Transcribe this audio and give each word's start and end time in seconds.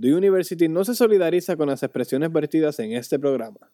The 0.00 0.12
University 0.12 0.68
no 0.68 0.84
se 0.84 0.94
solidariza 0.94 1.56
con 1.56 1.68
las 1.68 1.82
expresiones 1.82 2.32
vertidas 2.32 2.78
en 2.80 2.92
este 2.92 3.18
programa. 3.18 3.70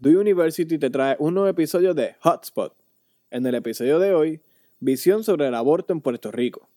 The 0.00 0.16
University 0.16 0.78
te 0.78 0.90
trae 0.90 1.16
un 1.18 1.34
nuevo 1.34 1.48
episodio 1.48 1.92
de 1.92 2.14
Hotspot. 2.20 2.72
En 3.30 3.46
el 3.46 3.54
episodio 3.56 3.98
de 3.98 4.14
hoy, 4.14 4.40
visión 4.80 5.22
sobre 5.22 5.48
el 5.48 5.54
aborto 5.54 5.92
en 5.92 6.00
Puerto 6.00 6.30
Rico. 6.30 6.68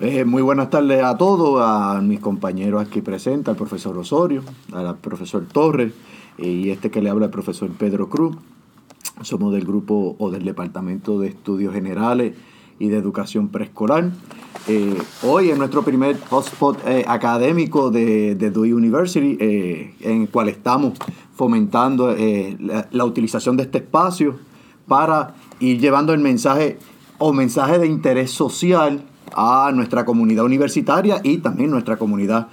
Eh, 0.00 0.24
muy 0.24 0.40
buenas 0.40 0.70
tardes 0.70 1.02
a 1.02 1.18
todos, 1.18 1.60
a 1.60 2.00
mis 2.00 2.20
compañeros 2.20 2.86
aquí 2.86 3.02
presentes, 3.02 3.48
al 3.48 3.56
profesor 3.56 3.98
Osorio, 3.98 4.42
al 4.72 4.96
profesor 4.98 5.46
Torres 5.46 5.92
y 6.38 6.70
este 6.70 6.90
que 6.90 7.02
le 7.02 7.10
habla 7.10 7.26
el 7.26 7.30
profesor 7.30 7.70
Pedro 7.76 8.08
Cruz. 8.08 8.36
Somos 9.22 9.52
del 9.52 9.66
grupo 9.66 10.16
o 10.18 10.30
del 10.30 10.44
Departamento 10.44 11.20
de 11.20 11.28
Estudios 11.28 11.74
Generales 11.74 12.34
y 12.78 12.88
de 12.88 12.96
Educación 12.96 13.48
Preescolar. 13.48 14.10
Eh, 14.66 14.96
hoy 15.22 15.50
es 15.50 15.58
nuestro 15.58 15.82
primer 15.82 16.18
hotspot 16.30 16.78
eh, 16.86 17.04
académico 17.06 17.90
de, 17.90 18.34
de 18.34 18.50
Dewey 18.50 18.72
University, 18.72 19.36
eh, 19.38 19.94
en 20.00 20.22
el 20.22 20.28
cual 20.30 20.48
estamos 20.48 20.94
fomentando 21.34 22.14
la, 22.90 23.04
utilización 23.04 23.58
de 23.58 23.64
este 23.64 23.78
espacio 23.78 24.38
para 24.86 25.34
ir 25.58 25.78
llevando 25.78 26.14
el 26.14 26.20
mensaje 26.20 26.78
o 27.18 27.34
mensaje 27.34 27.78
de 27.78 27.86
interés 27.86 28.30
social 28.30 29.02
a 29.34 29.70
nuestra 29.74 30.06
comunidad 30.06 30.44
universitaria 30.44 31.20
y 31.22 31.38
también 31.38 31.70
nuestra 31.70 31.96
comunidad 31.96 32.48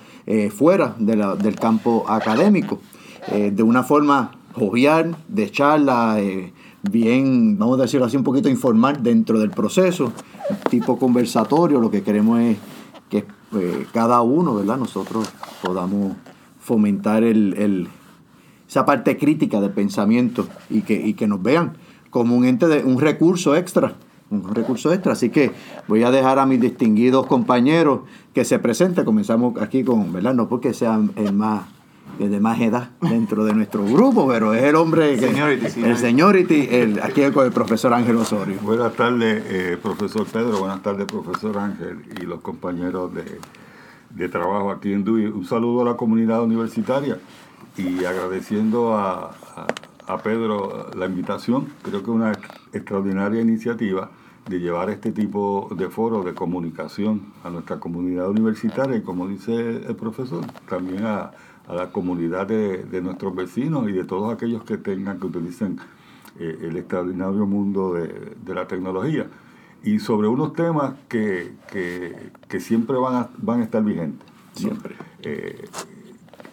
fuera 0.51 0.95
de 0.99 1.15
del 1.39 1.55
campo 1.55 2.05
académico. 2.07 2.79
de 3.29 3.63
una 3.63 3.83
forma 3.83 4.31
jovial, 4.53 5.17
de 5.27 5.51
charla, 5.51 6.17
bien, 6.83 7.57
vamos 7.57 7.79
a 7.79 7.83
decirlo 7.83 8.05
así, 8.05 8.17
un 8.17 8.23
poquito 8.23 8.49
informal 8.49 9.01
dentro 9.01 9.39
del 9.39 9.49
proceso, 9.49 10.11
tipo 10.69 10.97
conversatorio, 10.97 11.79
lo 11.79 11.91
que 11.91 12.03
queremos 12.03 12.39
es 12.39 12.57
que 13.09 13.25
eh, 13.55 13.85
cada 13.93 14.21
uno, 14.21 14.55
¿verdad? 14.55 14.77
Nosotros 14.77 15.29
podamos 15.63 16.13
fomentar 16.59 17.23
el, 17.23 17.87
esa 18.67 18.85
parte 18.85 19.17
crítica 19.17 19.61
del 19.61 19.71
pensamiento 19.71 20.47
y 20.69 20.81
que, 20.81 20.95
y 20.95 21.13
que 21.13 21.27
nos 21.27 21.41
vean 21.41 21.77
como 22.09 22.35
un 22.35 22.45
ente 22.45 22.67
de 22.67 22.83
un 22.83 22.99
recurso 22.99 23.55
extra, 23.55 23.95
un 24.29 24.53
recurso 24.53 24.91
extra. 24.91 25.13
Así 25.13 25.29
que 25.29 25.51
voy 25.87 26.03
a 26.03 26.11
dejar 26.11 26.39
a 26.39 26.45
mis 26.45 26.59
distinguidos 26.59 27.25
compañeros 27.27 28.01
que 28.33 28.43
se 28.43 28.59
presenten. 28.59 29.05
Comenzamos 29.05 29.61
aquí 29.61 29.83
con, 29.83 30.11
¿verdad? 30.11 30.33
No 30.33 30.49
porque 30.49 30.73
sean 30.73 31.11
el 31.15 31.33
más 31.33 31.63
de 32.17 32.39
más 32.39 32.59
edad 32.59 32.89
dentro 33.01 33.45
de 33.45 33.53
nuestro 33.53 33.83
grupo, 33.85 34.27
pero 34.27 34.53
es 34.53 34.63
el 34.63 34.75
hombre 34.75 35.15
que... 35.15 35.27
Seniority, 35.27 35.83
el 35.83 35.97
seniority, 35.97 36.67
el, 36.71 36.99
aquí 37.01 37.21
con 37.31 37.45
el 37.45 37.51
profesor 37.51 37.93
Ángel 37.93 38.17
Osorio. 38.17 38.57
Buenas 38.61 38.93
tardes, 38.93 39.43
eh, 39.47 39.77
profesor 39.81 40.25
Pedro, 40.25 40.59
buenas 40.59 40.81
tardes, 40.81 41.05
profesor 41.05 41.57
Ángel 41.57 42.03
y 42.19 42.25
los 42.25 42.41
compañeros 42.41 43.13
de, 43.13 43.39
de 44.09 44.29
trabajo 44.29 44.71
aquí 44.71 44.91
en 44.91 45.03
DUI. 45.03 45.27
Un 45.27 45.45
saludo 45.45 45.81
a 45.83 45.85
la 45.85 45.97
comunidad 45.97 46.41
universitaria 46.43 47.19
y 47.77 48.03
agradeciendo 48.05 48.95
a, 48.95 49.35
a, 49.55 49.67
a 50.13 50.17
Pedro 50.17 50.89
la 50.97 51.05
invitación, 51.05 51.67
creo 51.83 51.99
que 52.03 52.09
es 52.09 52.15
una 52.15 52.31
extraordinaria 52.73 53.41
iniciativa 53.41 54.09
de 54.49 54.59
llevar 54.59 54.89
este 54.89 55.11
tipo 55.11 55.67
de 55.75 55.89
foros 55.89 56.23
de 56.23 56.33
comunicación 56.33 57.33
a 57.43 57.49
nuestra 57.49 57.79
comunidad 57.79 58.29
universitaria 58.29 58.95
y 58.95 59.01
como 59.01 59.27
dice 59.27 59.53
el 59.85 59.95
profesor, 59.95 60.45
también 60.69 61.05
a, 61.05 61.31
a 61.67 61.75
la 61.75 61.91
comunidad 61.91 62.47
de, 62.47 62.83
de, 62.83 63.01
nuestros 63.01 63.35
vecinos 63.35 63.89
y 63.89 63.91
de 63.91 64.05
todos 64.05 64.33
aquellos 64.33 64.63
que 64.63 64.77
tengan, 64.77 65.19
que 65.19 65.27
utilicen 65.27 65.79
eh, 66.39 66.59
el 66.61 66.77
extraordinario 66.77 67.45
mundo 67.45 67.93
de, 67.93 68.35
de, 68.43 68.53
la 68.55 68.67
tecnología. 68.67 69.27
Y 69.83 69.99
sobre 69.99 70.27
unos 70.27 70.53
temas 70.53 70.95
que, 71.09 71.53
que, 71.71 72.31
que 72.47 72.59
siempre 72.59 72.97
van 72.97 73.15
a, 73.15 73.29
van 73.37 73.61
a 73.61 73.63
estar 73.63 73.83
vigentes. 73.83 74.27
Siempre. 74.53 74.95
Eh, 75.21 75.65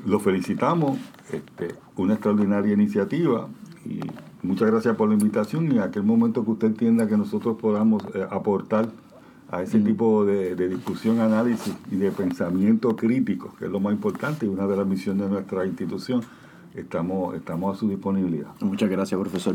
lo 0.05 0.21
felicitamos, 0.21 0.99
este, 1.33 1.75
una 1.97 2.15
extraordinaria 2.15 2.75
iniciativa 2.75 3.49
y 3.85 4.01
muchas 4.43 4.71
gracias 4.71 4.97
por 4.97 5.09
la 5.09 5.15
invitación 5.15 5.71
y 5.73 5.77
en 5.77 5.83
aquel 5.83 6.03
momento 6.03 6.45
que 6.45 6.51
usted 6.51 6.69
entienda 6.69 7.09
que 7.09 7.17
nosotros 7.17 7.57
podamos 7.59 8.03
eh, 8.15 8.27
aportar 8.31 8.91
a 9.55 9.63
ese 9.63 9.79
mm. 9.79 9.85
tipo 9.85 10.25
de, 10.25 10.55
de, 10.57 10.69
discusión, 10.69 11.21
análisis 11.21 11.75
y 11.91 11.97
de 11.97 12.11
pensamiento 12.11 12.97
crítico, 12.97 13.55
que 13.59 13.67
es 13.67 13.71
lo 13.71 13.81
más 13.81 13.93
importante 13.93 14.47
y 14.47 14.49
una 14.49 14.67
de 14.67 14.77
las 14.77 14.87
misiones 14.87 15.27
de 15.27 15.33
nuestra 15.33 15.65
institución. 15.67 16.23
Estamos, 16.75 17.37
estamos 17.37 17.77
a 17.77 17.79
su 17.79 17.89
disponibilidad. 17.89 18.49
Muchas 18.61 18.91
gracias, 18.91 19.21
profesor. 19.21 19.55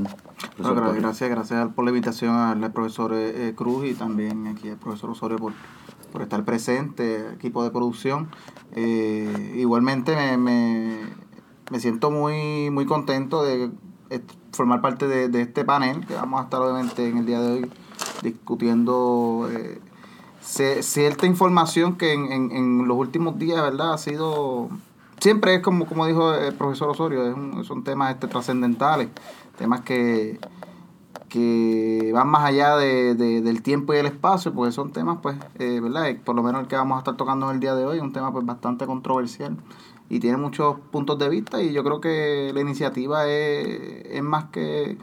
profesor 0.56 0.84
no, 0.84 0.94
gracias, 0.94 1.30
gracias 1.30 1.68
por 1.74 1.84
la 1.84 1.92
invitación 1.92 2.34
al 2.34 2.72
profesor 2.72 3.12
eh, 3.14 3.54
Cruz 3.58 3.88
y 3.90 3.94
también 3.94 4.48
aquí 4.48 4.70
al 4.70 4.78
profesor 4.78 5.10
Osorio 5.10 5.38
por, 5.38 5.52
por 6.14 6.22
estar 6.22 6.46
presente, 6.46 7.34
equipo 7.34 7.62
de 7.66 7.72
producción. 7.72 8.30
Eh, 8.72 9.56
igualmente 9.58 10.16
me, 10.16 10.38
me, 10.38 11.00
me, 11.70 11.80
siento 11.81 12.10
muy, 12.10 12.70
muy 12.70 12.86
contento 12.86 13.44
de 13.44 13.70
formar 14.54 14.80
parte 14.80 15.06
de, 15.10 15.28
de 15.28 15.42
este 15.42 15.66
panel 15.66 16.06
que 16.08 16.14
vamos 16.14 16.40
a 16.40 16.44
estar 16.46 16.62
obviamente 16.62 17.08
en 17.08 17.18
el 17.18 17.26
día 17.26 17.42
de 17.42 17.52
hoy 17.52 17.72
discutiendo 18.22 19.50
eh, 19.52 19.80
cierta 20.50 21.26
información 21.26 21.96
que 21.96 22.14
en, 22.14 22.32
en, 22.32 22.52
en, 22.52 22.88
los 22.88 22.98
últimos 22.98 23.38
días, 23.38 23.62
¿verdad? 23.62 23.94
Ha 23.94 23.98
sido, 23.98 24.70
siempre 25.20 25.56
es 25.56 25.62
como, 25.62 25.86
como 25.86 26.08
dijo 26.08 26.34
el 26.34 26.54
profesor 26.54 26.90
Osorio, 26.90 27.28
es 27.28 27.68
son 27.68 27.84
temas 27.84 28.14
este, 28.14 28.28
trascendentales, 28.28 29.10
temas 29.58 29.82
que, 29.82 30.40
que 31.30 32.12
van 32.14 32.28
más 32.28 32.46
allá 32.46 32.78
de, 32.78 33.16
de, 33.16 33.42
del 33.42 33.62
tiempo 33.62 33.94
y 33.94 33.98
el 33.98 34.08
espacio, 34.08 34.54
porque 34.54 34.72
son 34.72 34.92
temas, 34.92 35.20
pues, 35.22 35.38
eh, 35.60 35.80
¿verdad? 35.82 36.16
Por 36.24 36.36
lo 36.36 36.44
menos 36.44 36.62
el 36.62 36.68
que 36.68 36.76
vamos 36.76 36.96
a 36.96 37.00
estar 37.00 37.16
tocando 37.16 37.48
en 37.50 37.56
el 37.56 37.60
día 37.60 37.76
de 37.76 37.86
hoy, 37.86 38.00
un 38.00 38.12
tema 38.12 38.31
pues 38.31 38.46
bastante 38.46 38.86
controversial 38.86 39.58
y 40.10 40.20
tiene 40.20 40.38
muchos 40.38 40.80
puntos 40.92 41.20
de 41.20 41.30
vista 41.30 41.62
y 41.62 41.72
yo 41.72 41.84
creo 41.84 42.02
que 42.02 42.52
la 42.54 42.62
iniciativa 42.62 43.28
es, 43.28 44.06
es 44.06 44.24
más 44.24 44.46
que 44.46 44.98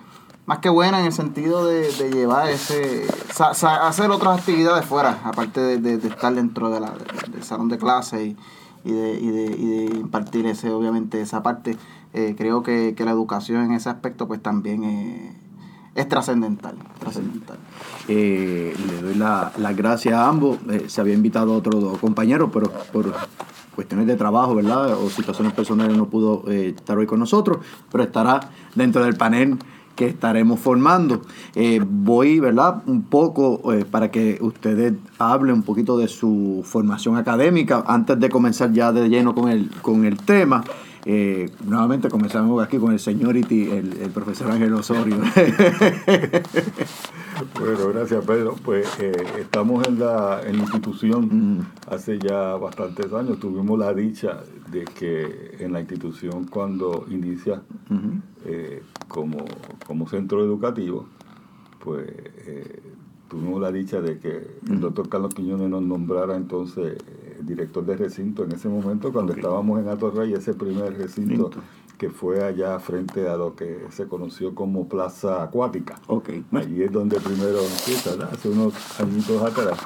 más 0.47 0.59
que 0.59 0.69
buena 0.69 1.01
en 1.01 1.07
el 1.07 1.13
sentido 1.13 1.67
de, 1.67 1.93
de 1.93 2.11
llevar 2.11 2.49
ese, 2.49 3.07
hacer 3.39 4.11
otras 4.11 4.39
actividades 4.39 4.85
fuera, 4.87 5.21
aparte 5.25 5.61
de, 5.61 5.99
de, 5.99 6.09
estar 6.09 6.35
dentro 6.35 6.71
de 6.71 6.81
la, 6.81 6.95
del 7.29 7.43
salón 7.43 7.69
de 7.69 7.79
clase 7.79 8.25
y, 8.25 8.37
y, 8.85 8.93
de, 8.93 9.13
y, 9.15 9.27
y 9.27 9.67
de 9.67 9.97
impartir 9.97 10.47
ese, 10.47 10.71
obviamente 10.71 11.21
esa 11.21 11.43
parte. 11.43 11.77
Eh, 12.15 12.35
creo 12.39 12.63
que, 12.63 12.95
que, 12.97 13.05
la 13.05 13.11
educación 13.11 13.65
en 13.65 13.73
ese 13.73 13.91
aspecto 13.91 14.27
pues 14.27 14.41
también 14.41 14.85
es, 14.85 15.35
es 15.97 16.09
trascendental. 16.09 16.77
trascendental. 16.99 17.59
Eh, 18.09 18.75
le 18.87 19.03
doy 19.03 19.15
las 19.17 19.59
la 19.59 19.73
gracias 19.73 20.15
a 20.15 20.29
ambos. 20.29 20.59
Eh, 20.71 20.85
se 20.87 21.01
había 21.01 21.15
invitado 21.15 21.55
a 21.55 21.57
otro 21.59 21.99
compañero, 22.01 22.51
pero 22.51 22.71
por 22.93 23.13
cuestiones 23.75 24.07
de 24.07 24.17
trabajo, 24.17 24.55
¿verdad? 24.55 24.95
O 24.95 25.11
situaciones 25.11 25.53
personales 25.53 25.97
no 25.97 26.09
pudo 26.09 26.45
eh, 26.51 26.75
estar 26.77 26.97
hoy 26.97 27.07
con 27.07 27.19
nosotros, 27.19 27.59
pero 27.93 28.05
estará 28.05 28.41
dentro 28.75 29.05
del 29.05 29.17
panel 29.17 29.59
que 29.97 30.07
estaremos 30.07 30.61
formando. 30.61 31.23
Eh, 31.55 31.81
voy, 31.85 32.39
¿verdad? 32.39 32.83
Un 32.87 33.03
poco 33.03 33.73
eh, 33.73 33.85
para 33.85 34.11
que 34.11 34.39
ustedes 34.41 34.93
hablen 35.19 35.57
un 35.57 35.63
poquito 35.63 35.99
de 35.99 36.07
su 36.07 36.63
formación 36.65 37.17
académica 37.17 37.83
antes 37.87 38.21
de 38.21 38.29
comenzar 38.29 38.73
ya 38.73 38.93
de 38.93 39.09
lleno 39.09 39.35
con 39.35 39.49
el, 39.49 39.71
con 39.83 40.05
el 40.05 40.19
tema. 40.19 40.63
Eh, 41.09 41.49
nuevamente 41.65 42.09
comenzamos 42.09 42.61
aquí 42.61 42.79
con 42.79 42.93
el 42.93 42.99
señority, 42.99 43.71
el, 43.71 43.93
el 44.03 44.11
profesor 44.11 44.51
Ángel 44.51 44.75
Osorio. 44.75 45.19
bueno, 47.61 47.89
gracias 47.95 48.25
Pedro. 48.25 48.57
Pues 48.65 48.89
eh, 48.99 49.13
estamos 49.39 49.87
en 49.87 50.01
la, 50.01 50.41
en 50.45 50.57
la 50.57 50.63
institución 50.65 51.59
mm. 51.59 51.67
hace 51.93 52.19
ya 52.19 52.57
bastantes 52.57 53.13
años. 53.13 53.39
Tuvimos 53.39 53.79
la 53.79 53.95
dicha 53.95 54.43
de 54.73 54.85
que 54.85 55.59
en 55.61 55.73
la 55.73 55.79
institución 55.79 56.49
cuando 56.49 57.07
inicia 57.09 57.63
eh, 58.45 58.83
como, 59.07 59.45
como 59.87 60.09
centro 60.09 60.43
educativo, 60.43 61.07
pues 61.85 62.05
eh, 62.49 62.83
tuvimos 63.29 63.61
la 63.61 63.71
dicha 63.71 64.01
de 64.01 64.19
que 64.19 64.59
el 64.69 64.81
doctor 64.81 65.09
Carlos 65.09 65.35
Quiñones 65.35 65.71
nos 65.71 65.83
nombrara 65.83 66.35
entonces 66.37 66.99
director 67.47 67.85
de 67.85 67.97
recinto 67.97 68.45
en 68.45 68.53
ese 68.53 68.69
momento 68.69 69.13
cuando 69.13 69.33
okay. 69.33 69.43
estábamos 69.43 69.81
en 69.81 69.89
Alto 69.89 70.11
Rey, 70.11 70.33
ese 70.33 70.55
primer 70.55 70.97
recinto 70.99 71.51
que 71.97 72.11
fue 72.11 72.45
allá 72.45 72.79
frente 72.79 73.29
a 73.29 73.37
lo 73.37 73.55
que 73.57 73.87
se 73.91 74.07
conoció 74.07 74.55
como 74.55 74.89
Plaza 74.89 75.43
Acuática. 75.43 75.99
Okay. 76.07 76.45
Allí 76.53 76.83
es 76.83 76.93
donde 76.93 77.19
primero 77.21 77.59
empieza, 77.59 78.11
¿verdad? 78.11 78.31
hace 78.33 78.51
unos 78.51 78.75
añitos 79.01 79.43
atrás. 79.43 79.79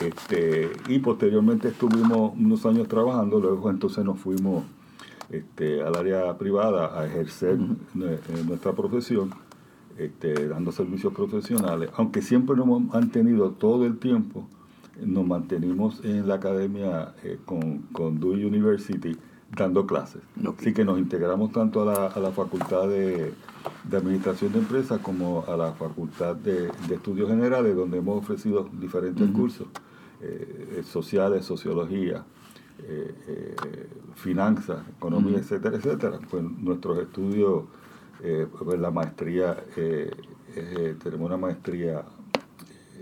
Este, 0.00 0.70
y 0.88 0.98
posteriormente 0.98 1.68
estuvimos 1.68 2.32
unos 2.36 2.64
años 2.66 2.88
trabajando, 2.88 3.40
luego 3.40 3.70
entonces 3.70 4.04
nos 4.04 4.18
fuimos 4.18 4.64
este, 5.30 5.82
al 5.82 5.96
área 5.96 6.36
privada 6.38 6.98
a 6.98 7.06
ejercer 7.06 7.58
uh 7.58 7.76
-huh. 7.94 8.44
nuestra 8.46 8.72
profesión, 8.72 9.30
este, 9.98 10.48
dando 10.48 10.72
servicios 10.72 11.12
profesionales, 11.14 11.90
aunque 11.96 12.20
siempre 12.20 12.56
nos 12.56 12.66
hemos 12.66 12.82
mantenido 12.82 13.50
todo 13.52 13.86
el 13.86 13.98
tiempo 13.98 14.46
nos 15.04 15.26
mantenimos 15.26 16.04
en 16.04 16.26
la 16.26 16.34
academia 16.36 17.14
eh, 17.22 17.38
con, 17.44 17.82
con 17.92 18.18
Dewey 18.18 18.44
University 18.44 19.16
dando 19.54 19.86
clases. 19.86 20.22
Ok. 20.44 20.60
Así 20.60 20.72
que 20.74 20.84
nos 20.84 20.98
integramos 20.98 21.52
tanto 21.52 21.82
a 21.82 21.84
la, 21.84 22.06
a 22.08 22.18
la 22.18 22.30
Facultad 22.32 22.88
de, 22.88 23.32
de 23.84 23.96
Administración 23.96 24.52
de 24.52 24.58
Empresas 24.58 25.00
como 25.00 25.44
a 25.46 25.56
la 25.56 25.72
Facultad 25.72 26.34
de, 26.36 26.70
de 26.88 26.94
Estudios 26.94 27.28
Generales, 27.28 27.76
donde 27.76 27.98
hemos 27.98 28.18
ofrecido 28.18 28.68
diferentes 28.80 29.30
cursos 29.30 29.68
eh, 30.20 30.82
sociales, 30.84 31.44
sociología, 31.44 32.24
eh, 32.82 33.14
eh, 33.28 33.56
finanzas, 34.14 34.78
economía, 34.96 35.38
etcétera, 35.38 35.76
etcétera. 35.76 36.18
Pues 36.28 36.42
nuestros 36.42 36.98
estudios, 36.98 37.64
eh, 38.22 38.46
pues 38.64 38.80
la 38.80 38.90
maestría, 38.90 39.62
eh, 39.76 40.10
eh, 40.56 40.96
tenemos 41.02 41.26
una 41.26 41.36
maestría 41.36 42.04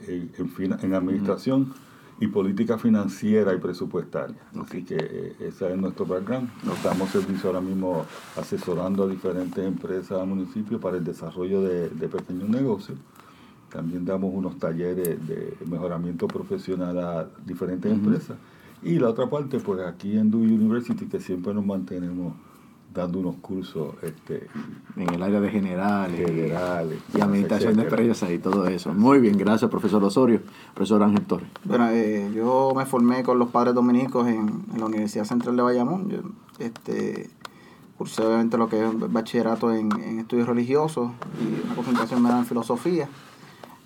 en, 0.06 0.30
en 0.36 0.78
en 0.82 0.94
administración 0.94 1.72
y 2.20 2.28
política 2.28 2.78
financiera 2.78 3.54
y 3.54 3.58
presupuestaria. 3.58 4.36
Así 4.60 4.84
que 4.84 4.96
eh, 4.98 5.36
ese 5.40 5.72
es 5.72 5.76
nuestro 5.76 6.06
background. 6.06 6.48
Nos 6.64 6.82
damos 6.82 7.10
servicio 7.10 7.48
ahora 7.50 7.60
mismo 7.60 8.06
asesorando 8.36 9.04
a 9.04 9.08
diferentes 9.08 9.64
empresas, 9.64 10.26
municipios 10.26 10.80
para 10.80 10.96
el 10.96 11.04
desarrollo 11.04 11.62
de, 11.62 11.88
de 11.90 12.08
pequeños 12.08 12.48
negocios. 12.48 12.98
También 13.70 14.04
damos 14.04 14.30
unos 14.32 14.58
talleres 14.58 15.26
de 15.26 15.56
mejoramiento 15.66 16.28
profesional 16.28 16.98
a 16.98 17.28
diferentes 17.44 17.90
empresas. 17.90 18.36
Y 18.84 18.98
la 18.98 19.08
otra 19.08 19.28
parte, 19.28 19.58
pues 19.58 19.80
aquí 19.80 20.16
en 20.16 20.30
Dewey 20.30 20.52
University, 20.52 21.06
que 21.06 21.18
siempre 21.18 21.52
nos 21.52 21.66
mantenemos 21.66 22.34
dando 22.94 23.18
unos 23.18 23.36
cursos 23.36 23.94
este, 24.02 24.46
En 24.96 25.12
el 25.12 25.22
área 25.22 25.40
de 25.40 25.50
generales. 25.50 26.26
generales. 26.26 26.98
Y 27.12 27.20
administración 27.20 27.76
de 27.76 27.82
empresas 27.82 28.30
y 28.30 28.38
todo 28.38 28.66
eso. 28.68 28.94
Muy 28.94 29.18
bien, 29.18 29.36
gracias, 29.36 29.70
profesor 29.70 30.02
Osorio. 30.04 30.40
Profesor 30.74 31.02
Ángel 31.02 31.26
Torres. 31.26 31.48
Bueno, 31.64 31.88
eh, 31.90 32.30
yo 32.34 32.72
me 32.74 32.86
formé 32.86 33.22
con 33.24 33.38
los 33.38 33.48
padres 33.50 33.74
dominicos 33.74 34.26
en, 34.28 34.64
en 34.72 34.78
la 34.78 34.86
Universidad 34.86 35.24
Central 35.24 35.56
de 35.56 35.62
Bayamón. 35.62 36.08
Yo, 36.08 36.18
este, 36.58 37.28
cursé 37.98 38.22
obviamente 38.24 38.56
lo 38.58 38.68
que 38.68 38.84
es 38.84 39.12
bachillerato 39.12 39.72
en, 39.72 39.90
en 40.00 40.20
estudios 40.20 40.46
religiosos 40.48 41.10
y 41.40 41.66
una 41.66 41.74
concentración 41.74 42.22
menor 42.22 42.38
en 42.38 42.46
filosofía. 42.46 43.08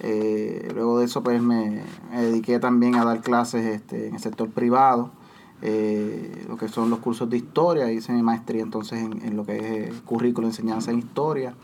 Eh, 0.00 0.70
luego 0.74 1.00
de 1.00 1.06
eso 1.06 1.22
pues 1.22 1.42
me, 1.42 1.82
me 2.10 2.22
dediqué 2.22 2.60
también 2.60 2.94
a 2.94 3.04
dar 3.04 3.20
clases 3.20 3.64
este, 3.64 4.08
en 4.08 4.14
el 4.14 4.20
sector 4.20 4.48
privado, 4.48 5.10
eh, 5.62 6.44
lo 6.48 6.56
que 6.56 6.68
son 6.68 6.90
los 6.90 6.98
cursos 7.00 7.28
de 7.30 7.36
historia, 7.36 7.90
hice 7.92 8.12
mi 8.12 8.22
maestría 8.22 8.62
entonces 8.62 9.00
en, 9.02 9.22
en 9.22 9.36
lo 9.36 9.44
que 9.44 9.56
es 9.56 9.62
eh, 9.64 9.92
currículo, 10.04 10.46
enseñanza 10.46 10.90
en 10.90 10.98
historia. 10.98 11.54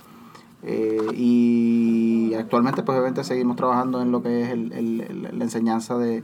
Eh, 0.62 0.98
y 1.14 2.34
actualmente 2.34 2.82
pues 2.82 2.96
obviamente 2.96 3.22
seguimos 3.24 3.56
trabajando 3.56 4.00
en 4.00 4.10
lo 4.10 4.22
que 4.22 4.42
es 4.42 4.48
el, 4.50 4.72
el- 4.72 5.00
el- 5.02 5.38
la 5.38 5.44
enseñanza 5.44 5.98
de, 5.98 6.22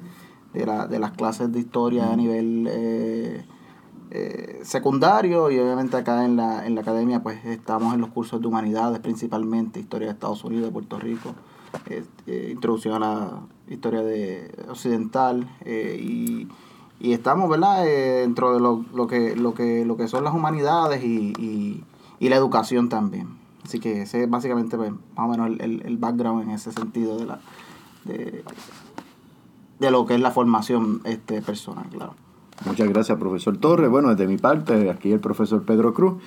de, 0.55 0.67
la- 0.67 0.87
de 0.87 0.99
las 0.99 1.11
clases 1.13 1.53
de 1.53 1.61
historia 1.61 2.11
a 2.11 2.17
nivel 2.17 2.67
eh, 4.13 4.61
secundario 4.63 5.51
y 5.51 5.59
obviamente 5.59 5.97
acá 5.97 6.25
en 6.25 6.37
la, 6.37 6.67
en 6.67 6.75
la 6.75 6.81
academia 6.81 7.23
pues 7.23 7.45
estamos 7.45 7.95
en 7.95 8.01
los 8.01 8.11
cursos 8.11 8.41
de 8.41 8.47
humanidades 8.49 8.99
principalmente, 9.01 9.79
historia 9.79 10.09
de 10.09 10.15
Estados 10.15 10.43
Unidos, 10.43 10.67
de 10.67 10.73
Puerto 10.73 10.99
Rico, 10.99 11.35
introducción 12.27 12.95
a 12.95 12.99
la 12.99 13.41
historia 13.69 14.03
de 14.03 14.51
occidental 14.69 15.49
y, 15.65 16.49
y 17.01 17.13
estamos 17.13 17.49
verdad 17.49 17.87
Eh, 17.87 18.21
dentro 18.21 18.55
de 18.55 18.61
lo, 18.61 18.85
lo 18.95 19.07
que 19.07 19.35
lo 19.35 19.55
que 19.55 19.85
lo 19.85 19.97
que 19.97 20.07
son 20.07 20.23
las 20.23 20.35
humanidades 20.35 21.03
y, 21.03 21.33
y, 21.39 21.85
y 22.19 22.29
la 22.29 22.37
educación 22.37 22.89
también 22.89 23.29
así 23.65 23.81
que 23.81 24.03
ese 24.03 24.25
es 24.25 24.31
básicamente 24.31 24.77
pues, 24.77 24.93
más 24.93 25.27
o 25.27 25.29
menos 25.29 25.61
el, 25.61 25.83
el, 25.85 25.97
background 25.97 26.43
en 26.43 26.51
ese 26.51 26.73
sentido 26.73 27.19
de 27.19 27.27
la 27.27 27.41
de, 28.05 28.45
de 29.79 29.91
lo 29.91 30.07
que 30.07 30.15
es 30.15 30.21
la 30.21 30.31
formación 30.31 31.01
este 31.05 31.43
personal 31.43 31.87
claro 31.91 32.15
Muchas 32.67 32.89
gracias, 32.89 33.19
profesor 33.19 33.57
Torres. 33.57 33.91
Bueno, 33.91 34.11
desde 34.11 34.27
mi 34.27 34.37
parte, 34.37 34.91
aquí 34.91 35.11
el 35.13 35.21
profesor 35.21 35.63
Pedro 35.65 35.95
Cruz. 35.95 36.23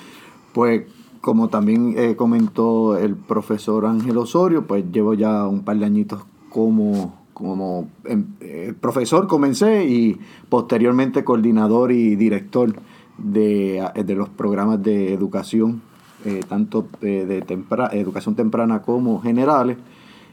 Pues, 0.51 0.83
como 1.21 1.49
también 1.49 1.93
eh, 1.95 2.15
comentó 2.15 2.97
el 2.97 3.15
profesor 3.15 3.85
Ángel 3.85 4.17
Osorio, 4.17 4.65
pues 4.65 4.83
llevo 4.91 5.13
ya 5.13 5.47
un 5.47 5.63
par 5.63 5.77
de 5.77 5.85
añitos 5.85 6.23
como, 6.49 7.13
como 7.33 7.87
em, 8.05 8.25
eh, 8.41 8.73
profesor, 8.79 9.27
comencé 9.27 9.85
y 9.85 10.17
posteriormente 10.49 11.23
coordinador 11.23 11.91
y 11.91 12.15
director 12.15 12.73
de, 13.17 13.83
de 14.05 14.15
los 14.15 14.29
programas 14.29 14.81
de 14.83 15.13
educación, 15.13 15.81
eh, 16.25 16.41
tanto 16.47 16.87
de, 17.01 17.41
tempra- 17.45 17.89
educación 17.93 18.35
temprana 18.35 18.81
como 18.81 19.21
generales. 19.21 19.77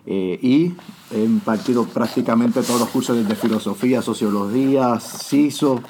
Eh, 0.06 0.38
y 0.41 0.73
he 1.14 1.23
impartido 1.25 1.85
prácticamente 1.85 2.62
todos 2.62 2.81
los 2.81 2.88
cursos 2.88 3.17
desde 3.17 3.35
filosofía, 3.35 4.00
sociología, 4.00 4.99
CISO, 4.99 5.81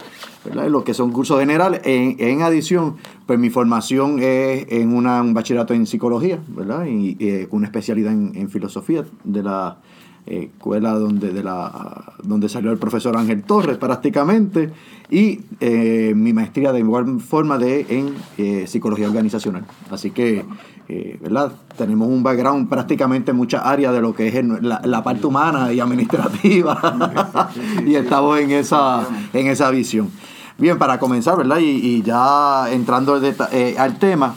¿verdad? 0.45 0.69
lo 0.69 0.83
que 0.83 0.95
son 0.95 1.13
cursos 1.13 1.39
generales. 1.39 1.81
En, 1.85 2.17
en 2.19 2.43
adición, 2.43 2.97
pues 3.27 3.39
mi 3.39 3.51
formación 3.51 4.19
es 4.21 4.67
en 4.71 4.93
una, 4.95 5.23
un 5.23 5.33
bachillerato 5.33 5.75
en 5.75 5.87
psicología, 5.87 6.41
¿verdad? 6.49 6.87
Y, 6.87 7.17
eh, 7.21 7.47
con 7.49 7.59
una 7.59 7.67
especialidad 7.69 8.13
en, 8.13 8.51
filosofía 8.51 9.05
de 9.23 9.43
la 9.45 9.79
eh, 9.79 9.90
escuela 10.31 10.93
donde, 10.94 11.32
de 11.32 11.43
la, 11.43 12.15
donde 12.23 12.49
salió 12.49 12.71
el 12.71 12.79
profesor 12.79 13.17
Ángel 13.17 13.43
Torres 13.43 13.77
prácticamente, 13.79 14.71
y 15.11 15.41
eh, 15.61 16.12
mi 16.15 16.32
maestría 16.32 16.73
de 16.73 16.79
igual 16.79 17.21
forma 17.21 17.59
de, 17.59 17.85
en 17.88 18.15
eh, 18.38 18.67
psicología 18.69 19.09
organizacional. 19.09 19.65
Así 19.91 20.12
que, 20.12 20.44
eh, 20.88 21.19
¿verdad? 21.21 21.53
Tenemos 21.77 22.09
un 22.09 22.23
background 22.23 22.69
prácticamente 22.69 23.32
en 23.32 23.37
muchas 23.37 23.65
áreas 23.65 23.93
de 23.93 24.00
lo 24.00 24.15
que 24.15 24.29
es 24.29 24.35
el- 24.37 24.59
la, 24.69 24.81
la 24.85 25.03
parte 25.03 25.27
humana 25.27 25.73
y 25.73 25.81
administrativa, 25.81 27.49
y 27.87 27.94
estamos 27.97 28.38
en 28.38 28.53
esa, 28.53 29.05
en 29.32 29.47
esa 29.49 29.71
visión. 29.71 30.11
Bien, 30.59 30.79
para 30.79 30.99
comenzar, 30.99 31.37
¿verdad? 31.38 31.59
Y, 31.59 31.65
y 31.71 32.03
ya 32.03 32.71
entrando 32.71 33.15
al 33.15 33.25
eh, 33.53 33.77
al 33.79 33.99
tema, 33.99 34.35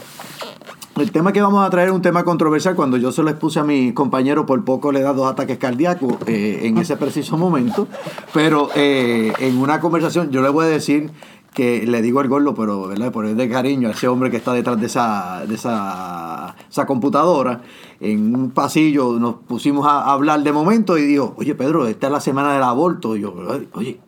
el 0.96 1.12
tema 1.12 1.34
que 1.34 1.42
vamos 1.42 1.66
a 1.66 1.70
traer 1.70 1.90
es 1.90 1.94
un 1.94 2.02
tema 2.02 2.24
controversial. 2.24 2.76
Cuando 2.76 2.98
yo 2.98 3.12
se 3.12 3.24
lo 3.24 3.30
expuse 3.30 3.60
a 3.60 3.64
mi 3.64 3.94
compañero, 3.94 4.46
por 4.46 4.64
poco 4.64 4.92
le 4.92 5.02
da 5.02 5.14
dos 5.14 5.32
ataques 5.32 5.58
cardíacos 5.58 6.16
eh, 6.28 6.62
en 6.64 6.78
ese 6.78 6.98
preciso 6.98 7.38
momento. 7.38 7.88
Pero 8.34 8.70
eh, 8.76 9.34
en 9.40 9.58
una 9.58 9.80
conversación, 9.80 10.32
yo 10.32 10.42
le 10.42 10.50
voy 10.50 10.66
a 10.66 10.70
decir 10.70 11.12
que 11.54 11.86
le 11.86 12.02
digo 12.02 12.20
al 12.20 12.28
gordo, 12.28 12.56
pero 12.56 12.88
¿verdad? 12.88 13.12
por 13.12 13.26
el 13.26 13.38
de 13.38 13.48
cariño 13.48 13.88
a 13.88 13.92
ese 13.92 14.08
hombre 14.08 14.32
que 14.32 14.38
está 14.38 14.54
detrás 14.54 14.80
de 14.80 14.88
esa, 14.88 15.46
de 15.48 15.56
esa, 15.56 16.56
esa 16.70 16.86
computadora. 16.86 17.62
En 18.00 18.36
un 18.36 18.52
pasillo 18.52 19.14
nos 19.20 19.36
pusimos 19.36 19.86
a 19.88 20.12
hablar 20.12 20.42
de 20.42 20.52
momento 20.52 20.98
y 20.98 21.06
dijo, 21.06 21.34
oye 21.38 21.56
Pedro, 21.56 21.88
esta 21.88 22.08
es 22.08 22.14
la 22.14 22.22
semana 22.22 22.54
del 22.54 22.64
aborto. 22.64 23.16
Y 23.16 23.22
yo, 23.22 23.34
oye, 23.74 24.00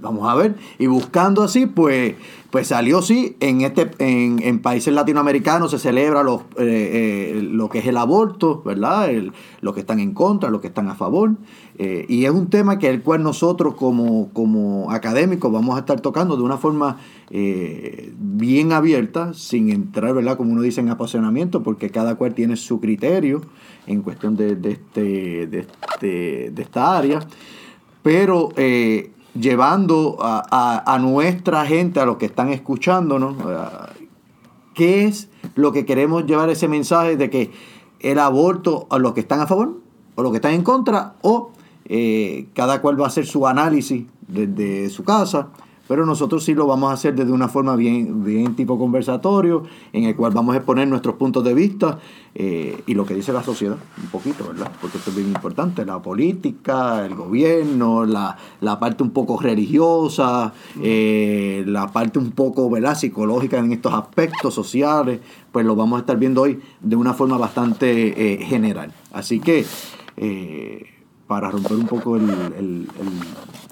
Vamos 0.00 0.28
a 0.28 0.34
ver. 0.34 0.56
Y 0.78 0.86
buscando 0.86 1.42
así, 1.42 1.66
pues, 1.66 2.14
pues 2.50 2.68
salió 2.68 3.00
sí. 3.02 3.36
En 3.40 3.60
este, 3.60 3.90
en, 3.98 4.58
países 4.60 4.92
latinoamericanos 4.92 5.70
se 5.70 5.78
celebra 5.78 6.22
los, 6.22 6.42
eh, 6.58 7.34
eh, 7.36 7.40
lo 7.42 7.68
que 7.68 7.78
es 7.78 7.86
el 7.86 7.96
aborto, 7.96 8.62
¿verdad? 8.64 9.10
El- 9.10 9.32
los 9.60 9.74
que 9.74 9.80
están 9.80 10.00
en 10.00 10.12
contra, 10.14 10.50
los 10.50 10.60
que 10.60 10.66
están 10.66 10.88
a 10.88 10.94
favor. 10.94 11.32
Eh, 11.78 12.06
y 12.08 12.24
es 12.24 12.30
un 12.30 12.48
tema 12.50 12.78
que 12.78 12.88
el 12.88 13.02
cual 13.02 13.22
nosotros 13.22 13.74
como, 13.74 14.30
como 14.32 14.90
académicos 14.90 15.50
vamos 15.52 15.76
a 15.76 15.80
estar 15.80 16.00
tocando 16.00 16.36
de 16.36 16.42
una 16.42 16.58
forma 16.58 16.98
eh, 17.30 18.12
bien 18.18 18.72
abierta, 18.72 19.32
sin 19.34 19.70
entrar, 19.70 20.12
¿verdad? 20.14 20.36
Como 20.36 20.52
uno 20.52 20.62
dice, 20.62 20.80
en 20.80 20.88
apasionamiento, 20.88 21.62
porque 21.62 21.90
cada 21.90 22.16
cual 22.16 22.34
tiene 22.34 22.56
su 22.56 22.80
criterio 22.80 23.42
en 23.86 24.02
cuestión 24.02 24.36
de, 24.36 24.56
de 24.56 24.72
este, 24.72 25.46
de, 25.46 25.58
este, 25.60 26.50
de 26.50 26.62
esta 26.62 26.96
área 26.98 27.20
pero 28.02 28.48
eh, 28.56 29.10
llevando 29.34 30.16
a, 30.20 30.42
a- 30.50 30.94
a 30.94 30.98
nuestra 30.98 31.64
gente, 31.66 32.00
a 32.00 32.06
los 32.06 32.16
que 32.16 32.26
están 32.26 32.50
escuchándonos, 32.50 33.36
¿qué 34.74 35.04
es 35.06 35.28
lo 35.54 35.72
que 35.72 35.84
queremos 35.84 36.26
llevar 36.26 36.50
ese 36.50 36.68
mensaje 36.68 37.16
de 37.16 37.30
que 37.30 37.50
el 38.00 38.18
aborto 38.18 38.86
a 38.90 38.98
los 38.98 39.12
que 39.12 39.20
están 39.20 39.40
a 39.40 39.46
favor 39.46 39.78
o 40.14 40.22
los 40.22 40.30
que 40.32 40.36
están 40.36 40.54
en 40.54 40.62
contra 40.62 41.14
o 41.22 41.50
eh, 41.86 42.46
cada 42.54 42.80
cual 42.80 43.00
va 43.00 43.04
a 43.04 43.08
hacer 43.08 43.26
su 43.26 43.46
análisis 43.46 44.04
desde 44.28 44.88
su 44.90 45.02
casa? 45.04 45.48
Pero 45.90 46.06
nosotros 46.06 46.44
sí 46.44 46.54
lo 46.54 46.68
vamos 46.68 46.88
a 46.92 46.92
hacer 46.94 47.16
desde 47.16 47.32
una 47.32 47.48
forma 47.48 47.74
bien, 47.74 48.22
bien 48.22 48.54
tipo 48.54 48.78
conversatorio, 48.78 49.64
en 49.92 50.04
el 50.04 50.14
cual 50.14 50.32
vamos 50.32 50.54
a 50.54 50.58
exponer 50.58 50.86
nuestros 50.86 51.16
puntos 51.16 51.42
de 51.42 51.52
vista 51.52 51.98
eh, 52.32 52.80
y 52.86 52.94
lo 52.94 53.04
que 53.04 53.14
dice 53.14 53.32
la 53.32 53.42
sociedad, 53.42 53.76
un 54.00 54.08
poquito, 54.08 54.46
¿verdad? 54.46 54.70
Porque 54.80 54.98
esto 54.98 55.10
es 55.10 55.16
bien 55.16 55.26
importante, 55.30 55.84
la 55.84 56.00
política, 56.00 57.04
el 57.04 57.16
gobierno, 57.16 58.04
la, 58.06 58.36
la 58.60 58.78
parte 58.78 59.02
un 59.02 59.10
poco 59.10 59.40
religiosa, 59.40 60.52
eh, 60.80 61.64
la 61.66 61.88
parte 61.88 62.20
un 62.20 62.30
poco, 62.30 62.70
¿verdad? 62.70 62.96
Psicológica 62.96 63.58
en 63.58 63.72
estos 63.72 63.92
aspectos 63.92 64.54
sociales, 64.54 65.18
pues 65.50 65.66
lo 65.66 65.74
vamos 65.74 65.96
a 65.96 66.00
estar 66.02 66.16
viendo 66.16 66.42
hoy 66.42 66.60
de 66.80 66.94
una 66.94 67.14
forma 67.14 67.36
bastante 67.36 68.34
eh, 68.34 68.44
general. 68.44 68.92
Así 69.10 69.40
que, 69.40 69.66
para 71.26 71.50
romper 71.50 71.76
un 71.78 71.86
poco 71.88 72.14
el- 72.14 72.86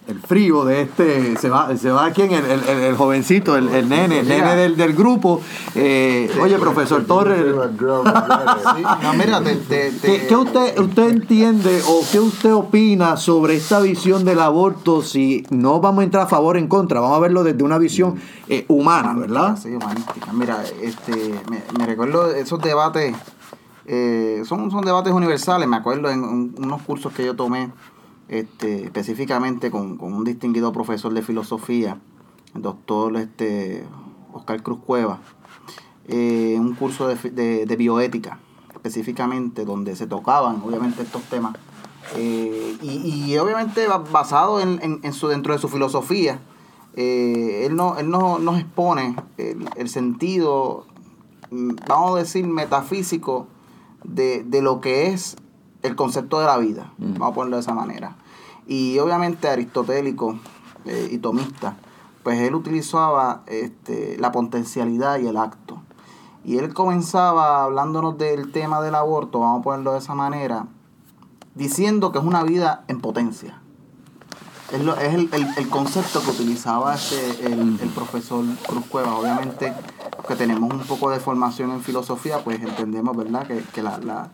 el 0.08 0.18
frío 0.20 0.64
de 0.64 0.80
este, 0.82 1.36
se 1.36 1.50
va, 1.50 1.76
se 1.76 1.90
va 1.90 2.06
aquí 2.06 2.22
en 2.22 2.32
el, 2.32 2.44
el, 2.44 2.68
el 2.68 2.96
jovencito, 2.96 3.56
el, 3.56 3.68
el 3.68 3.88
nene, 3.90 4.20
el 4.20 4.28
nene 4.28 4.56
del, 4.56 4.74
del 4.76 4.94
grupo. 4.94 5.42
Eh, 5.74 6.30
oye, 6.42 6.58
profesor 6.58 7.04
Torres, 7.04 7.44
no, 7.78 9.12
mira, 9.14 9.42
te- 9.42 9.92
¿qué, 10.00 10.26
qué 10.26 10.34
usted, 10.36 10.78
usted 10.78 11.08
entiende 11.10 11.82
o 11.86 12.00
qué 12.10 12.20
usted 12.20 12.54
opina 12.54 13.18
sobre 13.18 13.56
esta 13.56 13.80
visión 13.80 14.24
del 14.24 14.40
aborto? 14.40 15.02
Si 15.02 15.44
no 15.50 15.78
vamos 15.80 16.00
a 16.00 16.04
entrar 16.04 16.22
a 16.24 16.26
favor 16.26 16.56
o 16.56 16.58
en 16.58 16.68
contra, 16.68 17.00
vamos 17.00 17.16
a 17.18 17.20
verlo 17.20 17.44
desde 17.44 17.62
una 17.62 17.76
visión 17.76 18.14
eh, 18.48 18.64
humana, 18.68 19.14
¿verdad? 19.14 19.58
Sí, 19.62 19.68
humanística. 19.74 20.32
Mira, 20.32 20.64
este, 20.82 21.34
me, 21.78 21.86
recuerdo 21.86 22.34
esos 22.34 22.60
debates, 22.62 23.14
eh, 23.86 24.42
son, 24.46 24.70
son 24.70 24.82
debates 24.86 25.12
universales, 25.12 25.68
me 25.68 25.76
acuerdo 25.76 26.08
en 26.10 26.22
un- 26.24 26.54
unos 26.56 26.80
cursos 26.82 27.12
que 27.12 27.26
yo 27.26 27.36
tomé 27.36 27.70
este, 28.28 28.84
específicamente 28.84 29.70
con, 29.70 29.96
con 29.96 30.12
un 30.12 30.24
distinguido 30.24 30.72
profesor 30.72 31.12
de 31.14 31.22
filosofía, 31.22 31.98
el 32.54 32.62
doctor 32.62 33.16
este, 33.16 33.84
Oscar 34.32 34.62
Cruz 34.62 34.78
Cueva, 34.84 35.18
eh, 36.08 36.56
un 36.58 36.74
curso 36.74 37.08
de, 37.08 37.16
de- 37.30 37.66
de 37.66 37.76
bioética 37.76 38.38
específicamente, 38.74 39.64
donde 39.64 39.96
se 39.96 40.06
tocaban 40.06 40.62
obviamente 40.64 41.02
estos 41.02 41.22
temas. 41.24 41.54
Eh, 42.16 42.76
y, 42.80 43.26
y 43.32 43.38
obviamente 43.38 43.86
ba- 43.86 43.98
basado 43.98 44.60
en, 44.60 44.78
en- 44.82 45.00
en 45.02 45.12
su, 45.12 45.28
dentro 45.28 45.52
de 45.52 45.58
su 45.58 45.68
filosofía, 45.68 46.38
eh, 46.94 47.64
él, 47.66 47.76
no, 47.76 47.98
él 47.98 48.08
no, 48.08 48.38
nos 48.38 48.58
expone 48.60 49.14
el, 49.36 49.68
el 49.76 49.88
sentido, 49.88 50.86
mm, 51.50 51.70
vamos 51.88 52.14
a 52.16 52.18
decir, 52.20 52.46
metafísico 52.46 53.46
de, 54.04 54.42
de 54.44 54.62
lo 54.62 54.80
que 54.80 55.08
es 55.08 55.36
el 55.82 55.94
concepto 55.96 56.40
de 56.40 56.46
la 56.46 56.58
vida, 56.58 56.92
vamos 56.98 57.30
a 57.32 57.34
ponerlo 57.34 57.56
de 57.56 57.62
esa 57.62 57.74
manera. 57.74 58.16
Y 58.66 58.98
obviamente 58.98 59.48
aristotélico 59.48 60.38
eh, 60.84 61.08
y 61.12 61.18
tomista, 61.18 61.76
pues 62.22 62.38
él 62.40 62.54
utilizaba 62.54 63.42
este, 63.46 64.16
la 64.18 64.32
potencialidad 64.32 65.18
y 65.18 65.26
el 65.26 65.36
acto. 65.36 65.80
Y 66.44 66.58
él 66.58 66.72
comenzaba 66.74 67.64
hablándonos 67.64 68.16
del 68.18 68.52
tema 68.52 68.80
del 68.80 68.94
aborto, 68.94 69.40
vamos 69.40 69.60
a 69.60 69.62
ponerlo 69.62 69.92
de 69.92 69.98
esa 69.98 70.14
manera, 70.14 70.66
diciendo 71.54 72.12
que 72.12 72.18
es 72.18 72.24
una 72.24 72.42
vida 72.42 72.84
en 72.88 73.00
potencia. 73.00 73.60
Es, 74.72 74.82
lo- 74.84 74.96
es 74.96 75.14
el, 75.14 75.28
el- 75.32 75.48
el 75.56 75.68
concepto 75.70 76.20
que 76.22 76.30
utilizaba 76.30 76.94
este, 76.94 77.46
el, 77.46 77.78
el 77.80 77.88
profesor 77.90 78.44
Cruz 78.66 78.84
Cueva. 78.86 79.16
Obviamente, 79.16 79.72
que 80.26 80.36
tenemos 80.36 80.70
un 80.72 80.80
poco 80.80 81.08
de 81.10 81.20
formación 81.20 81.70
en 81.70 81.80
filosofía, 81.80 82.44
pues 82.44 82.60
entendemos, 82.60 83.16
¿verdad?, 83.16 83.46
que, 83.46 83.62
que 83.72 83.82
la, 83.82 83.96
la- 83.98 84.28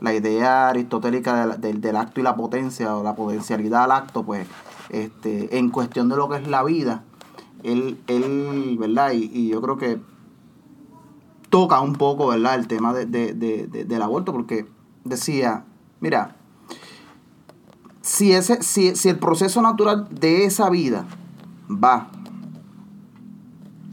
la 0.00 0.14
idea 0.14 0.68
aristotélica 0.68 1.46
del, 1.46 1.60
del- 1.60 1.80
del 1.80 1.96
acto 1.96 2.20
y 2.20 2.22
la 2.22 2.36
potencia, 2.36 2.96
o 2.96 3.02
la 3.02 3.14
potencialidad 3.14 3.84
al 3.84 3.92
acto, 3.92 4.24
pues, 4.24 4.46
este, 4.90 5.58
en 5.58 5.70
cuestión 5.70 6.08
de 6.08 6.16
lo 6.16 6.28
que 6.28 6.36
es 6.36 6.46
la 6.48 6.62
vida, 6.62 7.02
él, 7.62 7.98
él 8.06 8.76
¿verdad?, 8.78 9.12
y, 9.12 9.30
y 9.32 9.48
yo 9.48 9.60
creo 9.62 9.76
que 9.78 9.98
toca 11.50 11.80
un 11.80 11.94
poco, 11.94 12.28
¿verdad?, 12.28 12.54
el 12.56 12.66
tema 12.68 12.92
de, 12.92 13.06
de- 13.06 13.32
de- 13.34 13.66
de- 13.66 13.84
del 13.84 14.02
aborto, 14.02 14.32
porque 14.32 14.66
decía, 15.04 15.64
mira, 16.00 16.36
si, 18.02 18.32
ese, 18.32 18.62
si, 18.62 18.94
si 18.96 19.08
el 19.08 19.18
proceso 19.18 19.62
natural 19.62 20.06
de 20.10 20.44
esa 20.44 20.70
vida 20.70 21.06
va 21.68 22.08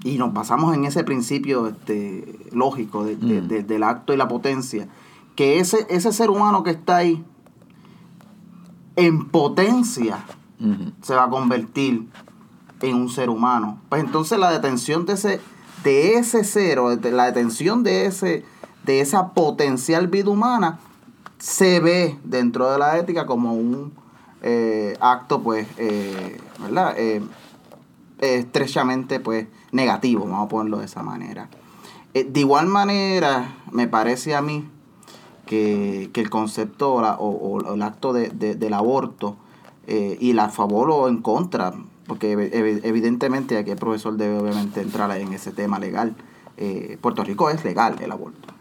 y 0.03 0.17
nos 0.17 0.33
basamos 0.33 0.75
en 0.75 0.83
ese 0.85 1.03
principio 1.03 1.67
este, 1.67 2.37
lógico 2.51 3.05
de- 3.05 3.15
de- 3.15 3.41
Mm. 3.41 3.47
de- 3.47 3.63
del 3.63 3.83
acto 3.83 4.13
y 4.13 4.17
la 4.17 4.27
potencia, 4.27 4.87
que 5.35 5.59
ese, 5.59 5.85
ese 5.89 6.11
ser 6.11 6.29
humano 6.29 6.63
que 6.63 6.71
está 6.71 6.97
ahí 6.97 7.23
en 8.95 9.29
potencia 9.29 10.23
se 11.01 11.15
va 11.15 11.25
a 11.25 11.29
convertir 11.29 12.07
en 12.81 12.95
un 12.95 13.09
ser 13.09 13.29
humano. 13.29 13.81
Pues 13.89 14.03
entonces 14.03 14.39
la 14.39 14.51
detención 14.51 15.05
de 15.05 15.13
ese, 15.13 15.41
de 15.83 16.15
ese 16.15 16.43
cero, 16.43 16.95
de 16.95 17.11
la 17.11 17.25
detención 17.25 17.83
de 17.83 18.05
ese, 18.05 18.45
de 18.85 19.01
esa 19.01 19.33
potencial 19.33 20.07
vida 20.07 20.29
humana, 20.29 20.79
se 21.39 21.79
ve 21.81 22.17
dentro 22.23 22.71
de 22.71 22.79
la 22.79 22.97
ética 22.97 23.25
como 23.25 23.53
un 23.53 23.93
eh, 24.41 24.95
acto, 25.01 25.41
pues, 25.41 25.67
eh, 25.77 26.39
¿verdad? 26.59 26.93
Eh, 26.97 27.21
estrechamente, 28.19 29.19
pues, 29.19 29.47
negativo, 29.71 30.25
vamos 30.25 30.45
a 30.45 30.49
ponerlo 30.49 30.79
de 30.79 30.85
esa 30.85 31.03
manera. 31.03 31.49
De 32.13 32.39
igual 32.39 32.67
manera, 32.67 33.55
me 33.71 33.87
parece 33.87 34.35
a 34.35 34.41
mí 34.41 34.69
que, 35.45 36.09
que 36.13 36.21
el 36.21 36.29
concepto 36.29 36.93
o, 36.95 37.01
la- 37.01 37.15
o- 37.15 37.29
o 37.67 37.73
el 37.75 37.81
acto 37.81 38.13
de- 38.13 38.29
de- 38.29 38.55
del 38.55 38.73
aborto 38.73 39.35
eh, 39.87 40.17
y 40.21 40.33
la 40.33 40.49
favor 40.49 40.89
o 40.91 41.07
en 41.09 41.17
contra, 41.21 41.73
porque 42.07 42.37
ev- 42.37 42.51
ev- 42.53 42.81
evidentemente 42.83 43.57
aquí 43.57 43.71
el 43.71 43.77
profesor 43.77 44.15
debe 44.15 44.37
obviamente 44.37 44.81
entrar 44.81 45.11
en 45.17 45.33
ese 45.33 45.51
tema 45.51 45.79
legal. 45.79 46.15
Eh, 46.57 46.97
Puerto 47.01 47.23
Rico 47.23 47.49
es 47.49 47.63
legal 47.65 47.95
el 48.01 48.11
aborto, 48.11 48.52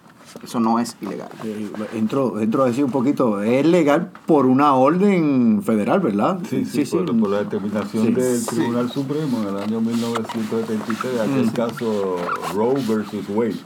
eso 0.43 0.61
no 0.61 0.79
es 0.79 0.97
ilegal. 1.01 1.29
Eh, 1.45 1.71
Entro, 1.95 2.41
entro 2.41 2.63
a 2.63 2.67
decir 2.67 2.85
un 2.85 2.91
poquito, 2.91 3.43
es 3.43 3.67
legal 3.67 4.11
por 4.27 4.47
una 4.47 4.75
orden 4.75 5.63
federal, 5.63 6.01
¿verdad? 6.01 6.39
Sí, 6.49 6.65
sí, 6.65 6.85
por, 6.85 7.05
por 7.19 7.31
la 7.31 7.39
determinación 7.45 8.07
Sí. 8.07 8.13
del 8.13 8.39
Sí. 8.41 8.47
Tribunal 8.57 8.91
Supremo 8.91 9.43
en 9.43 9.49
el 9.49 9.63
año 9.63 9.81
1973, 9.81 11.21
aquel 11.21 11.47
Mm. 11.47 11.51
caso 11.51 12.17
Roe 12.55 12.75
versus 12.87 13.25
Wade, 13.29 13.57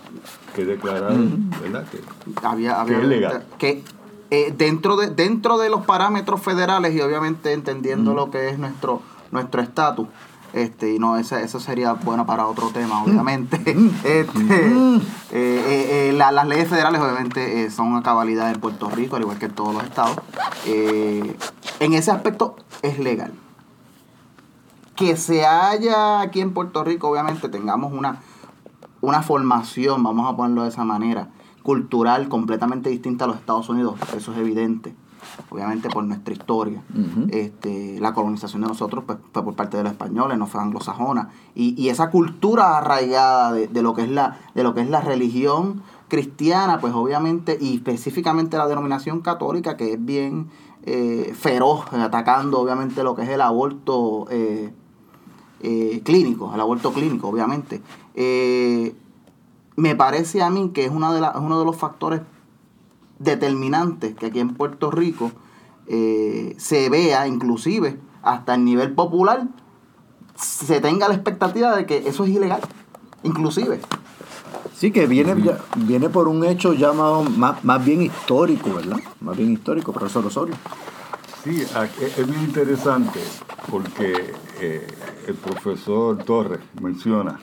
que 0.55 0.65
declararon, 0.65 1.51
¿verdad? 1.63 1.85
Que, 1.91 2.01
había, 2.47 2.81
había 2.81 2.97
Que 2.97 3.03
es 3.03 3.09
legal. 3.09 3.45
que 3.59 3.83
eh, 4.31 4.53
dentro 4.57 4.97
de 4.97 5.09
dentro 5.11 5.57
de 5.59 5.71
los 5.71 5.87
parámetros 5.87 6.43
federales 6.43 6.95
y 6.95 7.01
obviamente 7.01 7.53
entendiendo 7.53 8.13
lo 8.15 8.31
que 8.31 8.49
es 8.49 8.59
nuestro 8.59 9.01
nuestro 9.31 9.61
estatus 9.63 10.09
este 10.63 10.95
y 10.95 10.99
no 10.99 11.17
esa- 11.19 11.41
eso 11.41 11.61
sería 11.61 11.93
bueno 11.93 12.27
para 12.27 12.47
otro 12.47 12.71
tema 12.71 13.03
obviamente. 13.03 13.57
Este, 14.05 14.41
eh, 14.41 15.01
eh, 15.33 16.09
eh, 16.11 16.13
la- 16.17 16.33
las 16.33 16.47
leyes 16.49 16.69
federales 16.69 17.01
obviamente 17.01 17.65
eh, 17.65 17.71
son 17.71 17.95
a 17.97 18.03
cabalidad 18.03 18.51
en 18.51 18.61
Puerto 18.61 18.89
Rico 18.89 19.17
al 19.17 19.23
igual 19.23 19.39
que 19.39 19.47
en 19.47 19.53
todos 19.53 19.75
los 19.75 19.85
estados. 19.85 20.17
Eh, 20.67 21.37
en 21.81 21.93
ese 21.93 22.11
aspecto 22.11 22.57
es 22.83 22.99
legal. 22.99 23.33
Que 24.95 25.17
se 25.17 25.45
haya 25.45 26.21
aquí 26.21 26.41
en 26.41 26.53
Puerto 26.55 26.83
Rico 26.85 27.09
obviamente 27.09 27.49
tengamos 27.49 27.93
una 27.93 28.21
una 29.03 29.23
formación, 29.23 30.03
vamos 30.03 30.33
a 30.33 30.37
ponerlo 30.37 30.63
de 30.63 30.71
esa 30.71 30.85
manera, 30.85 31.29
cultural 31.63 32.29
completamente 32.29 32.89
distinta 32.91 33.25
a 33.27 33.29
los 33.29 33.37
Estados 33.37 33.69
Unidos, 33.69 33.95
eso 34.17 34.33
es 34.33 34.39
evidente, 34.39 34.97
obviamente 35.51 35.89
por 35.89 36.05
nuestra 36.05 36.33
historia. 36.35 36.83
Este, 37.31 37.99
la 38.01 38.13
colonización 38.15 38.63
de 38.63 38.69
nosotros 38.69 39.05
pues, 39.07 39.19
fue 39.33 39.45
por 39.45 39.55
parte 39.55 39.77
de 39.77 39.83
los 39.83 39.93
españoles, 39.93 40.39
no 40.39 40.47
fue 40.47 40.61
anglosajona. 40.61 41.31
Y, 41.55 41.75
y 41.81 41.89
esa 41.89 42.11
cultura 42.11 42.79
arraigada 42.79 43.53
de, 43.53 43.69
de 43.69 43.83
lo 43.83 43.95
que 43.95 44.03
es 44.03 44.11
la, 44.11 44.39
de 44.55 44.63
lo 44.63 44.75
que 44.75 44.81
es 44.83 44.91
la 44.91 45.01
religión 45.01 45.83
cristiana, 46.09 46.79
pues 46.81 46.95
obviamente, 46.95 47.59
y 47.61 47.75
específicamente 47.77 48.57
la 48.57 48.69
denominación 48.69 49.21
católica, 49.21 49.77
que 49.77 49.95
es 49.95 50.05
bien 50.05 50.49
eh, 50.85 51.35
feroz, 51.37 51.85
atacando 51.93 52.61
obviamente 52.61 53.03
lo 53.03 53.17
que 53.17 53.23
es 53.23 53.29
el 53.29 53.41
aborto 53.41 54.27
eh, 54.31 54.73
eh, 55.61 56.01
clínico, 56.05 56.53
el 56.55 56.61
aborto 56.61 56.93
clínico, 56.93 57.29
obviamente. 57.29 57.83
Eh, 58.15 58.95
me 59.75 59.97
parece 59.97 60.43
a 60.43 60.49
mí 60.51 60.71
que 60.73 60.85
es, 60.85 60.91
una 60.93 61.13
de 61.13 61.21
la- 61.21 61.31
es 61.31 61.41
uno 61.41 61.59
de 61.59 61.65
los 61.65 61.77
factores 61.77 62.21
determinantes 63.19 64.15
que 64.15 64.27
aquí 64.27 64.41
en 64.41 64.55
Puerto 64.55 64.91
Rico 64.91 65.33
eh, 65.89 66.55
se 66.59 66.89
vea, 66.91 67.27
inclusive 67.29 67.99
hasta 68.23 68.55
el 68.55 68.65
nivel 68.65 68.93
popular, 68.93 69.47
se 70.37 70.81
tenga 70.81 71.09
la 71.09 71.15
expectativa 71.15 71.75
de 71.77 71.87
que 71.87 72.09
eso 72.09 72.25
es 72.25 72.31
ilegal, 72.31 72.61
inclusive. 73.23 73.81
Sí, 74.75 74.91
que 74.91 75.07
viene, 75.07 75.41
ya- 75.43 75.59
viene 75.77 76.09
por 76.11 76.29
un 76.29 76.45
hecho 76.45 76.75
llamado 76.75 77.23
más, 77.23 77.65
más 77.65 77.83
bien 77.85 78.03
histórico, 78.03 78.75
¿verdad? 78.75 78.99
Más 79.21 79.37
bien 79.37 79.53
histórico, 79.53 79.93
profesor 79.93 80.27
Osorio. 80.27 80.55
Sí, 81.43 81.63
es 81.63 82.29
bien 82.29 82.43
interesante 82.43 83.21
porque 83.71 84.35
eh, 84.61 84.87
el 85.29 85.35
profesor 85.37 86.19
Torres 86.25 86.59
menciona 86.83 87.39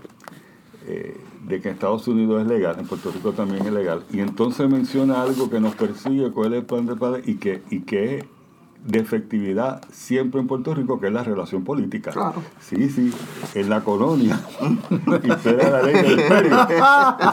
eh, 0.86 1.18
de 1.48 1.62
que 1.62 1.70
en 1.70 1.74
Estados 1.76 2.08
Unidos 2.08 2.42
es 2.42 2.48
legal, 2.48 2.76
en 2.80 2.88
Puerto 2.88 3.12
Rico 3.12 3.32
también 3.34 3.66
es 3.66 3.72
legal, 3.74 4.04
y 4.12 4.20
entonces 4.20 4.70
menciona 4.70 5.22
algo 5.22 5.50
que 5.50 5.60
nos 5.60 5.76
persigue, 5.76 6.32
cuál 6.32 6.54
es 6.54 6.60
el 6.62 6.66
plan 6.66 6.86
de 6.86 6.96
padre 6.96 7.22
y 7.26 7.36
que, 7.36 7.62
y 7.70 7.82
que 7.82 8.18
es 8.20 8.26
de 8.86 9.00
efectividad 9.00 9.82
siempre 9.94 10.42
en 10.42 10.48
Puerto 10.48 10.76
Rico, 10.76 11.00
que 11.00 11.08
es 11.08 11.14
la 11.14 11.24
relación 11.24 11.64
política. 11.64 12.12
Claro. 12.12 12.44
Sí, 12.60 12.90
sí, 12.90 13.14
en 13.56 13.70
la 13.70 13.80
colonia 13.82 14.38
impera 15.24 15.70
la 15.70 15.82
ley 15.84 15.94
del 16.02 16.20
imperio, 16.20 16.58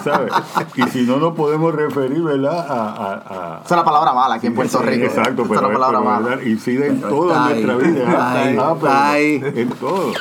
¿sabes? 0.05 0.33
Y 0.77 0.83
si 0.91 1.03
no 1.03 1.17
nos 1.17 1.35
podemos 1.35 1.75
referir, 1.75 2.23
¿verdad? 2.23 2.57
A, 2.69 2.89
a- 2.91 3.15
a- 3.15 3.63
Esa 3.65 3.75
es 3.75 3.79
la 3.79 3.85
palabra 3.85 4.13
mala 4.13 4.37
aquí 4.37 4.47
en 4.47 4.55
Puerto 4.55 4.79
Sí, 4.79 4.85
Rico. 4.87 5.07
Exacto, 5.07 5.43
Esa 5.43 5.43
es 5.43 5.49
pero, 5.49 5.61
la 5.63 5.73
palabra 5.73 5.99
pero, 5.99 6.11
mala. 6.11 6.29
¿verdad? 6.29 6.45
incide 6.47 6.87
en 6.87 7.01
toda 7.01 7.49
nuestra 7.49 7.77
vida. 7.77 8.33
ay, 8.43 8.57
Ah, 8.61 8.75
pero 8.81 8.93
ay. 8.93 9.43
En 9.57 9.69
todo. 9.71 10.13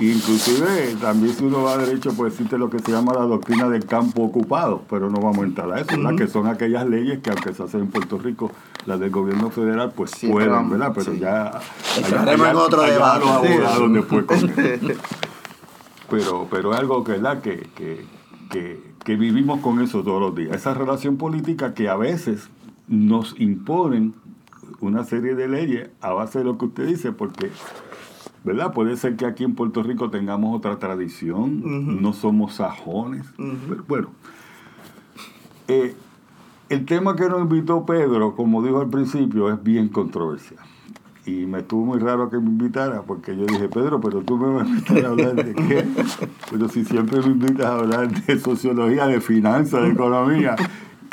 Inclusive 0.00 0.94
también 1.00 1.34
si 1.34 1.44
uno 1.44 1.62
va 1.64 1.72
a 1.74 1.78
derecho 1.78 2.12
pues 2.14 2.32
existe 2.34 2.56
lo 2.56 2.70
que 2.70 2.78
se 2.78 2.92
llama 2.92 3.12
la 3.14 3.22
doctrina 3.22 3.68
del 3.68 3.84
campo 3.84 4.22
ocupado, 4.22 4.82
pero 4.88 5.10
no 5.10 5.18
vamos 5.20 5.38
a 5.38 5.42
entrar 5.46 5.72
a 5.72 5.80
eso, 5.80 5.96
¿verdad? 5.96 6.16
Que 6.16 6.28
son 6.28 6.46
aquellas 6.46 6.86
leyes 6.88 7.18
que 7.20 7.30
aunque 7.30 7.52
se 7.52 7.62
hacen 7.64 7.80
en 7.80 7.86
Puerto 7.88 8.16
Rico, 8.18 8.52
las 8.86 9.00
del 9.00 9.10
gobierno 9.10 9.50
federal 9.50 9.92
pues 9.94 10.12
Sí, 10.12 10.28
pueden, 10.28 10.70
¿verdad? 10.70 10.92
Pero 10.94 11.12
sí. 11.12 11.18
ya 11.18 11.50
Entraremos 11.96 12.48
en 12.48 12.56
otro 12.56 12.82
debate. 12.82 13.24
los 13.24 13.40
Sí. 13.46 13.52
abogados 13.52 13.92
después 13.92 14.24
con 14.24 14.36
eso. 14.36 14.48
pero, 16.10 16.46
pero 16.50 16.72
es 16.72 16.78
algo 16.78 17.04
que, 17.04 17.12
¿verdad? 17.12 17.40
Que, 17.42 17.68
que, 17.74 18.06
que, 18.50 18.80
que 19.04 19.16
vivimos 19.16 19.60
con 19.60 19.80
eso 19.80 20.02
todos 20.02 20.20
los 20.20 20.34
días. 20.34 20.54
Esa 20.56 20.74
relación 20.74 21.16
política 21.16 21.74
que 21.74 21.88
a 21.88 21.96
veces 21.96 22.48
nos 22.86 23.34
imponen 23.38 24.14
una 24.80 25.04
serie 25.04 25.34
de 25.34 25.48
leyes 25.48 25.90
a 26.00 26.12
base 26.12 26.38
de 26.38 26.44
lo 26.44 26.56
que 26.56 26.66
usted 26.66 26.86
dice, 26.86 27.12
porque, 27.12 27.50
¿verdad? 28.44 28.72
Puede 28.72 28.96
ser 28.96 29.16
que 29.16 29.26
aquí 29.26 29.44
en 29.44 29.54
Puerto 29.54 29.82
Rico 29.82 30.10
tengamos 30.10 30.56
otra 30.56 30.78
tradición, 30.78 32.00
no 32.02 32.12
somos 32.12 32.54
sajones. 32.54 33.26
Pero, 33.36 33.84
bueno, 33.86 34.08
eh, 35.68 35.94
el 36.68 36.84
tema 36.84 37.16
que 37.16 37.28
nos 37.28 37.40
invitó 37.40 37.86
Pedro, 37.86 38.34
como 38.34 38.62
dijo 38.62 38.80
al 38.80 38.90
principio, 38.90 39.50
es 39.50 39.62
bien 39.62 39.88
controversial. 39.88 40.60
Y 41.24 41.44
me 41.44 41.58
estuvo 41.58 41.84
muy 41.84 41.98
raro 41.98 42.30
que 42.30 42.38
me 42.38 42.46
invitara, 42.46 43.02
porque 43.02 43.36
yo 43.36 43.44
dije, 43.44 43.68
Pedro, 43.68 44.00
pero 44.00 44.22
tú 44.22 44.38
me 44.38 44.48
vas 44.48 44.66
a 44.66 44.68
invitar 44.68 45.04
a 45.04 45.08
hablar 45.08 45.34
de 45.34 45.54
qué? 45.54 45.86
Pero 46.50 46.68
si 46.70 46.86
siempre 46.86 47.20
me 47.20 47.26
invitas 47.26 47.66
a 47.66 47.74
hablar 47.74 48.08
de 48.10 48.38
sociología, 48.38 49.06
de 49.06 49.20
finanzas, 49.20 49.82
de 49.82 49.90
economía, 49.90 50.56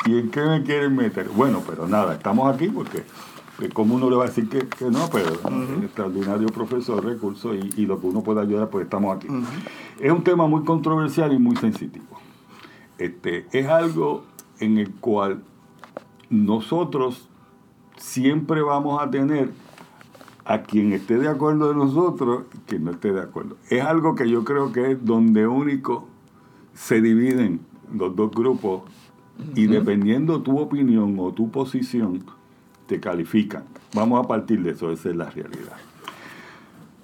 ¿y 0.06 0.20
en 0.20 0.32
qué 0.32 0.42
me 0.42 0.64
quieren 0.64 0.96
meter? 0.96 1.28
Bueno, 1.36 1.62
pero 1.68 1.88
nada, 1.88 2.14
estamos 2.14 2.54
aquí 2.54 2.70
porque, 2.70 3.04
pues, 3.58 3.74
¿cómo 3.74 3.96
uno 3.96 4.10
le 4.10 4.16
va 4.16 4.26
a 4.26 4.28
decir 4.28 4.50
que, 4.50 4.68
que 4.68 4.86
no, 4.86 5.10
Pedro? 5.10 5.40
Extraordinario 5.84 6.48
profesor, 6.48 7.04
recursos, 7.04 7.56
y, 7.56 7.82
y 7.82 7.86
lo 7.86 8.00
que 8.00 8.08
uno 8.08 8.22
pueda 8.22 8.42
ayudar, 8.42 8.70
pues 8.70 8.86
estamos 8.86 9.16
aquí. 9.16 9.28
Es 10.00 10.12
un 10.12 10.24
tema 10.24 10.48
muy 10.48 10.64
controversial 10.64 11.34
y 11.34 11.40
muy 11.40 11.56
sensitivo. 11.56 12.06
Este, 12.98 13.46
es 13.52 13.68
algo 13.68 14.24
en 14.60 14.78
el 14.78 14.92
cual 14.96 15.44
nosotros 16.30 17.30
siempre 17.98 18.62
vamos 18.62 19.02
a 19.02 19.10
tener 19.10 19.52
a 20.46 20.62
quien 20.62 20.94
esté 20.94 21.18
de 21.18 21.28
acuerdo 21.28 21.70
de 21.70 21.76
nosotros 21.76 22.44
y 22.54 22.58
quien 22.60 22.84
no 22.84 22.92
esté 22.92 23.12
de 23.12 23.22
acuerdo. 23.22 23.58
Es 23.70 23.84
algo 23.84 24.16
que 24.16 24.30
yo 24.30 24.44
creo 24.44 24.72
que 24.72 24.92
es 24.92 25.06
donde 25.06 25.48
único 25.48 26.08
se 26.74 27.02
dividen 27.02 27.62
los 27.94 28.16
dos 28.16 28.32
grupos 28.32 28.84
y 29.56 29.68
dependiendo 29.68 30.42
tu 30.42 30.60
opinión 30.60 31.18
o 31.20 31.34
tu 31.34 31.50
posición, 31.50 32.24
te 32.88 33.00
califican. 33.00 33.64
Vamos 33.94 34.24
a 34.24 34.28
partir 34.28 34.62
de 34.64 34.72
eso, 34.72 34.92
esa 34.92 35.10
es 35.10 35.16
la 35.16 35.30
realidad. 35.30 35.78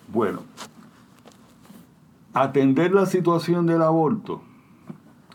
Bueno, 0.08 0.42
atender 2.34 2.92
la 2.94 3.06
situación 3.06 3.66
del 3.66 3.82
aborto 3.82 4.42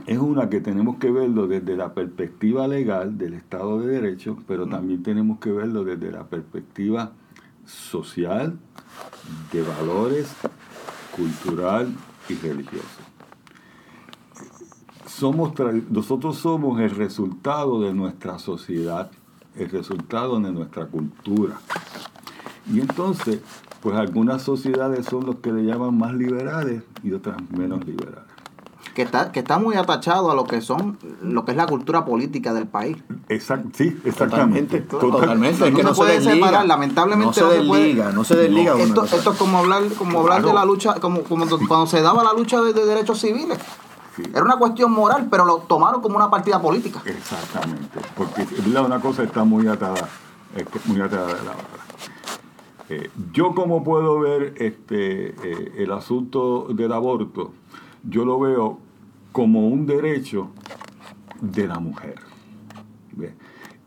es 0.07 0.19
una 0.19 0.49
que 0.49 0.61
tenemos 0.61 0.97
que 0.99 1.11
verlo 1.11 1.47
desde 1.47 1.77
la 1.77 1.95
perspectiva 1.95 2.69
legal 2.69 3.19
del 3.19 3.35
Estado 3.35 3.81
de 3.81 3.89
Derecho, 3.89 4.39
pero 4.47 4.69
también 4.69 5.03
tenemos 5.03 5.41
que 5.41 5.51
verlo 5.51 5.85
desde 5.85 6.13
la 6.13 6.25
perspectiva 6.25 7.13
social, 7.65 8.59
de 9.53 9.63
valores, 9.63 10.33
cultural 11.17 11.93
y 12.29 12.35
religioso. 12.35 12.87
Somos 15.07 15.55
nosotros 15.91 16.37
somos 16.37 16.81
el 16.81 16.91
resultado 16.91 17.81
de 17.81 17.95
nuestra 17.95 18.39
sociedad, 18.39 19.11
el 19.57 19.71
resultado 19.71 20.39
de 20.41 20.51
nuestra 20.53 20.87
cultura. 20.87 21.55
Y 22.73 22.81
entonces, 22.81 23.41
pues 23.81 23.97
algunas 23.97 24.43
sociedades 24.43 25.07
son 25.07 25.27
los 25.27 25.37
que 25.37 25.53
le 25.53 25.63
llaman 25.65 25.97
más 25.97 26.13
liberales 26.15 26.83
y 27.03 27.13
otras 27.13 27.37
menos 27.57 27.85
liberales. 27.87 28.25
que 28.95 29.03
está, 29.03 29.31
que 29.31 29.41
está 29.41 29.59
muy 29.59 29.77
atachado 29.77 30.31
a 30.31 30.35
lo 30.35 30.45
que 30.45 30.63
son, 30.63 30.97
lo 31.23 31.45
que 31.45 31.51
es 31.51 31.57
la 31.59 31.67
cultura 31.67 32.05
política 32.07 32.55
del 32.55 32.67
país. 32.67 32.97
Exact, 33.29 33.67
sí, 33.75 33.95
exactamente. 34.05 34.81
Totalmente, 34.81 34.81
Total- 34.81 35.11
totalmente. 35.11 35.65
Es 35.67 35.71
No 35.71 35.77
que 35.77 35.83
se 35.83 35.89
no 35.89 35.95
se 35.95 36.01
puede 36.01 36.13
desliga. 36.15 36.35
separar, 36.35 36.67
lamentablemente 36.67 37.27
No 37.27 37.33
se 37.35 37.41
no 37.43 37.51
se 37.63 37.69
puede- 37.69 37.83
desliga, 37.85 38.13
no 38.13 38.25
se 38.25 38.37
desliga 38.37 38.79
Esto, 38.79 39.05
esto 39.05 39.33
es 39.33 39.39
como 39.39 39.59
hablar, 39.59 39.83
como 39.99 40.21
hablar 40.21 40.43
de 40.45 40.53
la 40.55 40.65
lucha, 40.65 40.95
como, 40.95 41.23
como 41.25 41.47
cuando 41.69 41.87
se 41.87 42.01
daba 42.01 42.25
la 42.25 42.33
lucha 42.33 42.61
de, 42.63 42.73
de 42.73 42.87
derechos 42.87 43.21
civiles. 43.21 43.59
Era 44.23 44.43
una 44.43 44.57
cuestión 44.57 44.93
moral, 44.93 45.29
pero 45.31 45.45
lo 45.45 45.59
tomaron 45.59 46.01
como 46.01 46.17
una 46.17 46.31
partida 46.31 46.61
política. 46.61 47.03
Exactamente, 47.05 48.01
porque 48.17 48.45
verdad, 48.45 48.87
una 48.87 49.01
cosa 49.01 49.23
está 49.23 49.45
muy 49.45 49.67
atada, 49.69 50.09
muy 50.87 51.01
atada 51.01 51.27
de 51.29 51.45
la 51.45 51.51
otra. 51.53 51.87
Eh, 52.89 53.11
yo 53.33 53.55
como 53.55 53.83
puedo 53.83 54.21
ver 54.21 54.55
este 54.59 55.29
eh, 55.29 55.73
el 55.79 55.91
asunto 55.93 56.69
del 56.71 56.93
aborto, 56.93 57.53
yo 58.05 58.25
lo 58.25 58.39
veo 58.39 58.79
como 59.33 59.67
un 59.69 59.87
derecho 59.87 60.51
de 61.41 61.67
la 61.67 61.79
mujer. 61.81 62.15
¿Ve? 63.13 63.35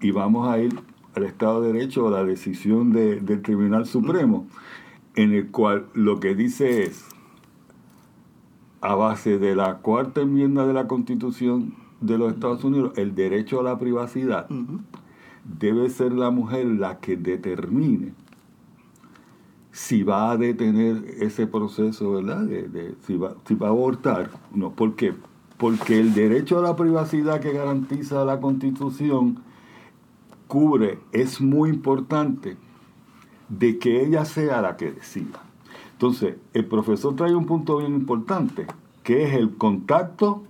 Y 0.01 0.11
vamos 0.11 0.47
a 0.47 0.57
ir 0.59 0.79
al 1.15 1.23
Estado 1.23 1.61
de 1.61 1.73
Derecho, 1.73 2.07
a 2.07 2.11
la 2.11 2.23
decisión 2.23 2.91
de- 2.91 3.19
del 3.21 3.41
Tribunal 3.41 3.85
Supremo, 3.85 4.47
en 5.15 5.33
el 5.33 5.49
cual 5.49 5.87
lo 5.93 6.19
que 6.19 6.35
dice 6.35 6.83
es, 6.83 7.03
a 8.81 8.95
base 8.95 9.37
de 9.39 9.55
la 9.55 9.77
cuarta 9.77 10.21
enmienda 10.21 10.65
de 10.65 10.73
la 10.73 10.87
Constitución 10.87 11.75
de 12.01 12.17
los 12.17 12.33
Estados 12.33 12.63
Unidos, 12.63 12.93
el 12.97 13.13
derecho 13.15 13.59
a 13.59 13.63
la 13.63 13.77
privacidad, 13.77 14.47
debe 15.43 15.89
ser 15.89 16.13
la 16.13 16.29
mujer 16.31 16.65
la 16.65 16.99
que 16.99 17.17
determine 17.17 18.13
si 19.71 20.03
va 20.03 20.31
a 20.31 20.37
detener 20.37 21.03
ese 21.19 21.45
proceso, 21.47 22.11
¿verdad? 22.11 22.41
De, 22.43 22.67
de- 22.67 22.95
si, 23.05 23.17
va, 23.17 23.35
si 23.45 23.55
va 23.55 23.67
a 23.67 23.69
abortar. 23.69 24.31
No, 24.53 24.71
¿por 24.71 24.95
qué? 24.95 25.13
Porque 25.57 25.99
el 25.99 26.13
derecho 26.13 26.59
a 26.59 26.61
la 26.61 26.75
privacidad 26.75 27.39
que 27.39 27.51
garantiza 27.53 28.25
la 28.25 28.39
Constitución 28.39 29.39
cubre, 30.47 30.99
es 31.11 31.39
muy 31.41 31.69
importante, 31.69 32.57
de 33.49 33.77
que 33.77 34.03
ella 34.05 34.25
sea 34.25 34.61
la 34.61 34.77
que 34.77 34.91
decida. 34.91 35.43
Entonces, 35.99 36.37
el 36.53 36.63
profesor 36.63 37.13
trae 37.17 37.35
un 37.35 37.45
punto 37.45 37.79
bien 37.79 37.93
importante, 37.93 38.65
que 39.03 39.25
es 39.25 39.33
el 39.33 39.57
contacto 39.57 40.43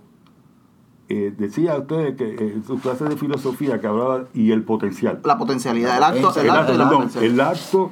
eh, 1.08 1.34
decía 1.36 1.76
usted 1.76 2.14
que 2.14 2.24
eh, 2.24 2.52
en 2.54 2.64
su 2.64 2.78
clase 2.78 3.04
de 3.04 3.16
filosofía 3.16 3.80
que 3.80 3.88
hablaba 3.88 4.26
y 4.32 4.52
el 4.52 4.62
potencial. 4.62 5.20
La 5.24 5.36
potencialidad, 5.36 5.96
el 5.96 6.04
acto, 6.04 6.40
el 6.40 6.46
El 6.46 6.50
acto, 6.50 6.60
acto, 6.60 6.72
y 6.72 6.76
la 6.76 6.84
perdón, 6.84 6.88
potencialidad. 7.08 7.32
el 7.34 7.40
acto 7.40 7.90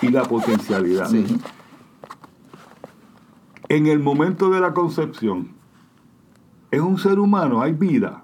y 0.00 0.08
la 0.08 0.22
potencialidad. 0.22 1.10
Sí. 1.10 1.26
En 3.68 3.86
el 3.86 3.98
momento 3.98 4.48
de 4.48 4.60
la 4.60 4.72
concepción, 4.72 5.50
es 6.70 6.80
un 6.80 6.96
ser 6.96 7.18
humano, 7.18 7.60
hay 7.60 7.74
vida. 7.74 8.22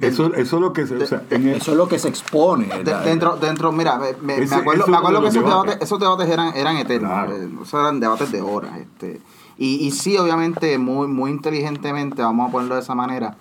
Eso, 0.00 0.34
eso 0.34 0.56
es 0.56 0.62
lo 0.62 0.72
que 0.72 0.86
se. 0.86 0.96
o 0.96 1.06
sea, 1.06 1.22
en 1.30 1.48
el- 1.48 1.54
Eso 1.56 1.70
es 1.72 1.76
lo 1.76 1.88
que 1.88 1.98
se 1.98 2.08
expone. 2.08 2.68
Dentro, 3.04 3.36
dentro, 3.36 3.72
mira, 3.72 3.98
me, 3.98 4.12
me- 4.20 4.42
Ese- 4.42 4.54
me 4.56 4.60
acuerdo, 4.62 4.82
eso 4.82 4.90
me 4.90 4.96
acuerdo 4.98 5.20
que 5.22 5.28
esos 5.28 5.42
debates. 5.44 5.62
debates, 5.64 5.82
esos 5.86 6.00
debates 6.00 6.28
eran, 6.28 6.56
eran 6.56 6.76
eternos, 6.76 7.10
Claro. 7.10 7.36
eh, 7.36 7.48
esos 7.62 7.80
eran 7.80 8.00
debates 8.00 8.30
de 8.32 8.40
horas. 8.42 8.76
Este, 8.78 9.20
y, 9.58 9.76
y 9.86 9.90
sí, 9.92 10.16
obviamente, 10.18 10.76
muy, 10.78 11.06
muy 11.08 11.30
inteligentemente, 11.30 12.22
vamos 12.22 12.48
a 12.48 12.52
ponerlo 12.52 12.74
de 12.74 12.82
esa 12.82 12.94
manera, 12.94 13.36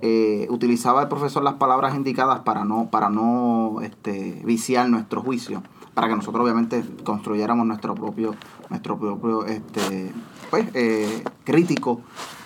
eh, 0.00 0.46
utilizaba 0.50 1.02
el 1.02 1.08
profesor 1.08 1.42
las 1.42 1.54
palabras 1.54 1.94
indicadas 1.94 2.40
para 2.40 2.64
no, 2.64 2.88
para 2.90 3.10
no 3.10 3.78
este, 3.82 4.40
viciar 4.44 4.88
nuestro 4.88 5.20
juicio, 5.22 5.62
para 5.94 6.08
que 6.08 6.14
nosotros 6.16 6.42
obviamente 6.44 6.84
construyéramos 7.04 7.66
nuestro 7.66 7.94
propio, 7.96 8.34
nuestro 8.70 8.96
propio 8.98 9.44
este, 9.44 10.12
pues, 10.50 10.66
eh, 10.74 11.24
crítico, 11.44 12.00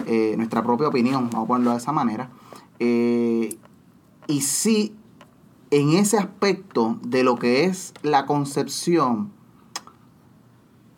eh, 0.06 0.34
nuestra 0.38 0.62
propia 0.62 0.88
opinión, 0.88 1.28
vamos 1.30 1.44
a 1.44 1.48
ponerlo 1.48 1.70
de 1.72 1.76
esa 1.76 1.92
manera. 1.92 2.28
Eh, 2.84 3.56
y 4.26 4.40
sí, 4.40 4.92
en 5.70 5.90
ese 5.92 6.18
aspecto 6.18 6.98
de 7.02 7.22
lo 7.22 7.36
que 7.36 7.64
es 7.66 7.94
la 8.02 8.26
concepción, 8.26 9.30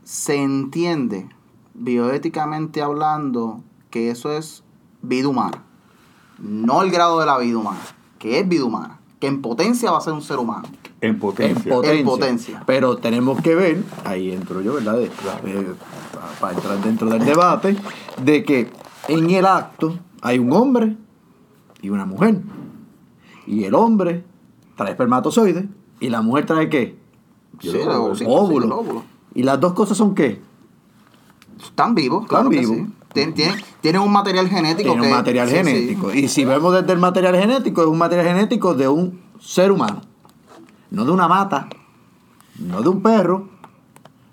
se 0.02 0.36
entiende, 0.42 1.28
bioéticamente 1.74 2.80
hablando, 2.80 3.60
que 3.90 4.10
eso 4.10 4.32
es 4.32 4.64
vida 5.02 5.28
humana. 5.28 5.62
No 6.38 6.80
el 6.82 6.90
grado 6.90 7.20
de 7.20 7.26
la 7.26 7.36
vida 7.36 7.58
humana, 7.58 7.80
que 8.18 8.40
es 8.40 8.48
vida 8.48 8.64
humana, 8.64 8.98
que 9.20 9.26
en 9.26 9.42
potencia 9.42 9.90
va 9.90 9.98
a 9.98 10.00
ser 10.00 10.14
un 10.14 10.22
ser 10.22 10.38
humano. 10.38 10.66
en 11.02 11.10
en 11.10 11.18
potencia. 11.18 11.74
En 11.92 12.04
potencia. 12.06 12.62
Pero 12.66 12.96
tenemos 12.96 13.42
que 13.42 13.54
ver, 13.54 13.84
ahí 14.06 14.32
entro 14.32 14.62
yo, 14.62 14.72
¿verdad? 14.74 14.96
De- 14.96 15.04
eh, 15.44 15.74
para 16.40 16.54
entrar 16.54 16.82
dentro 16.82 17.10
del 17.10 17.22
debate, 17.26 17.76
de 18.22 18.42
que 18.42 18.70
en 19.08 19.28
el 19.30 19.44
acto 19.44 19.98
hay 20.22 20.38
un 20.38 20.50
hombre 20.54 20.96
y 21.84 21.90
una 21.90 22.06
mujer. 22.06 22.40
Y 23.46 23.64
el 23.64 23.74
hombre 23.74 24.24
trae 24.74 24.92
espermatozoides 24.92 25.66
y 26.00 26.08
la 26.08 26.22
mujer 26.22 26.46
trae 26.46 26.70
qué? 26.70 26.96
Sí, 27.60 27.70
óvulo. 28.26 28.82
sí. 28.84 29.40
Y 29.40 29.42
las 29.42 29.60
dos 29.60 29.74
cosas 29.74 29.98
son 29.98 30.14
qué? 30.14 30.40
Están 31.62 31.94
vivos, 31.94 32.26
claro 32.26 32.50
Están 32.50 32.52
que 32.52 32.66
vivos. 32.66 32.88
sí. 32.88 32.92
Tienen, 33.14 33.54
tienen 33.80 34.00
un 34.02 34.10
material 34.10 34.48
genético 34.48 34.90
Tiene 34.90 35.06
un 35.06 35.12
material 35.12 35.48
genético. 35.48 36.12
Y 36.12 36.26
si 36.26 36.44
vemos 36.44 36.74
desde 36.74 36.92
el 36.92 36.98
material 36.98 37.36
genético, 37.36 37.82
es 37.82 37.86
un 37.86 37.98
material 37.98 38.26
genético 38.26 38.74
de 38.74 38.88
un 38.88 39.20
ser 39.38 39.70
humano. 39.70 40.00
No 40.90 41.04
de 41.04 41.12
una 41.12 41.28
mata, 41.28 41.68
no 42.58 42.82
de 42.82 42.88
un 42.88 43.02
perro, 43.02 43.48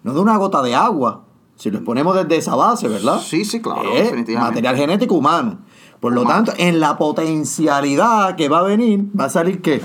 no 0.04 0.14
de 0.16 0.20
una 0.20 0.38
gota 0.38 0.64
de 0.64 0.74
agua. 0.74 1.26
Si 1.58 1.70
lo 1.70 1.78
exponemos 1.78 2.16
desde 2.16 2.38
esa 2.38 2.56
base, 2.56 2.88
¿verdad? 2.88 3.20
Sí, 3.20 3.46
sí, 3.46 3.62
claro, 3.62 3.84
Es 3.94 4.06
definitivamente. 4.06 4.36
material 4.56 4.76
genético 4.78 5.14
humano. 5.16 5.60
Por 6.02 6.12
lo 6.14 6.26
tanto, 6.26 6.52
en 6.58 6.80
la 6.82 6.98
potencialidad 6.98 8.36
que 8.36 8.50
va 8.50 8.60
a 8.60 8.64
venir, 8.64 9.02
va 9.18 9.26
a 9.26 9.30
salir 9.30 9.62
qué? 9.62 9.82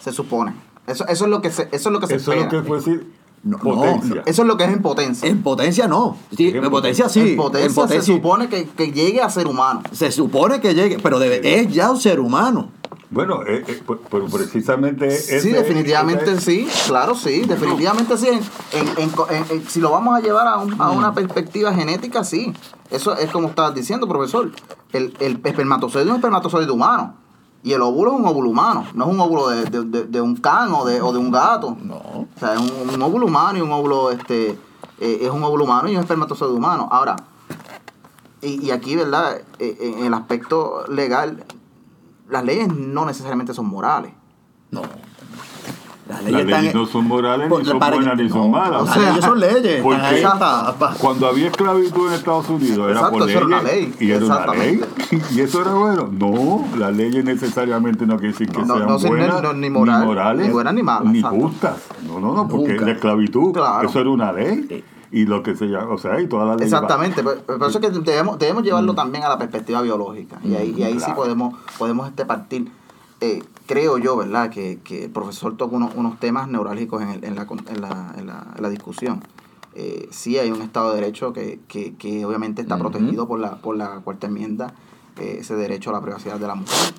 Se 0.00 0.12
supone. 0.12 0.54
Eso, 0.86 1.06
eso 1.06 1.24
es 1.24 1.30
lo 1.30 1.40
que 1.42 1.50
se, 1.50 1.68
eso 1.72 1.88
es 1.88 1.92
lo 1.92 2.00
que 2.00 2.06
se 2.06 2.14
Eso 2.16 2.32
es 2.32 2.42
lo 2.44 2.48
que 2.48 2.62
fue 2.62 2.76
decir 2.78 3.12
No, 3.44 3.58
potencia. 3.58 4.14
no, 4.16 4.22
Eso 4.24 4.42
es 4.42 4.48
lo 4.48 4.56
que 4.56 4.64
es 4.64 4.70
en 4.72 4.82
potencia. 4.82 5.28
En 5.28 5.42
potencia 5.42 5.86
no. 5.88 6.16
Sí, 6.36 6.48
en 6.48 6.70
potencia 6.70 7.08
sí. 7.08 7.20
en 7.30 7.36
potencia, 7.36 7.86
se 7.88 8.02
supone 8.02 8.48
que, 8.48 8.66
que 8.68 8.92
llegue 8.92 9.20
a 9.20 9.28
ser 9.30 9.46
humano. 9.46 9.82
se 9.92 10.10
supone 10.12 10.60
que 10.60 10.74
llegue, 10.74 10.98
pero 11.02 11.18
debe- 11.18 11.40
es 11.42 11.72
ya 11.72 11.90
un 11.90 11.98
ser 12.00 12.20
humano. 12.20 12.68
Bueno, 13.12 13.42
eh, 13.46 13.62
eh, 13.68 13.82
pues- 13.84 14.00
pero 14.10 14.24
precisamente 14.26 15.06
ese- 15.06 15.40
Sí, 15.40 15.50
definitivamente 15.50 16.32
ese- 16.32 16.40
sí, 16.40 16.68
claro, 16.88 17.14
sí, 17.14 17.42
definitivamente 17.42 18.16
sí. 18.16 18.28
En, 18.28 18.38
en- 18.72 18.88
en- 18.98 19.12
en- 19.30 19.46
en- 19.50 19.68
si 19.68 19.80
lo 19.80 19.90
vamos 19.90 20.16
a 20.16 20.20
llevar 20.20 20.46
a, 20.48 20.56
un- 20.56 20.80
a 20.80 20.90
una 20.90 21.12
perspectiva 21.12 21.74
genética, 21.74 22.24
sí. 22.24 22.54
Eso 22.90 23.14
es 23.16 23.30
como 23.30 23.48
estabas 23.48 23.74
diciendo, 23.74 24.08
profesor. 24.08 24.50
El, 24.92 25.14
el 25.20 25.40
espermatozoide 25.44 26.04
es 26.06 26.10
un 26.10 26.16
espermatozoide 26.16 26.70
humano. 26.70 27.14
Y 27.62 27.74
el 27.74 27.82
óvulo 27.82 28.12
es 28.14 28.18
un 28.18 28.26
óvulo 28.26 28.48
humano, 28.50 28.86
no 28.94 29.04
es 29.04 29.10
un 29.10 29.20
óvulo 29.20 29.48
de, 29.50 29.64
de- 29.66 29.84
de- 29.84 30.04
de 30.04 30.20
un 30.20 30.34
can 30.36 30.72
o 30.72 30.84
de, 30.86 31.00
o 31.02 31.12
de 31.12 31.18
un 31.18 31.30
gato. 31.30 31.76
No. 31.82 31.96
O 31.96 32.26
sea, 32.40 32.54
es 32.54 32.60
un, 32.60 32.90
un 32.94 33.02
óvulo 33.02 33.26
humano 33.26 33.58
y 33.58 33.60
un 33.60 33.70
óvulo, 33.70 34.10
este, 34.10 34.58
eh, 35.00 35.18
es 35.20 35.30
un 35.30 35.44
óvulo 35.44 35.64
humano 35.64 35.88
y 35.88 35.94
un 35.96 36.00
espermatozoide 36.00 36.54
humano. 36.54 36.88
Ahora, 36.90 37.14
y, 38.40 38.66
y 38.66 38.70
aquí, 38.72 38.96
¿verdad? 38.96 39.36
Eh, 39.58 39.76
eh, 39.80 39.94
en 39.98 40.06
el 40.06 40.14
aspecto 40.14 40.84
legal, 40.88 41.44
las 42.28 42.44
leyes 42.44 42.68
no 42.68 43.04
necesariamente 43.06 43.52
son 43.54 43.66
morales. 43.68 44.12
No. 44.70 44.82
Las 46.08 46.20
Las 46.24 46.32
leyes 46.44 46.66
están- 46.66 46.80
no 46.82 46.86
son 46.86 47.06
morales, 47.06 47.48
ni 47.48 47.64
son 47.64 47.78
buenas, 47.78 48.16
ni 48.18 48.28
son 48.28 48.38
no, 48.38 48.48
malas. 48.48 48.84
Las 48.84 48.96
leyes 48.98 49.24
son 49.24 49.40
leyes. 49.40 49.82
¿Por 49.82 49.94
están 49.96 50.10
qué? 50.10 50.16
ahí 50.16 50.38
pa- 50.38 50.74
pa- 50.78 50.94
Cuando 51.00 51.26
había 51.28 51.46
esclavitud 51.46 52.08
en 52.08 52.14
Estados 52.14 52.48
Unidos 52.50 52.78
era 52.90 52.92
Exacto, 53.00 53.18
por 53.18 53.28
eso 53.30 53.38
era 53.38 53.46
una 53.46 53.62
leyes 53.62 53.96
ley, 54.00 54.08
y 54.08 54.10
era 54.10 54.24
una 54.26 54.46
ley 54.54 54.80
y 55.30 55.40
eso 55.40 55.62
era 55.62 55.72
bueno. 55.74 56.08
No, 56.12 56.64
las 56.76 56.94
leyes 56.96 57.24
necesariamente 57.24 58.04
no 58.04 58.16
quiere 58.16 58.32
decir 58.32 58.48
que 58.50 58.58
No, 58.62 58.76
sean 58.76 58.88
no, 58.88 58.98
sí, 58.98 59.06
buenas, 59.08 59.42
no, 59.42 59.52
ni 59.52 59.70
moral, 59.70 60.04
morales, 60.04 60.46
ni 60.46 60.52
buenas 60.52 60.74
ni 60.74 60.82
malas, 60.82 61.12
ni 61.12 61.22
justas. 61.22 61.76
No, 62.06 62.18
no, 62.18 62.34
no, 62.34 62.48
porque 62.48 62.72
Nunca. 62.72 62.84
la 62.86 62.92
esclavitud, 62.92 63.52
Claro. 63.52 63.88
eso 63.88 64.00
era 64.00 64.10
una 64.10 64.32
ley 64.32 64.84
y 65.12 65.26
lo 65.26 65.42
que 65.42 65.54
se 65.54 65.66
llama, 65.66 65.92
o 65.94 65.98
sea, 65.98 66.20
y 66.20 66.26
todas 66.26 66.48
las 66.48 66.56
leyes. 66.56 66.72
Exactamente, 66.72 67.22
por, 67.22 67.38
por 67.42 67.68
eso 67.68 67.78
es 67.78 67.86
que 67.86 67.90
debemos, 68.00 68.38
debemos 68.38 68.62
llevarlo 68.64 68.94
también 68.94 69.22
a 69.24 69.28
la 69.28 69.38
perspectiva 69.38 69.82
biológica. 69.82 70.38
Y 70.42 70.54
ahí, 70.56 70.74
y 70.76 70.82
ahí 70.82 70.98
sí 70.98 71.12
podemos, 71.14 71.54
podemos 71.78 72.08
este 72.08 72.24
partir. 72.24 72.70
Eh, 73.20 73.44
creo 73.66 73.98
yo, 73.98 74.16
¿verdad?, 74.16 74.50
que, 74.50 74.80
que 74.82 75.04
el 75.04 75.10
profesor 75.10 75.56
toca 75.56 75.76
unos, 75.76 75.94
unos 75.94 76.18
temas 76.18 76.48
neurálgicos 76.48 77.02
en, 77.02 77.10
el- 77.10 77.24
en, 77.24 77.36
la, 77.36 77.42
en, 77.42 77.80
la, 77.80 78.14
en, 78.18 78.26
la, 78.26 78.46
en 78.56 78.62
la 78.62 78.68
discusión. 78.68 79.22
Eh, 79.74 80.08
sí 80.10 80.38
hay 80.38 80.50
un 80.50 80.60
Estado 80.60 80.90
de 80.90 81.00
Derecho 81.00 81.32
que, 81.32 81.60
que, 81.68 81.94
que 81.94 82.24
obviamente 82.26 82.60
está 82.62 82.78
protegido 82.78 83.28
por 83.28 83.38
la, 83.38 83.56
por 83.56 83.76
la 83.76 84.00
cuarta 84.00 84.26
enmienda, 84.26 84.74
eh, 85.18 85.36
ese 85.40 85.54
derecho 85.54 85.90
a 85.90 85.92
la 85.92 86.00
privacidad 86.00 86.40
de 86.40 86.46
la 86.46 86.54
mujer. 86.56 86.94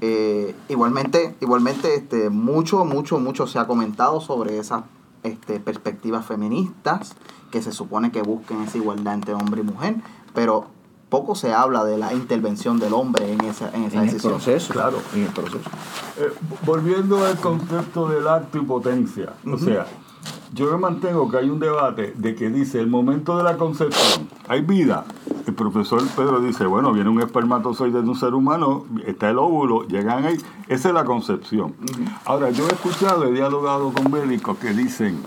Eh, 0.00 0.54
igualmente, 0.68 1.34
igualmente 1.40 1.94
este, 1.94 2.28
mucho, 2.28 2.84
mucho, 2.84 3.18
mucho 3.18 3.46
se 3.46 3.58
ha 3.58 3.66
comentado 3.66 4.20
sobre 4.20 4.58
esas 4.58 4.82
este, 5.22 5.58
perspectivas 5.58 6.26
feministas 6.26 7.14
que 7.52 7.62
se 7.62 7.70
supone 7.70 8.10
que 8.10 8.22
busquen 8.22 8.62
esa 8.62 8.78
igualdad 8.78 9.14
entre 9.14 9.34
hombre 9.34 9.60
y 9.60 9.64
mujer, 9.64 9.94
pero 10.34 10.66
poco 11.08 11.34
se 11.34 11.52
habla 11.52 11.84
de 11.84 11.98
la 11.98 12.14
intervención 12.14 12.80
del 12.80 12.94
hombre 12.94 13.30
en 13.30 13.42
esa, 13.42 13.68
en 13.74 13.84
esa 13.84 13.98
en 13.98 14.02
el 14.04 14.06
decisión. 14.06 14.32
proceso. 14.32 14.72
Claro. 14.72 14.98
En 15.14 15.24
el 15.24 15.28
proceso. 15.28 15.70
Eh, 16.18 16.32
volviendo 16.64 17.24
al 17.24 17.36
concepto 17.36 18.08
del 18.08 18.26
acto 18.26 18.58
y 18.58 18.62
potencia, 18.62 19.34
o 19.46 19.58
sea, 19.58 19.86
yo 20.54 20.70
me 20.72 20.78
mantengo 20.78 21.30
que 21.30 21.36
hay 21.36 21.50
un 21.50 21.60
debate 21.60 22.14
de 22.16 22.34
que 22.34 22.48
dice 22.48 22.80
el 22.80 22.86
momento 22.86 23.36
de 23.36 23.44
la 23.44 23.58
concepción, 23.58 24.28
hay 24.48 24.62
vida. 24.62 25.04
El 25.46 25.54
profesor 25.54 26.02
Pedro 26.16 26.40
dice, 26.40 26.64
bueno, 26.66 26.92
viene 26.92 27.10
un 27.10 27.20
espermatozoide 27.20 28.00
de 28.00 28.08
un 28.08 28.16
ser 28.16 28.32
humano, 28.32 28.86
está 29.04 29.28
el 29.28 29.38
óvulo, 29.38 29.86
llegan 29.88 30.24
ahí, 30.24 30.38
esa 30.68 30.88
es 30.88 30.94
la 30.94 31.04
concepción. 31.04 31.74
Ahora, 32.24 32.50
yo 32.50 32.66
he 32.68 32.72
escuchado, 32.72 33.24
he 33.24 33.32
dialogado 33.32 33.92
con 33.92 34.10
médicos 34.10 34.56
que 34.58 34.72
dicen, 34.72 35.20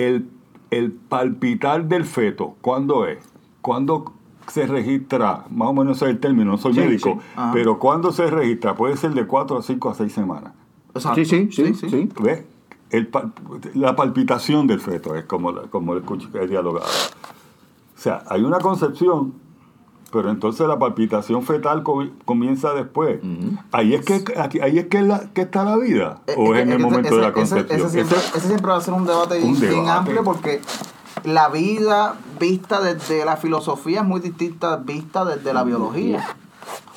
el, 0.00 0.28
el 0.70 0.92
palpitar 0.92 1.86
del 1.86 2.04
feto, 2.04 2.56
¿cuándo 2.60 3.06
es? 3.06 3.18
¿Cuándo 3.60 4.12
se 4.48 4.66
registra? 4.66 5.44
Más 5.50 5.68
o 5.68 5.72
menos 5.72 5.96
ese 5.96 6.06
es 6.06 6.10
el 6.12 6.20
término, 6.20 6.52
no 6.52 6.58
soy 6.58 6.74
Sí, 6.74 6.80
médico, 6.80 7.20
sí. 7.20 7.40
Pero 7.52 7.78
¿cuándo 7.78 8.12
se 8.12 8.28
registra? 8.28 8.74
Puede 8.74 8.96
ser 8.96 9.12
de 9.12 9.26
4 9.26 9.58
a 9.58 9.62
5 9.62 9.90
a 9.90 9.94
6 9.94 10.12
semanas. 10.12 10.52
Exacto. 10.94 11.24
Sí, 11.24 11.48
sí, 11.50 11.74
sí, 11.74 11.88
sí. 11.88 12.08
¿Ves? 12.20 12.44
El 12.90 13.08
la 13.74 13.94
palpitación 13.94 14.66
del 14.66 14.80
feto 14.80 15.14
es 15.14 15.24
como, 15.24 15.54
como 15.70 15.94
el 15.94 16.02
he 16.34 16.46
dialogado. 16.48 16.86
O 16.86 18.02
sea, 18.02 18.24
hay 18.28 18.42
una 18.42 18.58
concepción, 18.58 19.34
pero 20.12 20.30
entonces 20.30 20.66
la 20.66 20.78
palpitación 20.78 21.42
fetal 21.42 21.82
co- 21.82 22.06
comienza 22.24 22.72
después. 22.74 23.20
Ahí 23.72 23.94
es 23.94 24.04
que 24.04 24.24
aquí- 24.38 24.60
ahí 24.60 24.78
es 24.78 24.86
que, 24.86 25.02
la- 25.02 25.30
que 25.32 25.42
está 25.42 25.64
la 25.64 25.76
vida, 25.76 26.20
Eh, 26.26 26.34
o 26.36 26.54
es 26.54 26.60
es 26.60 26.62
en 26.66 26.72
el 26.72 26.80
ese- 26.80 26.84
momento 26.90 27.14
de 27.16 27.20
la 27.22 27.28
ese- 27.28 27.34
concepción. 27.34 27.80
Ese, 27.80 27.90
siempre, 27.90 28.18
Ese- 28.18 28.38
ese 28.38 28.46
siempre 28.48 28.70
va 28.72 28.76
a 28.78 28.80
ser 28.80 28.94
un 28.94 29.06
debate 29.06 29.40
Un 29.42 29.58
bien, 29.60 29.70
debate. 29.72 29.90
amplio 29.90 30.24
porque 30.24 30.60
la 31.24 31.48
vida 31.48 32.14
vista 32.38 32.80
desde 32.80 33.24
la 33.24 33.36
filosofía 33.36 34.00
es 34.00 34.06
muy 34.06 34.20
distinta 34.20 34.76
vista 34.76 35.24
desde 35.24 35.52
la 35.52 35.62
biología. 35.64 36.26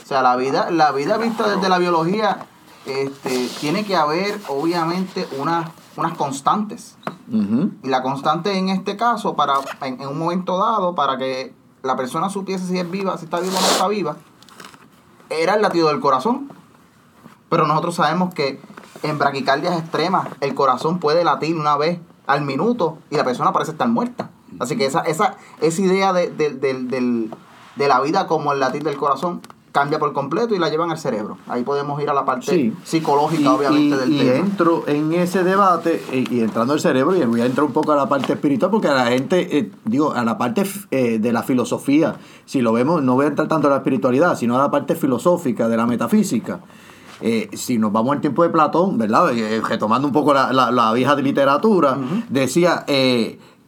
O 0.03 0.05
sea, 0.05 0.21
la 0.21 0.35
vida, 0.35 0.69
la 0.71 0.91
vida 0.91 1.17
vista 1.17 1.47
desde 1.47 1.69
la 1.69 1.77
biología 1.77 2.45
este, 2.85 3.47
tiene 3.61 3.85
que 3.85 3.95
haber 3.95 4.37
obviamente 4.49 5.25
unas, 5.39 5.69
unas 5.95 6.17
constantes. 6.17 6.97
Y 7.31 7.87
la 7.87 8.03
constante 8.03 8.57
en 8.57 8.67
este 8.69 8.97
caso, 8.97 9.35
para 9.35 9.53
en, 9.81 10.01
en 10.01 10.07
un 10.09 10.19
momento 10.19 10.57
dado, 10.57 10.93
para 10.93 11.17
que 11.17 11.53
la 11.83 11.95
persona 11.95 12.29
supiese 12.29 12.65
si 12.65 12.79
es 12.79 12.89
viva, 12.89 13.17
si 13.17 13.25
está 13.25 13.39
viva 13.39 13.57
o 13.57 13.61
no 13.61 13.67
está 13.67 13.87
viva, 13.87 14.15
era 15.29 15.55
el 15.55 15.61
latido 15.61 15.89
del 15.89 15.99
corazón. 15.99 16.49
Pero 17.49 17.67
nosotros 17.67 17.95
sabemos 17.95 18.33
que 18.33 18.59
en 19.03 19.19
braquicardias 19.19 19.77
extremas 19.77 20.27
el 20.41 20.55
corazón 20.55 20.99
puede 20.99 21.23
latir 21.23 21.55
una 21.55 21.77
vez 21.77 21.99
al 22.25 22.41
minuto 22.41 22.97
y 23.11 23.17
la 23.17 23.23
persona 23.23 23.51
parece 23.53 23.71
estar 23.71 23.87
muerta. 23.87 24.31
Así 24.59 24.77
que 24.77 24.85
esa, 24.85 25.01
esa, 25.01 25.35
esa 25.61 25.81
idea 25.81 26.13
de, 26.13 26.29
de- 26.31 27.29
la 27.87 27.99
vida 28.01 28.27
como 28.27 28.53
el 28.53 28.59
latir 28.59 28.83
del 28.83 28.95
corazón 28.97 29.41
cambia 29.73 29.99
por 29.99 30.13
completo 30.13 30.55
y 30.55 30.59
la 30.59 30.69
llevan 30.69 30.91
al 30.91 30.97
cerebro. 30.97 31.37
Ahí 31.49 31.63
podemos 31.63 32.01
ir 32.01 32.09
a 32.09 32.13
la 32.13 32.23
parte 32.23 32.45
Sí. 32.51 32.73
psicológica, 32.85 33.41
Y, 33.41 33.47
obviamente, 33.47 33.95
y- 33.95 33.99
del 33.99 34.13
y 34.13 34.17
tema. 34.19 34.35
entro 34.35 34.83
en 34.87 35.11
ese 35.13 35.43
debate 35.43 36.01
y, 36.13 36.39
entrando 36.41 36.73
al 36.73 36.79
cerebro 36.79 37.15
y 37.15 37.25
voy 37.25 37.41
a 37.41 37.45
entrar 37.47 37.65
un 37.65 37.73
poco 37.73 37.91
a 37.91 37.95
la 37.95 38.07
parte 38.07 38.31
espiritual 38.33 38.69
porque 38.71 38.87
a 38.87 38.93
la 38.93 39.07
gente, 39.07 39.57
eh, 39.57 39.71
digo, 39.83 40.13
a 40.13 40.23
la 40.23 40.37
parte 40.37 40.63
eh, 40.91 41.17
de 41.19 41.33
la 41.33 41.41
filosofía, 41.43 42.15
si 42.45 42.61
lo 42.61 42.71
vemos, 42.71 43.01
no 43.03 43.15
voy 43.15 43.25
a 43.25 43.29
entrar 43.29 43.47
tanto 43.47 43.67
a 43.67 43.71
la 43.71 43.77
espiritualidad, 43.77 44.37
sino 44.37 44.55
a 44.55 44.59
la 44.59 44.69
parte 44.71 44.95
filosófica, 44.95 45.67
de 45.67 45.75
la 45.75 45.87
metafísica. 45.87 46.59
Eh, 47.21 47.49
si 47.53 47.77
nos 47.79 47.91
vamos 47.91 48.13
al 48.13 48.21
tiempo 48.21 48.43
de 48.43 48.49
Platón, 48.49 48.97
¿verdad? 48.97 49.31
Retomando 49.67 50.07
un 50.07 50.13
poco 50.13 50.33
la, 50.33 50.53
la- 50.53 50.71
la 50.71 50.93
vieja 50.93 51.15
literatura, 51.15 51.97
decía 52.29 52.83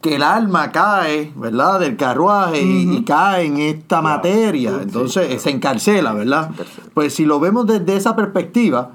que 0.00 0.16
el 0.16 0.22
alma 0.22 0.70
cae, 0.72 1.32
¿verdad? 1.36 1.80
Del 1.80 1.96
carruaje 1.96 2.62
y- 2.62 2.96
y, 2.98 3.02
cae 3.04 3.46
en 3.46 3.56
esta 3.58 4.00
materia. 4.02 4.78
Entonces 4.82 5.40
se 5.42 5.50
encarcela, 5.50 6.12
¿verdad? 6.12 6.50
Pues 6.94 7.14
si 7.14 7.24
lo 7.24 7.40
vemos 7.40 7.66
desde 7.66 7.96
esa 7.96 8.14
perspectiva, 8.14 8.90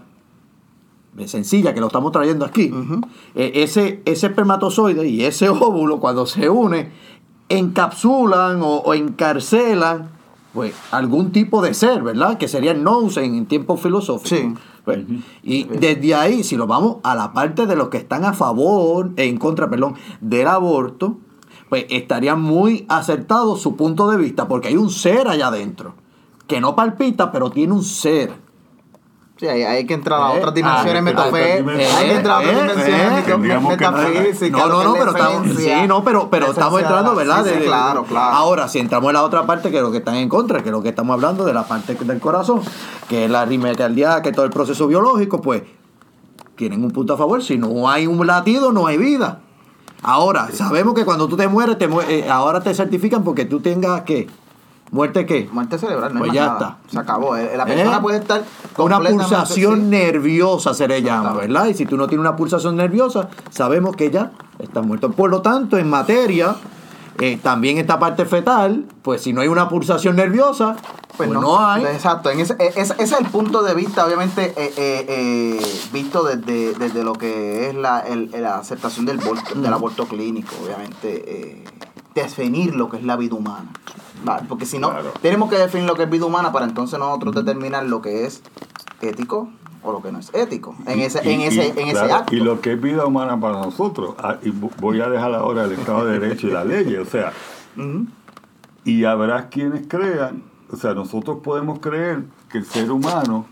sencilla 1.25 1.73
que 1.73 1.81
lo 1.81 1.87
estamos 1.87 2.11
trayendo 2.11 2.45
aquí, 2.45 2.71
eh, 3.35 3.51
ese, 3.55 4.01
ese 4.05 4.27
espermatozoide 4.27 5.07
y 5.07 5.23
ese 5.25 5.49
óvulo 5.49 5.99
cuando 5.99 6.25
se 6.25 6.49
une 6.49 6.89
encapsulan 7.49 8.61
o, 8.61 8.77
o 8.77 8.93
encarcelan 8.93 10.09
pues 10.53 10.73
algún 10.91 11.31
tipo 11.31 11.61
de 11.61 11.73
ser, 11.73 12.01
¿verdad? 12.03 12.37
Que 12.37 12.47
sería 12.47 12.71
el 12.71 12.83
nous 12.83 13.15
en 13.17 13.45
tiempos 13.45 13.79
filosóficos. 13.81 14.29
Sí. 14.37 14.53
Pues, 14.93 15.19
Y 15.43 15.63
desde 15.63 16.15
ahí, 16.15 16.43
si 16.43 16.55
lo 16.55 16.67
vamos 16.67 16.97
a 17.03 17.15
la 17.15 17.33
parte 17.33 17.65
de 17.65 17.75
los 17.75 17.89
que 17.89 17.97
están 17.97 18.25
a 18.25 18.33
favor, 18.33 19.11
en 19.15 19.37
contra, 19.37 19.69
perdón, 19.69 19.95
del 20.19 20.47
aborto, 20.47 21.17
pues 21.69 21.85
estaría 21.89 22.35
muy 22.35 22.85
acertado 22.89 23.55
su 23.55 23.75
punto 23.77 24.09
de 24.11 24.17
vista, 24.17 24.47
porque 24.47 24.67
hay 24.67 24.75
un 24.75 24.89
ser 24.89 25.27
allá 25.27 25.47
adentro, 25.47 25.93
que 26.45 26.59
no 26.59 26.75
palpita, 26.75 27.31
pero 27.31 27.49
tiene 27.49 27.73
un 27.73 27.83
ser. 27.83 28.33
Sí, 29.41 29.47
hay, 29.47 29.63
hay 29.63 29.87
que 29.87 29.95
entrar 29.95 30.21
a 30.21 30.35
Eh, 30.35 30.37
otras 30.37 30.53
dimensiones 30.53 30.97
ah, 30.97 31.01
metafísicas. 31.01 31.79
eh, 31.79 31.89
hay 31.97 32.09
que 32.09 32.15
entrar 32.15 32.35
a 32.35 32.39
otras 32.41 32.53
eh, 32.53 32.61
dimensiones 32.61 33.19
eh, 33.19 33.23
que- 33.25 33.37
metafísicas. 33.37 34.51
No, 34.51 34.67
no, 34.69 34.83
no, 34.83 34.93
es 34.93 34.99
pero 34.99 35.11
estamos, 35.17 35.57
sí, 35.57 35.71
no, 35.87 36.03
pero, 36.03 36.29
pero 36.29 36.45
estamos 36.51 36.79
entrando, 36.79 37.15
¿verdad? 37.15 37.43
sí, 37.43 37.63
claro, 37.65 38.03
claro. 38.03 38.35
Ahora, 38.35 38.67
si 38.67 38.77
entramos 38.77 39.09
en 39.09 39.13
la 39.15 39.23
otra 39.23 39.47
parte, 39.47 39.71
que 39.71 39.77
es 39.77 39.81
lo 39.81 39.89
que 39.91 39.97
están 39.97 40.13
en 40.13 40.29
contra, 40.29 40.61
que 40.61 40.69
es 40.69 40.71
lo 40.71 40.83
que 40.83 40.89
estamos 40.89 41.15
hablando 41.15 41.43
de 41.43 41.55
la 41.55 41.63
parte 41.63 41.95
del 41.95 42.19
corazón, 42.19 42.61
que 43.09 43.25
es 43.25 43.31
la 43.31 43.47
cardíaca, 43.75 44.21
que 44.21 44.31
todo 44.31 44.45
el 44.45 44.51
proceso 44.51 44.85
biológico, 44.85 45.41
pues 45.41 45.63
tienen 46.55 46.83
un 46.83 46.91
punto 46.91 47.15
a 47.15 47.17
favor. 47.17 47.41
Si 47.43 47.57
no 47.57 47.89
hay 47.89 48.05
un 48.05 48.27
latido, 48.27 48.71
no 48.71 48.85
hay 48.85 48.97
vida. 48.97 49.39
Ahora, 50.03 50.49
sabemos 50.53 50.93
que 50.93 51.03
cuando 51.03 51.27
tú 51.27 51.35
te 51.35 51.47
mueres, 51.47 51.79
te 51.79 51.85
eh, 52.09 52.29
ahora 52.29 52.61
te 52.61 52.75
certifican 52.75 53.23
porque 53.23 53.45
tú 53.45 53.59
tengas 53.59 54.01
que 54.01 54.27
¿Muerte 54.91 55.25
qué? 55.25 55.49
Muerte 55.51 55.77
cerebral, 55.77 56.13
no 56.13 56.19
Pues 56.19 56.31
hay 56.31 56.35
ya 56.35 56.47
más 56.49 56.59
nada. 56.59 56.77
está. 56.81 56.91
Se 56.91 56.99
acabó. 56.99 57.37
Eh, 57.37 57.53
La 57.55 57.65
persona 57.65 57.97
¿Eh? 57.97 58.01
puede 58.01 58.17
estar 58.19 58.39
Una 58.41 58.95
completamente- 58.97 59.23
pulsación 59.23 59.75
sí. 59.79 59.81
nerviosa 59.87 60.73
se 60.73 60.87
le 60.87 61.01
llama, 61.01 61.19
Exactamente. 61.29 61.53
¿verdad? 61.53 61.67
Y 61.69 61.73
si 61.75 61.85
tú 61.85 61.95
no 61.97 62.07
tienes 62.07 62.21
una 62.27 62.35
pulsación 62.35 62.75
nerviosa, 62.75 63.29
sabemos 63.51 63.95
que 63.95 64.11
ya 64.11 64.31
está 64.59 64.81
muerto. 64.81 65.11
Por 65.11 65.29
lo 65.29 65.41
tanto, 65.41 65.77
en 65.77 65.89
materia, 65.89 66.55
eh, 67.19 67.39
también 67.41 67.77
esta 67.77 67.99
parte 67.99 68.25
fetal, 68.25 68.85
pues 69.01 69.21
si 69.21 69.31
no 69.31 69.41
hay 69.41 69.47
una 69.47 69.69
pulsación 69.69 70.17
nerviosa, 70.17 70.75
pues, 71.15 71.29
no, 71.29 71.65
hay. 71.65 71.83
Exacto, 71.85 72.29
en 72.31 72.39
ese, 72.39 72.55
e- 72.59 72.67
ese, 72.75 72.93
ese 72.93 73.03
es 73.03 73.11
el 73.13 73.27
punto 73.27 73.61
de 73.63 73.75
vista, 73.75 74.05
obviamente, 74.05 74.53
eh, 74.57 74.73
eh, 74.75 75.05
eh, 75.07 75.61
visto 75.93 76.23
desde, 76.23 76.73
desde 76.73 77.03
lo 77.03 77.13
que 77.13 77.69
es 77.69 77.75
la, 77.75 77.99
el- 78.01 78.31
la 78.31 78.57
aceptación 78.57 79.05
del, 79.05 79.19
aborto, 79.21 79.55
del 79.55 79.71
aborto 79.73 80.05
clínico, 80.07 80.53
obviamente, 80.65 81.23
eh, 81.27 81.63
definir 82.15 82.75
lo 82.75 82.89
que 82.89 82.97
es 82.97 83.03
la 83.03 83.15
vida 83.17 83.35
humana. 83.35 83.65
¿vale? 84.23 84.45
Porque 84.47 84.65
si 84.65 84.77
no, 84.79 84.89
Claro. 84.91 85.11
tenemos 85.21 85.49
que 85.49 85.57
definir 85.57 85.87
lo 85.87 85.95
que 85.95 86.03
es 86.03 86.09
vida 86.09 86.25
humana 86.25 86.51
para 86.51 86.65
entonces 86.65 86.99
nosotros 86.99 87.33
determinar 87.33 87.85
lo 87.85 88.01
que 88.01 88.25
es 88.25 88.41
ético 89.01 89.49
o 89.83 89.91
lo 89.91 90.01
que 90.03 90.11
no 90.11 90.19
es 90.19 90.31
ético 90.35 90.75
en 90.85 90.99
ese, 90.99 91.19
en 91.33 91.41
ese, 91.41 91.67
y, 91.75 91.79
en 91.79 91.87
ese 91.87 91.91
claro, 91.93 92.15
acto. 92.15 92.35
Y 92.35 92.39
lo 92.39 92.61
que 92.61 92.73
es 92.73 92.81
vida 92.81 93.05
humana 93.05 93.39
para 93.39 93.59
nosotros. 93.61 94.13
ah, 94.19 94.37
y 94.43 94.51
vo- 94.51 94.69
voy 94.79 95.01
a 95.01 95.09
dejar 95.09 95.33
ahora 95.33 95.63
el 95.63 95.71
Estado 95.71 96.05
de 96.05 96.19
Derecho 96.19 96.47
y 96.47 96.51
la 96.51 96.63
ley. 96.63 96.95
O 96.97 97.05
sea, 97.05 97.33
y 98.83 99.03
habrá 99.05 99.49
quienes 99.49 99.87
crean, 99.87 100.43
o 100.71 100.75
sea, 100.75 100.93
nosotros 100.93 101.39
podemos 101.43 101.79
creer 101.79 102.23
que 102.49 102.59
el 102.59 102.65
ser 102.65 102.91
humano 102.91 103.45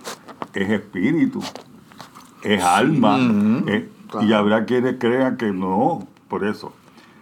es 0.54 0.69
espíritu, 0.69 1.41
es 2.43 2.63
alma, 2.63 3.17
eh, 3.67 3.89
y 3.89 4.10
Claro. 4.12 4.38
habrá 4.38 4.65
quienes 4.65 4.95
crean 5.00 5.38
que 5.38 5.52
no, 5.52 6.08
por 6.28 6.43
eso. 6.43 6.74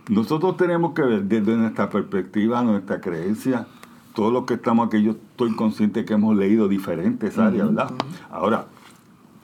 Nosotros 0.09 0.55
tenemos 0.55 0.93
que 0.93 1.01
ver 1.01 1.23
desde 1.23 1.55
nuestra 1.55 1.89
perspectiva, 1.89 2.63
nuestra 2.63 3.01
creencia, 3.01 3.67
todo 4.13 4.31
lo 4.31 4.45
que 4.45 4.55
estamos 4.55 4.87
aquí, 4.87 5.03
yo 5.03 5.11
estoy 5.11 5.55
consciente 5.55 6.05
que 6.05 6.13
hemos 6.13 6.35
leído 6.35 6.67
diferentes 6.67 7.37
áreas, 7.37 7.67
¿verdad? 7.67 7.91
Ahora, 8.31 8.65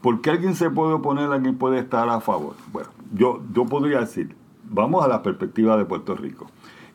¿por 0.01 0.21
qué 0.21 0.31
alguien 0.31 0.55
se 0.55 0.69
puede 0.69 0.93
oponer, 0.93 1.31
alguien 1.31 1.57
puede 1.57 1.79
estar 1.79 2.07
a 2.09 2.21
favor? 2.21 2.55
Bueno, 2.71 2.89
yo, 3.13 3.41
yo 3.53 3.65
podría 3.65 3.99
decir, 3.99 4.35
vamos 4.69 5.03
a 5.03 5.07
la 5.07 5.21
perspectiva 5.21 5.77
de 5.77 5.85
Puerto 5.85 6.15
Rico, 6.15 6.47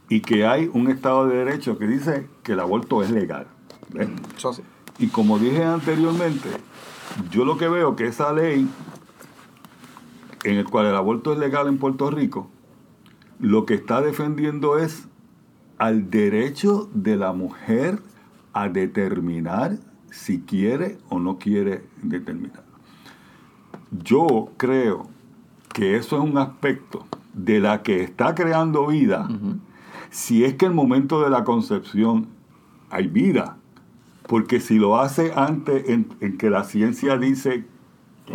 y 0.08 0.22
que 0.22 0.46
hay 0.46 0.70
un 0.72 0.88
Estado 0.88 1.26
de 1.26 1.36
Derecho 1.36 1.78
que 1.78 1.86
dice 1.86 2.26
que 2.42 2.52
el 2.52 2.60
aborto 2.60 3.02
es 3.02 3.10
legal. 3.10 3.46
Y 4.98 5.08
como 5.08 5.38
dije 5.38 5.62
anteriormente, 5.62 6.48
yo 7.30 7.44
lo 7.44 7.58
que 7.58 7.68
veo 7.68 7.94
que 7.94 8.06
esa 8.06 8.32
ley, 8.32 8.66
en 10.44 10.56
el 10.56 10.64
cual 10.64 10.86
el 10.86 10.96
aborto 10.96 11.32
es 11.32 11.38
legal 11.38 11.68
en 11.68 11.78
Puerto 11.78 12.10
Rico, 12.10 12.48
lo 13.40 13.66
que 13.66 13.74
está 13.74 14.00
defendiendo 14.00 14.78
es 14.78 15.08
al 15.78 16.10
derecho 16.10 16.90
de 16.92 17.16
la 17.16 17.32
mujer 17.32 18.00
a 18.52 18.68
determinar 18.68 19.78
si 20.10 20.40
quiere 20.40 20.98
o 21.08 21.20
no 21.20 21.38
quiere 21.38 21.84
determinar. 22.02 22.64
Yo 24.02 24.50
creo 24.56 25.08
que 25.72 25.96
eso 25.96 26.16
es 26.16 26.30
un 26.30 26.38
aspecto 26.38 27.06
de 27.32 27.60
la 27.60 27.82
que 27.82 28.02
está 28.02 28.34
creando 28.34 28.88
vida, 28.88 29.28
si 30.10 30.44
es 30.44 30.54
que 30.54 30.66
en 30.66 30.72
el 30.72 30.76
momento 30.76 31.22
de 31.22 31.30
la 31.30 31.44
concepción 31.44 32.26
hay 32.90 33.06
vida, 33.06 33.56
porque 34.26 34.60
si 34.60 34.78
lo 34.78 34.98
hace 34.98 35.32
antes 35.36 35.88
en, 35.88 36.08
en 36.20 36.36
que 36.36 36.50
la 36.50 36.64
ciencia 36.64 37.16
dice 37.16 37.64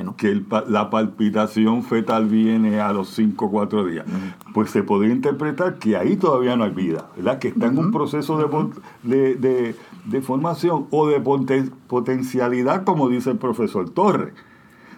no. 0.01 0.15
que 0.15 0.29
el 0.32 0.45
la 0.69 0.89
palpitación 0.89 1.84
fetal 1.84 2.27
viene 2.27 2.79
a 2.79 2.93
los 2.93 3.10
5 3.10 3.45
o 3.45 3.51
4 3.51 3.86
días, 3.86 4.06
pues 4.53 4.71
se 4.71 4.82
podría 4.82 5.13
interpretar 5.13 5.77
que 5.77 5.97
ahí 5.97 6.15
todavía 6.15 6.56
no 6.56 6.63
hay 6.63 6.71
vida, 6.71 7.10
¿verdad? 7.17 7.39
Que 7.39 7.49
está 7.49 7.65
en 7.65 7.77
un 7.77 7.91
proceso 7.91 8.38
de, 8.38 8.45
pon- 8.47 8.73
de, 9.03 9.36
de- 9.36 9.75
de 10.06 10.21
formación 10.21 10.88
o 10.91 11.08
de 11.10 11.21
poten- 11.21 11.71
potencialidad, 11.88 12.86
como 12.86 13.10
dice 13.10 13.32
el 13.32 13.38
profesor 13.38 13.89
Torres. 13.89 14.34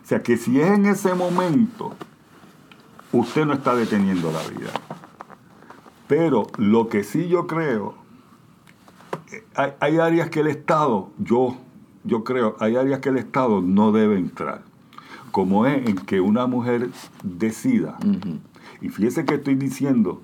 O 0.04 0.08
sea, 0.08 0.22
que 0.22 0.38
si 0.38 0.62
es 0.62 0.70
en 0.70 0.86
ese 0.86 1.16
momento, 1.16 1.94
usted 3.12 3.46
no 3.48 3.54
está 3.54 3.76
deteniendo 3.76 4.32
la 4.32 4.40
vida. 4.56 4.70
Pero 6.08 6.46
lo 6.58 6.88
que 6.88 7.04
sí 7.04 7.28
yo 7.28 7.48
creo, 7.48 7.96
eh, 9.32 9.44
hay, 9.56 9.72
hay 9.80 9.98
áreas 9.98 10.30
que 10.30 10.42
el 10.42 10.48
Estado, 10.48 11.10
yo, 11.18 11.58
yo 12.04 12.24
creo, 12.24 12.56
hay 12.60 12.76
áreas 12.76 13.00
que 13.00 13.10
el 13.10 13.18
Estado 13.18 13.62
no 13.62 13.92
debe 13.92 14.18
entrar. 14.18 14.62
Como 15.36 15.66
es 15.66 15.86
en 15.86 15.98
que 15.98 16.22
una 16.22 16.48
mujer 16.48 16.92
decida. 17.22 17.98
Y 18.80 18.88
fíjese 18.88 19.26
que 19.26 19.34
estoy 19.36 19.56
diciendo, 19.56 20.22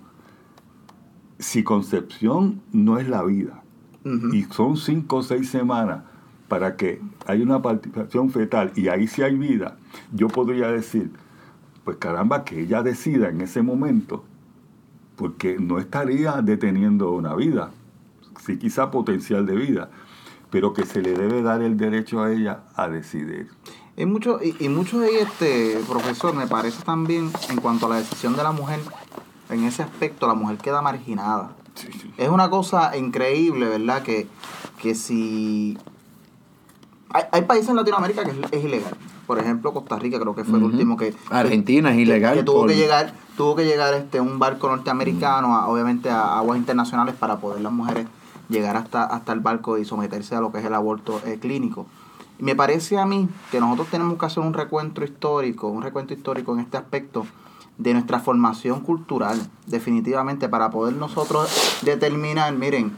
si 1.37 1.63
concepción 1.63 2.61
no 2.71 2.97
es 2.97 3.09
la 3.09 3.21
vida, 3.21 3.61
y 4.05 4.43
son 4.43 4.77
cinco 4.77 5.17
o 5.17 5.21
seis 5.21 5.49
semanas 5.49 6.03
para 6.47 6.77
que 6.77 7.01
haya 7.27 7.43
una 7.43 7.61
participación 7.61 8.29
fetal 8.29 8.71
y 8.77 8.87
ahí 8.87 9.05
sí 9.05 9.21
hay 9.21 9.37
vida, 9.37 9.75
yo 10.13 10.29
podría 10.29 10.71
decir, 10.71 11.11
pues 11.83 11.97
caramba, 11.97 12.45
que 12.45 12.61
ella 12.61 12.81
decida 12.81 13.27
en 13.27 13.41
ese 13.41 13.61
momento, 13.61 14.23
porque 15.17 15.57
no 15.59 15.79
estaría 15.79 16.41
deteniendo 16.41 17.11
una 17.11 17.35
vida, 17.35 17.71
sí 18.39 18.57
quizá 18.57 18.91
potencial 18.91 19.45
de 19.45 19.57
vida, 19.57 19.89
pero 20.51 20.71
que 20.71 20.85
se 20.85 21.01
le 21.01 21.11
debe 21.15 21.41
dar 21.41 21.61
el 21.61 21.75
derecho 21.75 22.23
a 22.23 22.31
ella 22.31 22.63
a 22.75 22.87
decidir. 22.87 23.49
Hay 23.97 24.05
mucho, 24.05 24.39
y, 24.41 24.55
y 24.63 24.69
mucho 24.69 25.01
ahí, 25.01 25.15
este, 25.15 25.79
profesor, 25.87 26.33
me 26.33 26.47
parece 26.47 26.81
también, 26.83 27.31
en 27.49 27.57
cuanto 27.59 27.85
a 27.85 27.89
la 27.89 27.95
decisión 27.97 28.35
de 28.35 28.43
la 28.43 28.51
mujer, 28.51 28.79
en 29.49 29.63
ese 29.65 29.83
aspecto, 29.83 30.27
la 30.27 30.33
mujer 30.33 30.57
queda 30.57 30.81
marginada. 30.81 31.51
Es 32.17 32.29
una 32.29 32.49
cosa 32.49 32.95
increíble, 32.97 33.67
¿verdad? 33.67 34.01
Que, 34.03 34.27
que 34.81 34.95
si... 34.95 35.77
Hay, 37.09 37.23
hay 37.31 37.41
países 37.43 37.69
en 37.69 37.75
Latinoamérica 37.75 38.23
que 38.23 38.31
es, 38.31 38.37
es 38.51 38.63
ilegal. 38.63 38.95
Por 39.27 39.39
ejemplo, 39.39 39.73
Costa 39.73 39.97
Rica 39.99 40.19
creo 40.19 40.35
que 40.35 40.43
fue 40.43 40.57
el 40.57 40.63
último 40.65 40.97
que... 40.97 41.13
Argentina 41.29 41.91
es 41.93 41.99
ilegal 41.99 42.35
Que, 42.37 42.43
tuvo 42.43 42.61
por- 42.61 42.69
que 42.69 42.75
llegar, 42.75 43.13
tuvo 43.37 43.55
que 43.55 43.65
llegar 43.65 43.93
este 43.93 44.19
un 44.21 44.39
barco 44.39 44.67
norteamericano, 44.69 45.55
a- 45.55 45.67
obviamente 45.67 46.09
a 46.09 46.37
aguas 46.37 46.57
internacionales, 46.57 47.15
para 47.15 47.37
poder 47.37 47.61
las 47.61 47.71
mujeres 47.73 48.07
llegar 48.49 48.75
hasta, 48.77 49.03
hasta 49.03 49.31
el 49.33 49.39
barco 49.41 49.77
y 49.77 49.85
someterse 49.85 50.35
a 50.35 50.41
lo 50.41 50.51
que 50.51 50.59
es 50.59 50.65
el 50.65 50.73
aborto 50.73 51.21
eh, 51.25 51.37
clínico. 51.39 51.85
Me 52.41 52.55
parece 52.55 52.97
a 52.97 53.05
mí 53.05 53.29
que 53.51 53.59
nosotros 53.59 53.89
tenemos 53.89 54.17
que 54.17 54.25
hacer 54.25 54.41
un 54.41 54.55
recuento 54.55 55.03
histórico, 55.03 55.67
un 55.67 55.83
recuento 55.83 56.15
histórico 56.15 56.53
en 56.53 56.61
este 56.61 56.75
aspecto 56.75 57.27
de 57.77 57.93
nuestra 57.93 58.19
formación 58.19 58.81
cultural, 58.81 59.39
definitivamente, 59.67 60.49
para 60.49 60.71
poder 60.71 60.95
nosotros 60.95 61.79
determinar, 61.83 62.51
miren, 62.55 62.93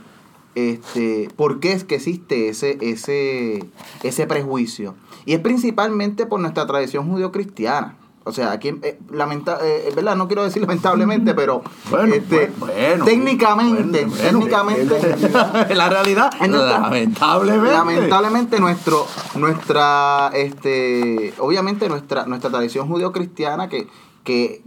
este, 0.55 1.29
por 1.35 1.59
qué 1.59 1.73
es 1.73 1.83
que 1.83 1.95
existe 1.95 2.47
ese, 2.47 2.77
ese, 2.79 3.65
ese 4.01 4.27
prejuicio. 4.27 4.95
Y 5.25 5.33
es 5.33 5.39
principalmente 5.41 6.25
por 6.25 6.39
nuestra 6.39 6.65
tradición 6.65 7.09
judio-cristiana. 7.11 7.97
O 8.25 8.31
sea, 8.31 8.51
aquí, 8.53 8.69
eh, 8.83 8.97
lamenta, 9.11 9.59
eh, 9.61 9.85
es 9.89 9.95
verdad, 9.95 10.15
no 10.15 10.27
quiero 10.27 10.43
decir 10.43 10.61
lamentablemente, 10.61 11.33
pero 11.33 11.61
Bueno, 11.89 12.15
este, 12.15 12.51
bueno, 12.57 13.03
técnicamente, 13.03 14.05
bueno, 14.05 14.21
técnicamente, 14.39 15.17
la 15.75 15.89
realidad, 15.89 16.31
nuestra- 16.39 16.79
lamentablemente. 16.79 17.71
Lamentablemente 17.73 18.59
nuestro, 18.61 19.05
nuestra, 19.35 20.31
este, 20.33 21.33
obviamente 21.39 21.89
nuestra, 21.89 22.25
nuestra 22.25 22.49
tradición 22.49 22.87
judío-cristiana 22.87 23.67
que, 23.67 23.87
que 24.23 24.61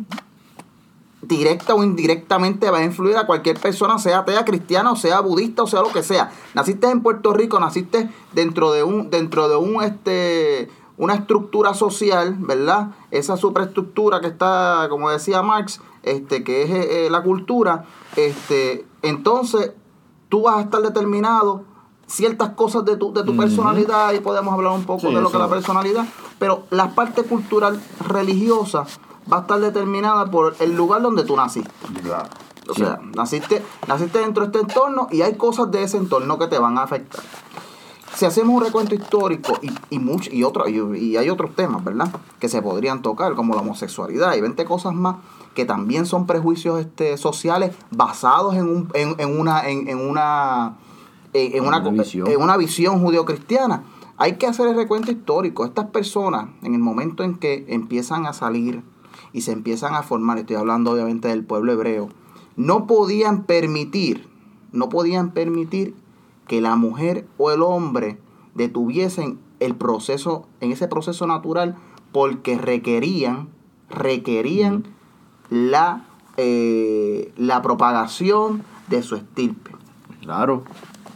directa 1.22 1.74
o 1.74 1.82
indirectamente 1.82 2.70
va 2.70 2.78
a 2.78 2.84
influir 2.84 3.16
a 3.16 3.26
cualquier 3.26 3.58
persona, 3.58 3.98
sea 3.98 4.18
atea, 4.18 4.44
cristiana, 4.44 4.92
o 4.92 4.96
sea 4.96 5.20
budista, 5.20 5.62
o 5.62 5.66
sea 5.66 5.80
lo 5.80 5.90
que 5.92 6.02
sea. 6.02 6.30
Naciste 6.54 6.88
en 6.90 7.02
Puerto 7.02 7.32
Rico, 7.32 7.58
naciste 7.58 8.08
dentro 8.32 8.70
de 8.72 8.82
un, 8.84 9.10
dentro 9.10 9.48
de 9.48 9.56
un 9.56 9.82
este 9.82 10.68
una 10.98 11.14
estructura 11.14 11.74
social, 11.74 12.36
¿verdad? 12.38 12.88
Esa 13.10 13.36
superestructura 13.36 14.20
que 14.20 14.28
está, 14.28 14.86
como 14.88 15.10
decía 15.10 15.42
Marx, 15.42 15.80
este, 16.02 16.42
que 16.44 16.62
es 16.62 16.70
eh, 16.70 17.08
la 17.10 17.22
cultura, 17.22 17.84
este, 18.16 18.86
entonces 19.02 19.72
tú 20.28 20.42
vas 20.42 20.56
a 20.56 20.60
estar 20.62 20.80
determinado 20.82 21.64
ciertas 22.06 22.50
cosas 22.50 22.84
de 22.84 22.96
tu, 22.96 23.12
de 23.12 23.24
tu 23.24 23.36
personalidad 23.36 24.12
y 24.12 24.20
podemos 24.20 24.54
hablar 24.54 24.72
un 24.72 24.84
poco 24.84 25.00
Sí, 25.08 25.14
de 25.14 25.20
lo 25.20 25.28
que 25.30 25.36
es 25.36 25.42
la 25.42 25.48
personalidad, 25.50 26.06
pero 26.38 26.64
la 26.70 26.90
parte 26.94 27.24
cultural 27.24 27.80
religiosa 28.08 28.84
va 29.30 29.38
a 29.38 29.40
estar 29.40 29.58
determinada 29.60 30.30
por 30.30 30.54
el 30.60 30.76
lugar 30.76 31.02
donde 31.02 31.24
tú 31.24 31.36
naciste. 31.36 31.70
Claro. 32.02 32.28
O 32.68 32.74
Sí. 32.74 32.82
sea, 32.82 32.98
naciste, 33.14 33.62
naciste 33.86 34.18
dentro 34.20 34.44
de 34.46 34.46
este 34.58 34.60
entorno 34.60 35.08
y 35.12 35.22
hay 35.22 35.36
cosas 35.36 35.70
de 35.70 35.82
ese 35.84 35.96
entorno 35.98 36.38
que 36.38 36.46
te 36.48 36.58
van 36.58 36.78
a 36.78 36.82
afectar. 36.82 37.22
Si 38.16 38.24
hacemos 38.24 38.54
un 38.56 38.64
recuento 38.64 38.94
histórico 38.94 39.58
y, 39.60 39.70
y, 39.90 39.98
mucho, 39.98 40.30
y, 40.32 40.42
otro, 40.42 40.66
y, 40.68 40.98
y 40.98 41.16
hay 41.18 41.28
otros 41.28 41.54
temas, 41.54 41.84
¿verdad? 41.84 42.08
Que 42.40 42.48
se 42.48 42.62
podrían 42.62 43.02
tocar, 43.02 43.34
como 43.34 43.54
la 43.54 43.60
homosexualidad 43.60 44.34
y 44.34 44.40
20 44.40 44.64
cosas 44.64 44.94
más 44.94 45.16
que 45.54 45.64
también 45.64 46.06
son 46.06 46.26
prejuicios 46.26 46.80
este, 46.80 47.16
sociales 47.16 47.74
basados 47.90 48.54
en, 48.54 48.68
un, 48.68 48.88
en, 48.94 49.16
en 49.18 49.40
una, 49.40 49.68
en, 49.68 49.88
en 49.88 49.98
una, 49.98 50.76
en, 51.32 51.56
en 51.56 51.66
una, 51.66 51.78
Una 51.78 51.90
visión. 51.90 52.28
en 52.28 52.40
una 52.40 52.56
visión 52.56 53.00
judeocristiana. 53.00 53.82
Hay 54.18 54.36
que 54.36 54.46
hacer 54.46 54.68
el 54.68 54.76
recuento 54.76 55.10
histórico. 55.12 55.64
Estas 55.64 55.86
personas, 55.86 56.48
en 56.62 56.74
el 56.74 56.80
momento 56.80 57.22
en 57.22 57.34
que 57.36 57.64
empiezan 57.68 58.26
a 58.26 58.32
salir 58.32 58.82
y 59.32 59.42
se 59.42 59.52
empiezan 59.52 59.94
a 59.94 60.02
formar, 60.02 60.38
estoy 60.38 60.56
hablando 60.56 60.92
obviamente 60.92 61.28
del 61.28 61.44
pueblo 61.44 61.72
hebreo, 61.72 62.08
no 62.56 62.86
podían 62.86 63.44
permitir, 63.44 64.26
no 64.72 64.88
podían 64.88 65.32
permitir 65.32 65.94
que 66.46 66.60
la 66.60 66.76
mujer 66.76 67.26
o 67.38 67.50
el 67.50 67.62
hombre 67.62 68.18
detuviesen 68.54 69.38
el 69.60 69.74
proceso, 69.74 70.46
en 70.60 70.72
ese 70.72 70.88
proceso 70.88 71.26
natural, 71.26 71.76
porque 72.12 72.58
requerían, 72.58 73.48
requerían 73.90 74.84
la, 75.50 76.04
eh, 76.36 77.32
la 77.36 77.62
propagación 77.62 78.62
de 78.88 79.02
su 79.02 79.16
estirpe. 79.16 79.72
Claro. 80.20 80.64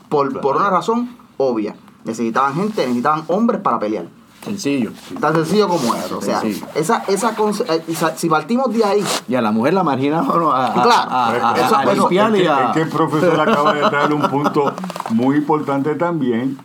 Por, 0.08 0.40
por 0.40 0.56
una 0.56 0.70
razón 0.70 1.16
obvia. 1.36 1.76
Necesitaban 2.04 2.54
gente, 2.54 2.82
necesitaban 2.82 3.24
hombres 3.28 3.60
para 3.60 3.78
pelear. 3.78 4.06
Sencillo. 4.44 4.90
Tan 5.20 5.35
sencillo 5.35 5.68
como 5.68 5.94
eso. 5.94 6.18
O 6.18 6.22
sea, 6.22 6.40
Sencillo. 6.40 6.66
esa, 6.74 7.05
esa, 7.09 7.37
conce- 7.37 7.64
eh, 7.68 7.83
si 8.16 8.29
partimos 8.29 8.72
de 8.72 8.83
ahí, 8.85 9.05
Y 9.29 9.35
a 9.35 9.42
la 9.42 9.53
mujer 9.53 9.74
la 9.74 9.83
marginaron 9.85 10.50
a, 10.53 10.66
a, 10.66 10.72
Claro. 10.72 10.90
a- 11.11 11.29
a- 11.53 11.57
Eso- 11.66 11.76
a 11.76 11.83
eso- 11.85 11.92
limpiarle 11.94 12.42
es, 12.44 12.48
que, 12.48 12.62
es 12.64 12.70
que 12.72 12.81
el 12.83 12.88
profesor 12.88 13.40
acaba 13.40 13.74
de 13.74 13.81
traer 13.90 14.12
un 14.14 14.22
punto 14.22 14.72
muy 15.11 15.37
importante 15.37 15.94
también. 15.94 16.59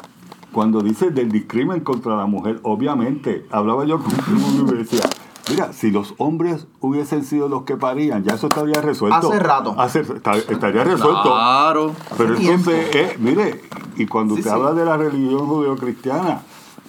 Cuando 0.53 0.79
dice 0.81 1.09
del 1.11 1.29
discrimen 1.33 1.81
contra 1.81 2.15
la 2.15 2.25
mujer, 2.27 2.61
obviamente, 2.63 3.45
hablaba 3.51 3.83
yo 3.83 3.99
con 4.01 4.13
un 4.13 4.59
y 4.69 4.71
me 4.71 4.77
decía, 4.77 5.01
mira, 5.49 5.73
si 5.73 5.91
los 5.91 6.13
hombres 6.17 6.67
hubiesen 6.79 7.25
sido 7.25 7.49
los 7.49 7.63
que 7.63 7.75
parían, 7.75 8.23
ya 8.23 8.35
eso 8.35 8.47
estaría 8.47 8.79
resuelto. 8.79 9.17
Hace 9.31 9.39
rato. 9.39 9.75
Hace- 9.77 9.99
estaría 9.99 10.85
resuelto. 10.85 11.23
Claro. 11.23 11.91
Pero 12.17 12.37
entonces, 12.37 12.95
eh, 12.95 13.17
mire, 13.19 13.61
y 13.97 14.05
cuando 14.05 14.35
Sí, 14.35 14.39
usted 14.39 14.51
sí. 14.51 14.55
habla 14.57 14.71
de 14.71 14.85
la 14.85 14.95
religión 14.95 15.45
judeocristiana, 15.45 16.39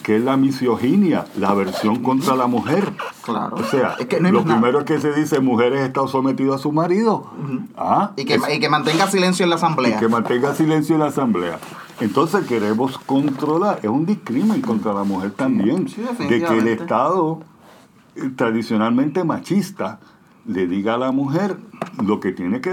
que 0.06 0.14
es 0.18 0.22
la 0.22 0.36
misoginia, 0.36 1.24
la 1.36 1.48
aversión 1.48 1.96
contra 2.00 2.36
la 2.36 2.46
mujer. 2.46 2.92
Claro. 3.24 3.56
O 3.56 3.64
sea, 3.64 3.96
Es 3.98 4.06
que 4.06 4.20
no 4.20 4.28
hay 4.28 4.32
lo 4.34 4.44
nada. 4.44 4.60
primero 4.60 4.84
que 4.84 5.00
se 5.00 5.12
dice, 5.12 5.40
mujeres 5.40 5.80
están 5.80 6.06
sometidas 6.06 6.54
a 6.54 6.58
su 6.58 6.70
marido. 6.70 7.26
Ah, 7.76 8.12
y 8.14 8.24
que, 8.24 8.34
es- 8.36 8.42
y 8.54 8.60
que 8.60 8.68
mantenga 8.68 9.08
silencio 9.10 9.42
en 9.42 9.50
la 9.50 9.56
y 9.56 9.58
asamblea. 9.58 9.98
que 9.98 10.06
mantenga 10.06 10.54
silencio 10.54 10.94
en 10.94 11.00
la 11.00 11.08
asamblea. 11.08 11.58
Entonces 12.00 12.46
queremos 12.46 12.98
controlar, 12.98 13.80
es 13.82 13.88
un 13.90 14.06
discrimen 14.06 14.60
contra 14.60 14.92
la 14.94 15.02
mujer 15.02 15.32
también, 15.32 15.88
sí, 15.88 16.00
de 16.20 16.40
que 16.40 16.56
el. 16.56 16.68
Estado 16.68 17.40
eh, 18.14 18.30
tradicionalmente 18.36 19.24
machista 19.24 19.98
le 20.46 20.66
diga 20.66 20.94
a 20.94 20.98
la 20.98 21.12
mujer 21.12 21.56
lo 22.04 22.20
que 22.20 22.32
tiene 22.32 22.60
que 22.60 22.70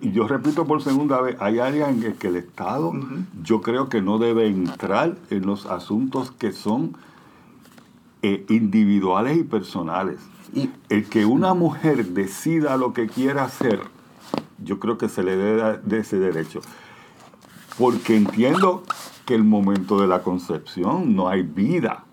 y 0.00 0.12
yo 0.12 0.28
repito 0.28 0.66
por 0.66 0.82
segunda 0.82 1.20
vez, 1.20 1.36
hay 1.40 1.58
áreas 1.58 1.90
en 1.90 2.02
el 2.02 2.14
que 2.14 2.28
el 2.28 2.36
Estado 2.36 2.92
yo 3.42 3.60
creo 3.60 3.88
que 3.88 4.02
no 4.02 4.18
debe 4.18 4.46
entrar 4.46 5.16
en 5.30 5.46
los 5.46 5.66
asuntos 5.66 6.30
que 6.30 6.52
son 6.52 6.96
eh, 8.22 8.44
individuales 8.48 9.38
y 9.38 9.44
personales. 9.44 10.18
Y- 10.54 10.70
el 10.88 11.08
que 11.08 11.24
una 11.24 11.54
mujer 11.54 12.06
decida 12.08 12.76
lo 12.76 12.92
que 12.92 13.06
quiera 13.06 13.44
hacer, 13.44 13.80
yo 14.62 14.78
creo 14.78 14.98
que 14.98 15.08
se 15.08 15.22
le 15.22 15.36
debe 15.36 15.78
de 15.82 15.98
ese 16.00 16.18
derecho. 16.18 16.60
Porque 17.78 18.16
entiendo 18.16 18.82
que 19.24 19.34
el 19.34 19.44
momento 19.44 20.00
de 20.00 20.06
la 20.06 20.22
concepción 20.22 21.16
no 21.16 21.28
hay 21.28 21.42
vida. 21.42 22.04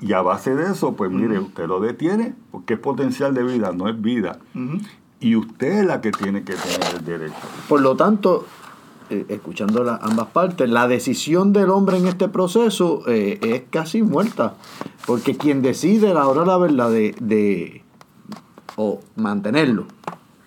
Y- 0.00 0.12
a 0.12 0.22
base 0.22 0.54
de 0.54 0.70
eso, 0.72 0.94
pues 0.94 1.10
mire, 1.10 1.38
usted 1.38 1.66
lo 1.66 1.80
detiene, 1.80 2.34
porque 2.50 2.74
es 2.74 2.80
potencial 2.80 3.34
de 3.34 3.42
vida, 3.42 3.72
no 3.72 3.88
es 3.88 4.00
vida. 4.00 4.38
Y 5.20 5.36
usted 5.36 5.80
es 5.80 5.86
la 5.86 6.00
que 6.00 6.10
tiene 6.12 6.42
que 6.44 6.54
tener 6.54 6.80
el 6.98 7.04
derecho. 7.04 7.34
Por 7.68 7.80
lo 7.80 7.96
tanto, 7.96 8.46
eh, 9.10 9.24
escuchando 9.28 9.82
la- 9.84 9.96
ambas 10.02 10.28
partes, 10.28 10.68
la 10.68 10.88
decisión 10.88 11.52
del 11.52 11.70
hombre 11.70 11.98
en 11.98 12.06
este 12.06 12.28
proceso 12.28 13.02
eh, 13.06 13.38
es 13.42 13.62
casi 13.70 14.02
muerta. 14.02 14.54
Porque 15.06 15.36
quien 15.36 15.60
decide 15.62 16.10
a 16.10 16.14
la 16.14 16.26
hora 16.28 16.40
de 16.42 16.46
la 16.46 16.56
verdad 16.58 16.90
de, 16.90 17.14
de 17.20 17.82
o 18.76 19.00
mantenerlo 19.16 19.84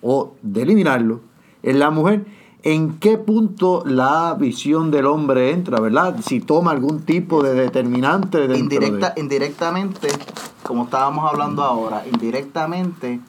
o 0.02 0.34
de 0.42 0.62
eliminarlo 0.62 1.20
es 1.62 1.76
la 1.76 1.90
mujer. 1.90 2.24
¿En 2.64 2.98
qué 2.98 3.18
punto 3.18 3.82
la 3.86 4.34
visión 4.38 4.90
del 4.90 5.06
hombre 5.06 5.52
entra, 5.52 5.80
verdad? 5.80 6.16
Si 6.24 6.40
toma 6.40 6.72
algún 6.72 7.02
tipo 7.02 7.42
de 7.42 7.54
determinante 7.54 8.38
dentro 8.40 8.56
Indirecta, 8.56 9.10
de... 9.10 9.20
indirectamente, 9.20 10.08
como 10.64 10.84
estábamos 10.84 11.30
hablando 11.30 11.62
ahora, 11.62 12.04
indirectamente 12.12 13.20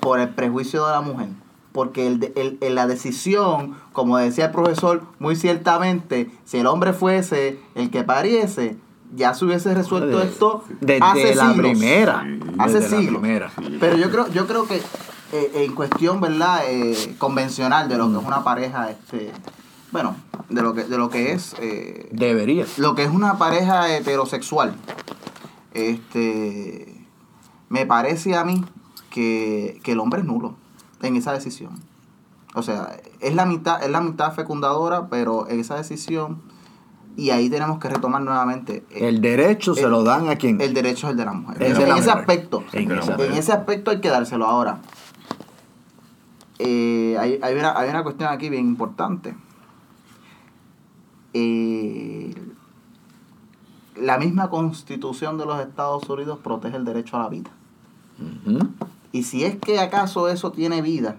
por 0.00 0.18
el 0.20 0.28
prejuicio 0.30 0.84
de 0.86 0.92
la 0.92 1.00
mujer. 1.00 1.28
Porque 1.72 2.06
el, 2.06 2.32
el- 2.36 2.58
el- 2.60 2.74
la 2.74 2.86
decisión, 2.86 3.76
como 3.92 4.16
decía 4.18 4.46
el 4.46 4.50
profesor, 4.52 5.02
muy 5.18 5.36
ciertamente, 5.36 6.30
si 6.44 6.58
el 6.58 6.66
hombre 6.66 6.92
fuese 6.94 7.60
el 7.74 7.90
que 7.90 8.02
pariese, 8.02 8.76
ya 9.14 9.34
se 9.34 9.44
hubiese 9.44 9.72
resuelto 9.72 10.20
esto 10.20 10.64
Desde 10.80 11.04
hace 11.04 11.34
la 11.36 11.52
siglos. 11.52 11.70
primera. 11.70 12.26
Hace 12.58 12.80
desde 12.80 12.90
la 12.96 13.00
siglos. 13.02 13.20
primera. 13.20 13.52
Pero 13.78 13.96
yo 13.98 14.10
creo, 14.10 14.26
yo 14.32 14.46
creo 14.48 14.66
que 14.66 14.80
eh, 15.32 15.50
en 15.54 15.74
cuestión, 15.74 16.20
¿verdad? 16.20 16.62
Eh, 16.68 17.14
convencional 17.18 17.88
de 17.88 17.96
lo 17.98 18.10
que 18.12 18.18
es 18.18 18.24
una 18.24 18.44
pareja, 18.44 18.90
este, 18.90 19.32
bueno, 19.92 20.16
de 20.48 20.62
lo 20.62 20.74
que, 20.74 20.84
de 20.84 20.98
lo 20.98 21.08
que 21.10 21.32
es 21.32 21.54
eh, 21.60 22.08
Debería. 22.12 22.64
lo 22.76 22.94
que 22.94 23.02
es 23.04 23.10
una 23.10 23.38
pareja 23.38 23.94
heterosexual, 23.96 24.74
este, 25.74 27.04
me 27.68 27.86
parece 27.86 28.36
a 28.36 28.44
mí 28.44 28.64
que, 29.10 29.80
que 29.82 29.92
el 29.92 30.00
hombre 30.00 30.20
es 30.20 30.26
nulo 30.26 30.54
en 31.02 31.16
esa 31.16 31.32
decisión. 31.32 31.80
O 32.54 32.62
sea, 32.62 32.96
es 33.20 33.34
la 33.34 33.44
mitad, 33.44 33.82
es 33.82 33.90
la 33.90 34.00
mitad 34.00 34.32
fecundadora, 34.32 35.08
pero 35.08 35.48
en 35.48 35.60
esa 35.60 35.74
decisión, 35.76 36.40
y 37.16 37.30
ahí 37.30 37.50
tenemos 37.50 37.78
que 37.78 37.88
retomar 37.88 38.22
nuevamente 38.22 38.84
eh, 38.90 39.08
El 39.08 39.20
derecho 39.20 39.74
se 39.74 39.88
lo 39.88 40.04
dan 40.04 40.28
a 40.28 40.36
quien... 40.36 40.60
el 40.60 40.72
derecho 40.72 41.06
es 41.06 41.10
el 41.12 41.16
de 41.18 41.24
la 41.26 41.32
mujer. 41.32 41.62
En, 41.62 41.74
de 41.74 41.80
la 41.80 41.92
en 41.92 41.98
ese 41.98 42.08
mujer. 42.08 42.18
aspecto. 42.20 42.64
En 42.72 42.84
ese 42.84 42.92
En 42.92 42.98
aspecto. 42.98 43.22
ese 43.34 43.52
aspecto 43.52 43.90
hay 43.90 44.00
que 44.00 44.08
dárselo 44.08 44.46
ahora. 44.46 44.80
Eh, 46.58 47.16
hay, 47.18 47.38
hay 47.42 47.54
una, 47.54 47.76
hay 47.78 47.90
una 47.90 48.02
cuestión 48.02 48.30
aquí 48.30 48.48
bien 48.48 48.66
importante. 48.66 49.36
Eh, 51.34 52.34
la 53.96 54.18
misma 54.18 54.50
constitución 54.50 55.38
de 55.38 55.46
los 55.46 55.60
Estados 55.60 56.08
Unidos 56.08 56.38
protege 56.42 56.76
el 56.76 56.84
derecho 56.84 57.16
a 57.16 57.22
la 57.24 57.28
vida. 57.28 57.50
Y 59.12 59.22
si 59.24 59.44
es 59.44 59.56
que 59.56 59.78
acaso 59.80 60.28
eso 60.28 60.52
tiene 60.52 60.80
vida 60.82 61.16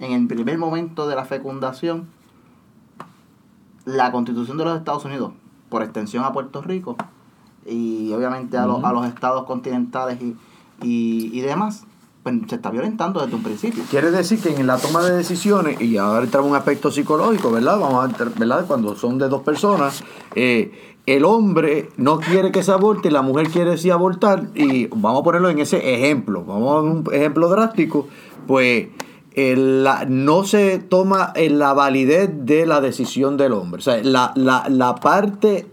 en 0.00 0.12
el 0.12 0.26
primer 0.26 0.58
momento 0.58 1.06
de 1.06 1.14
la 1.16 1.24
fecundación, 1.24 2.08
la 3.84 4.10
constitución 4.12 4.56
de 4.56 4.64
los 4.64 4.76
Estados 4.78 5.04
Unidos, 5.04 5.32
por 5.68 5.82
extensión 5.82 6.24
a 6.24 6.32
Puerto 6.32 6.62
Rico 6.62 6.96
y 7.66 8.12
obviamente 8.12 8.56
a, 8.56 8.66
los- 8.66 8.82
a 8.84 8.92
los 8.92 9.06
estados 9.06 9.44
continentales 9.44 10.20
y, 10.22 10.36
y, 10.82 11.30
y 11.36 11.40
demás, 11.40 11.84
se 12.48 12.54
está 12.54 12.70
violentando 12.70 13.20
desde 13.20 13.36
un 13.36 13.42
principio. 13.42 13.84
Quiere 13.90 14.10
decir 14.10 14.40
que 14.40 14.48
en 14.54 14.66
la 14.66 14.78
toma 14.78 15.02
de 15.02 15.14
decisiones, 15.14 15.80
y 15.80 15.96
ahora 15.98 16.24
entramos 16.24 16.46
en 16.48 16.52
un 16.52 16.56
aspecto 16.58 16.90
psicológico, 16.90 17.50
¿verdad? 17.50 17.78
Vamos 17.78 18.02
a 18.04 18.08
entrar, 18.08 18.30
¿verdad? 18.38 18.64
Cuando 18.66 18.96
son 18.96 19.18
de 19.18 19.28
dos 19.28 19.42
personas, 19.42 20.02
eh, 20.34 20.72
el 21.06 21.24
hombre 21.26 21.90
no 21.98 22.18
quiere 22.20 22.50
que 22.50 22.62
se 22.62 22.72
aborte 22.72 23.08
y 23.08 23.10
la 23.10 23.20
mujer 23.20 23.50
quiere 23.50 23.76
sí 23.76 23.90
abortar, 23.90 24.48
y 24.54 24.86
vamos 24.86 25.20
a 25.20 25.24
ponerlo 25.24 25.50
en 25.50 25.58
ese 25.58 25.94
ejemplo, 25.94 26.44
vamos 26.44 26.74
a 26.74 26.80
un 26.80 27.04
ejemplo 27.12 27.48
drástico, 27.50 28.08
pues 28.46 28.88
la- 29.36 30.06
no 30.08 30.44
se 30.44 30.78
toma 30.78 31.32
en 31.34 31.58
la 31.58 31.74
validez 31.74 32.30
de 32.32 32.66
la 32.66 32.80
decisión 32.80 33.36
del 33.36 33.52
hombre. 33.52 33.80
O 33.80 33.82
sea, 33.82 34.00
la, 34.02 34.32
la, 34.36 34.64
la 34.68 34.94
parte 34.94 35.66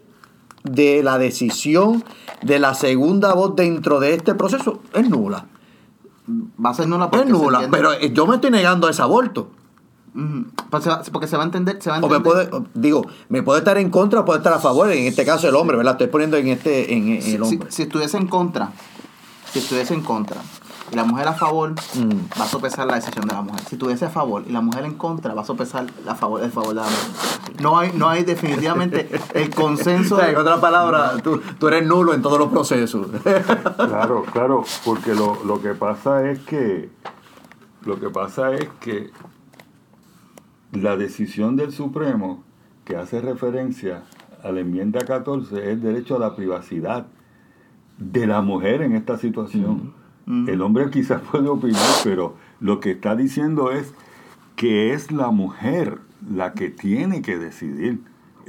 de 0.64 1.02
la 1.04 1.18
decisión 1.18 2.04
de 2.42 2.60
la 2.60 2.74
segunda 2.74 3.34
voz 3.36 3.56
dentro 3.56 4.00
de 4.00 4.16
este 4.16 4.34
proceso 4.36 4.80
es 4.94 5.10
nula. 5.10 5.46
Va 6.64 6.70
a 6.72 6.74
ser 6.74 6.88
nula 6.88 7.06
Es 7.06 7.12
porque 7.12 7.26
nula, 7.32 7.64
entiende- 7.64 7.78
pero 7.78 7.94
eh, 7.94 8.12
yo 8.14 8.26
me 8.28 8.36
estoy 8.36 8.52
negando 8.52 8.88
a 8.88 8.92
ese 8.92 9.02
aborto. 9.02 9.50
Pues 10.70 10.84
porque 11.12 11.28
se 11.28 11.38
va 11.38 11.44
a 11.44 11.46
entender, 11.46 11.82
se 11.82 11.90
va 11.90 11.98
a 11.98 12.00
O 12.02 12.10
me 12.10 12.20
puede, 12.20 12.50
o- 12.54 12.66
digo, 12.74 13.06
me 13.30 13.44
puede 13.44 13.60
estar 13.60 13.78
en 13.78 13.90
contra, 13.90 14.26
puede 14.26 14.40
estar 14.40 14.52
a 14.54 14.60
favor, 14.60 14.92
en 14.92 15.06
este 15.06 15.24
caso 15.26 15.48
el 15.48 15.56
hombre, 15.56 15.78
¿verdad? 15.78 15.94
Estoy 15.94 16.08
poniendo 16.08 16.36
en 16.38 16.50
este, 16.50 16.94
en, 16.94 17.10
en 17.14 17.22
si, 17.22 17.36
el 17.36 17.46
si- 17.46 17.54
hombre. 17.56 17.72
si 17.72 17.82
estuviese 17.84 18.18
en 18.18 18.28
contra, 18.28 18.72
si 19.54 19.60
estuviese 19.60 19.94
en 19.94 20.02
contra 20.02 20.38
y 20.92 20.96
la 20.96 21.04
mujer 21.06 21.28
a 21.28 21.34
favor, 21.34 21.72
Mm. 21.72 22.40
va 22.40 22.44
a 22.44 22.48
sopesar 22.48 22.86
la 22.88 22.96
decisión 22.96 23.26
de 23.28 23.34
la 23.34 23.42
mujer. 23.42 23.62
Si 23.68 23.76
estuviese 23.76 24.06
a 24.06 24.10
favor 24.10 24.44
y 24.48 24.52
la 24.52 24.62
mujer 24.62 24.86
en 24.86 24.96
contra, 24.96 25.34
va 25.34 25.42
a 25.42 25.46
sopesar 25.46 25.86
la 26.06 26.16
favor, 26.16 26.44
el 26.44 26.52
favor 26.52 26.70
de 26.70 26.76
la 26.76 26.84
mujer. 26.84 27.62
No 27.62 27.78
hay, 27.78 27.92
no 27.96 28.10
hay 28.10 28.24
definitivamente 28.24 29.10
el 29.34 29.50
consenso. 29.54 30.18
De- 30.18 30.32
en 30.32 30.38
otras 30.38 30.60
palabras, 30.60 31.22
tú, 31.24 31.42
tú 31.60 31.68
eres 31.68 31.86
nulo 31.88 32.14
en 32.14 32.22
todos 32.22 32.38
los 32.40 32.50
procesos. 32.50 33.08
Claro, 33.78 34.24
claro, 34.32 34.64
porque 34.86 35.14
lo, 35.16 35.44
lo 35.46 35.62
que 35.62 35.74
pasa 35.74 36.30
es 36.30 36.40
que 36.40 36.90
lo 37.86 38.00
que 38.00 38.10
pasa 38.10 38.54
es 38.54 38.68
que 38.80 39.10
la 40.74 40.96
decisión 40.98 41.56
del 41.56 41.72
Supremo 41.74 42.44
que 42.86 42.96
hace 42.96 43.22
referencia 43.22 44.04
a 44.44 44.52
la 44.52 44.60
enmienda 44.62 45.00
14 45.06 45.56
es 45.58 45.68
el 45.70 45.82
derecho 45.82 46.16
a 46.16 46.20
la 46.20 46.36
privacidad 46.36 47.08
de 47.98 48.26
la 48.28 48.42
mujer 48.42 48.82
en 48.82 48.96
esta 48.96 49.18
situación. 49.18 49.94
El 50.48 50.62
hombre 50.62 50.90
quizás 50.90 51.22
puede 51.32 51.48
opinar, 51.50 51.82
pero 52.04 52.36
lo 52.60 52.80
que 52.80 52.92
está 52.92 53.16
diciendo 53.16 53.72
es 53.72 53.94
que 54.56 54.94
es 54.94 55.12
la 55.12 55.32
mujer 55.32 56.00
la 56.30 56.54
que 56.54 56.70
tiene 56.70 57.22
que 57.22 57.38
decidir. 57.38 58.02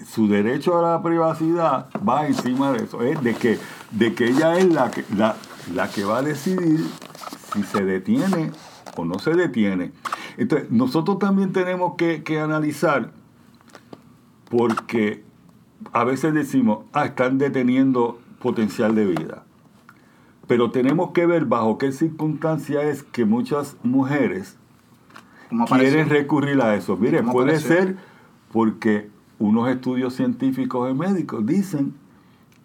Su 0.06 0.28
derecho 0.28 0.78
a 0.78 0.90
la 0.92 1.02
privacidad 1.02 1.88
va 2.06 2.26
encima 2.26 2.72
de 2.72 2.84
eso, 2.84 3.02
es 3.02 3.22
de 3.22 3.34
que, 3.34 3.58
de 3.90 4.14
que 4.14 4.28
ella 4.28 4.58
es 4.58 4.72
la 4.72 4.90
que, 4.90 5.04
la, 5.16 5.36
la 5.74 5.88
que 5.90 6.04
va 6.04 6.18
a 6.18 6.22
decidir 6.22 6.80
si 7.52 7.62
se 7.62 7.84
detiene 7.84 8.50
o 8.96 9.04
no 9.04 9.18
se 9.18 9.34
detiene. 9.34 9.92
Entonces, 10.36 10.70
nosotros 10.70 11.18
también 11.18 11.52
tenemos 11.52 11.94
que, 11.96 12.22
que 12.22 12.40
analizar 12.40 13.10
porque 14.48 15.24
a 15.92 16.04
veces 16.04 16.34
decimos, 16.34 16.84
ah, 16.92 17.06
están 17.06 17.38
deteniendo 17.38 18.20
potencial 18.40 18.94
de 18.94 19.06
vida. 19.06 19.44
Pero 20.46 20.70
tenemos 20.70 21.12
que 21.12 21.26
ver 21.26 21.44
bajo 21.46 21.78
qué 21.78 21.92
circunstancia 21.92 22.82
es 22.82 23.02
que 23.02 23.24
muchas 23.24 23.76
mujeres 23.82 24.56
¿Cómo 25.48 25.66
quieren 25.66 26.08
recurrir 26.08 26.60
a 26.62 26.74
eso. 26.74 26.96
Mire, 26.96 27.18
¿Cómo 27.18 27.32
puede 27.32 27.56
apareció? 27.56 27.68
ser 27.76 27.96
porque 28.52 29.08
unos 29.38 29.68
estudios 29.68 30.14
científicos 30.14 30.90
y 30.90 30.94
médicos 30.94 31.44
dicen 31.46 31.94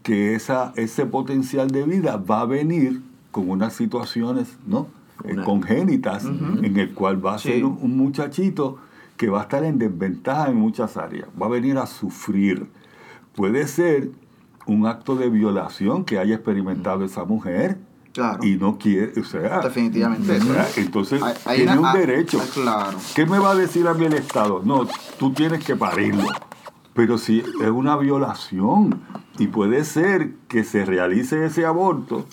que 0.03 0.35
esa, 0.35 0.71
ese 0.75 1.05
potencial 1.05 1.67
de 1.69 1.83
vida 1.83 2.17
va 2.17 2.41
a 2.41 2.45
venir 2.45 3.01
con 3.31 3.49
unas 3.49 3.73
situaciones 3.73 4.57
¿no? 4.65 4.87
Eh, 5.25 5.35
congénitas 5.43 6.25
en 6.25 6.77
el 6.77 6.93
cual 6.93 7.23
va 7.25 7.35
a 7.35 7.37
Sí. 7.39 7.49
ser 7.49 7.65
un, 7.65 7.77
un 7.81 7.97
muchachito 7.97 8.77
que 9.17 9.29
va 9.29 9.39
a 9.39 9.43
estar 9.43 9.63
en 9.63 9.79
desventaja 9.79 10.49
en 10.49 10.55
muchas 10.57 10.95
áreas, 10.95 11.27
va 11.41 11.47
a 11.47 11.49
venir 11.49 11.77
a 11.77 11.87
sufrir. 11.87 12.67
Puede 13.35 13.67
ser 13.67 14.11
un 14.67 14.85
acto 14.85 15.15
de 15.15 15.29
violación 15.29 16.05
que 16.05 16.19
haya 16.19 16.35
experimentado 16.35 17.03
esa 17.05 17.23
mujer 17.25 17.77
Claro. 18.13 18.43
y 18.43 18.55
no 18.55 18.77
quiere, 18.77 19.19
o 19.19 19.23
sea, 19.23 19.61
Definitivamente. 19.61 20.37
o 20.37 20.43
sea, 20.43 20.67
entonces 20.77 21.21
Hay- 21.21 21.33
hay 21.45 21.57
tiene 21.57 21.71
una- 21.73 21.81
un 21.81 21.85
ah, 21.87 21.93
derecho. 21.99 22.39
ah, 22.41 22.47
claro. 22.53 22.97
¿Qué 23.15 23.25
me 23.25 23.37
va 23.39 23.51
a 23.51 23.55
decir 23.55 23.87
a 23.87 23.93
mí 23.93 24.05
el 24.05 24.13
Estado? 24.13 24.61
No, 24.65 24.87
tú 25.19 25.31
tienes 25.33 25.63
que 25.63 25.75
parirlo. 25.75 26.27
Pero 26.93 27.17
si 27.19 27.39
es 27.41 27.69
una 27.69 27.95
violación 27.95 29.01
y 29.37 29.47
puede 29.47 29.83
ser 29.85 30.33
que 30.47 30.63
se 30.63 30.83
realice 30.83 31.45
ese 31.45 31.63
aborto, 31.65 32.25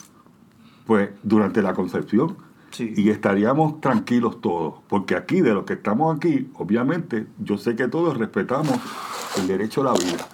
pues 0.86 1.10
durante 1.22 1.60
la 1.62 1.74
concepción. 1.74 2.36
Sí. 2.70 2.92
Y 2.96 3.10
estaríamos 3.10 3.80
tranquilos 3.80 4.40
todos. 4.40 4.74
Porque 4.88 5.14
aquí, 5.14 5.40
de 5.42 5.54
los 5.54 5.64
que 5.64 5.74
estamos 5.74 6.16
aquí, 6.16 6.48
obviamente, 6.54 7.26
yo 7.38 7.56
sé 7.56 7.76
que 7.76 7.86
todos 7.88 8.16
respetamos 8.16 8.72
el 9.38 9.46
derecho 9.46 9.82
a 9.82 9.84
la 9.84 9.92
vida. 9.92 10.26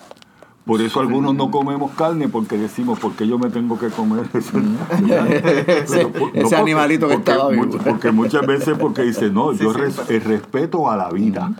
Por 0.64 0.80
eso 0.82 1.00
algunos 1.00 1.34
no 1.34 1.50
comemos 1.50 1.90
carne 1.92 2.28
porque 2.28 2.56
decimos, 2.56 2.98
¿por 3.00 3.12
qué 3.12 3.26
yo 3.26 3.38
me 3.38 3.50
tengo 3.50 3.78
que 3.78 3.88
comer? 3.88 4.26
Ese- 4.32 6.06
porque- 6.06 6.54
animalito 6.54 7.08
que 7.08 7.14
porque 7.14 7.30
estaba 7.32 7.50
vivo. 7.50 7.78
porque 7.84 8.10
muchas 8.12 8.46
veces 8.46 8.76
porque 8.78 9.02
dice, 9.02 9.30
no, 9.30 9.52
Sí, 9.52 9.64
yo 9.64 9.72
sí, 9.72 9.80
res- 9.80 9.96
pero- 10.06 10.18
el 10.18 10.24
respeto 10.24 10.90
a 10.90 10.96
la 10.96 11.10
vida. 11.10 11.52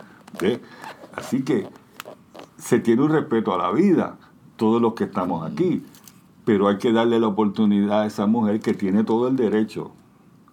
Así 1.17 1.43
que 1.43 1.67
se 2.59 2.79
tiene 2.79 3.03
un 3.03 3.11
respeto 3.11 3.55
a 3.55 3.59
la 3.59 3.73
vida, 3.73 4.17
todos 4.57 4.81
los 4.81 4.95
que 4.95 5.05
estamos 5.05 5.51
aquí, 5.51 5.83
pero 6.45 6.69
hay 6.69 6.79
que 6.79 6.93
darle 6.93 7.19
la 7.21 7.27
oportunidad 7.29 8.03
a 8.03 8.07
esa 8.07 8.27
mujer 8.27 8.61
que 8.61 8.75
tiene 8.75 9.03
todo 9.05 9.29
el 9.29 9.37
derecho 9.37 9.93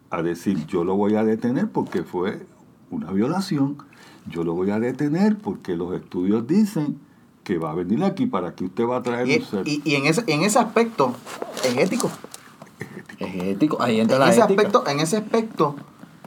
a 0.09 0.21
decir, 0.23 0.65
yo 0.67 0.83
lo 0.83 0.95
voy 0.95 1.15
a 1.15 1.23
detener 1.23 1.69
porque 1.69 2.03
fue 2.03 2.45
una 2.91 3.11
violación, 3.11 3.77
yo 4.29 4.43
lo 4.43 4.53
voy 4.53 4.71
a 4.71 4.79
detener 4.79 5.37
porque 5.37 5.75
los 5.75 5.93
estudios 5.93 6.47
dicen 6.47 6.97
que 7.47 7.57
va 7.57 7.71
a 7.71 7.75
venir 7.75 8.03
aquí 8.03 8.25
para 8.25 8.53
que 8.55 8.65
usted 8.65 8.85
va 8.85 8.97
a 8.97 9.01
traer 9.03 9.25
Y, 9.29 9.37
un 9.37 9.45
ser. 9.45 9.65
y- 9.65 9.81
y 9.85 9.95
en, 9.95 10.05
ese, 10.05 10.21
en 10.27 10.43
ese 10.43 10.59
aspecto 10.59 11.15
es 11.63 11.77
ético. 11.77 12.11
Es 13.19 13.35
ético. 13.41 13.81
Ahí 13.81 14.01
entra 14.01 14.17
En 14.17 14.21
la 14.23 14.29
ese, 14.31 14.41
ética. 14.41 14.53
aspecto, 14.63 14.87
en 14.89 14.99
ese 14.99 15.15
aspecto 15.15 15.75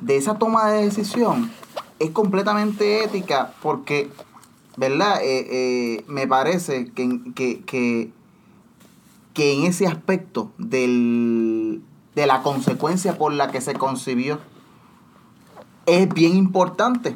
de 0.01 0.17
esa 0.17 0.39
toma 0.39 0.71
de 0.71 0.83
decisión 0.87 1.51
es 1.99 2.11
completamente 2.13 3.05
ética 3.05 3.53
porque, 3.61 4.09
¿verdad? 4.79 5.21
Eh, 5.23 5.47
eh, 5.51 6.05
me 6.09 6.27
parece 6.27 6.91
que, 6.91 7.21
que, 7.35 7.61
que, 7.67 8.11
que 9.35 9.53
en 9.53 9.65
ese 9.65 9.87
aspecto 9.87 10.53
del, 10.57 11.83
de 12.15 12.27
la 12.27 12.43
consecuencia 12.43 13.19
por 13.19 13.35
la 13.35 13.51
que 13.53 13.61
se 13.61 13.75
concibió 13.75 14.39
es 15.85 16.09
bien 16.15 16.35
importante. 16.35 17.15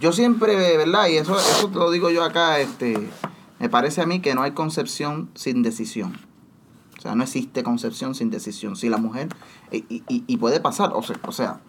Yo 0.00 0.10
siempre, 0.12 0.56
¿verdad? 0.78 1.08
Y 1.08 1.18
eso, 1.18 1.36
eso 1.38 1.68
te 1.68 1.74
lo 1.78 1.90
digo 1.90 2.08
yo 2.08 2.24
acá, 2.24 2.58
este, 2.60 2.96
me 3.62 3.68
parece 3.68 4.02
a 4.02 4.06
mí 4.06 4.20
que 4.20 4.34
no 4.34 4.42
hay 4.42 4.50
concepción 4.50 5.30
sin 5.34 5.62
decisión. 5.62 6.18
O 6.98 7.00
sea, 7.00 7.14
no 7.14 7.22
existe 7.22 7.62
concepción 7.62 8.14
sin 8.14 8.28
decisión. 8.28 8.74
Si 8.76 8.88
la 8.88 8.96
mujer, 8.98 9.28
y, 9.70 9.84
y- 9.88 10.24
y 10.26 10.36
puede 10.36 10.60
pasar, 10.60 10.90
o 10.94 11.02
sea, 11.02 11.16
o 11.26 11.32
sea 11.32 11.60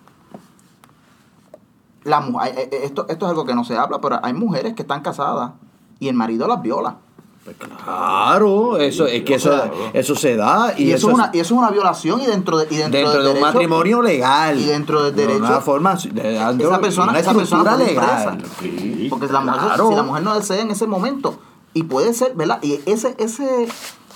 la, 2.03 2.19
mu- 2.19 2.39
hay- 2.39 2.51
eh, 2.57 2.69
esto, 2.83 3.05
esto 3.07 3.25
es 3.25 3.29
algo 3.29 3.45
que 3.45 3.55
no 3.55 3.63
se 3.63 3.77
habla, 3.77 4.01
pero 4.01 4.19
hay 4.23 4.33
mujeres 4.33 4.73
que 4.73 4.81
están 4.81 5.01
casadas 5.01 5.51
y 5.99 6.07
el 6.09 6.15
marido 6.15 6.47
las 6.47 6.61
viola. 6.61 6.97
Pues 7.45 7.57
claro, 7.57 8.77
eso 8.77 9.05
es 9.05 9.23
que 9.23 9.35
eso, 9.35 9.51
eso 9.93 10.15
se 10.15 10.35
da 10.37 10.73
y, 10.77 10.85
Y, 10.85 10.91
eso, 10.93 11.09
es 11.09 11.13
una, 11.13 11.29
y 11.33 11.39
eso 11.39 11.53
es 11.55 11.59
una 11.59 11.71
violación 11.71 12.21
y 12.21 12.25
dentro 12.25 12.57
de, 12.57 12.65
y 12.73 12.77
dentro 12.77 12.99
dentro 12.99 13.11
del 13.13 13.23
de 13.23 13.29
un 13.29 13.35
derecho- 13.35 13.45
matrimonio 13.53 14.01
legal 14.01 14.59
y 14.59 14.65
dentro 14.65 15.03
del 15.03 15.15
De 15.15 15.27
derecho, 15.27 15.45
una 15.45 15.59
forma 15.61 15.95
de, 15.95 16.09
de- 16.21 16.35
esa 16.63 16.79
persona, 16.79 17.11
una 17.11 17.19
esa 17.19 17.33
persona 17.33 17.75
legal. 17.77 18.41
Sí, 18.61 19.07
Porque 19.09 19.27
la 19.27 19.41
mujer, 19.41 19.59
claro. 19.61 19.89
si 19.89 19.95
la 19.95 20.03
mujer 20.03 20.23
no 20.23 20.35
desea 20.35 20.61
en 20.61 20.71
ese 20.71 20.87
momento, 20.87 21.37
y 21.73 21.83
puede 21.83 22.13
ser, 22.13 22.35
¿verdad? 22.35 22.59
Y 22.61 22.79
ese, 22.85 23.15
ese 23.17 23.67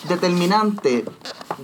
determinante 0.07 1.05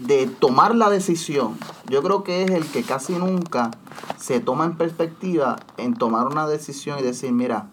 de 0.02 0.28
tomar 0.28 0.76
la 0.76 0.90
decisión, 0.90 1.58
yo 1.88 2.02
creo 2.02 2.24
que 2.24 2.44
es 2.44 2.52
el 2.52 2.66
que 2.66 2.84
casi 2.84 3.14
nunca 3.14 3.72
se 4.18 4.40
toma 4.40 4.66
en 4.66 4.76
perspectiva 4.76 5.58
en 5.78 5.94
tomar 5.94 6.28
una 6.28 6.48
decisión 6.48 7.00
y 7.00 7.04
decir, 7.04 7.32
mira, 7.32 7.70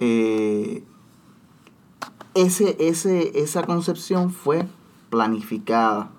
eh, 0.00 0.84
ese, 2.34 2.76
ese, 2.80 3.38
esa 3.40 3.62
concepción 3.64 4.30
fue 4.30 4.66
planificada, 5.10 6.10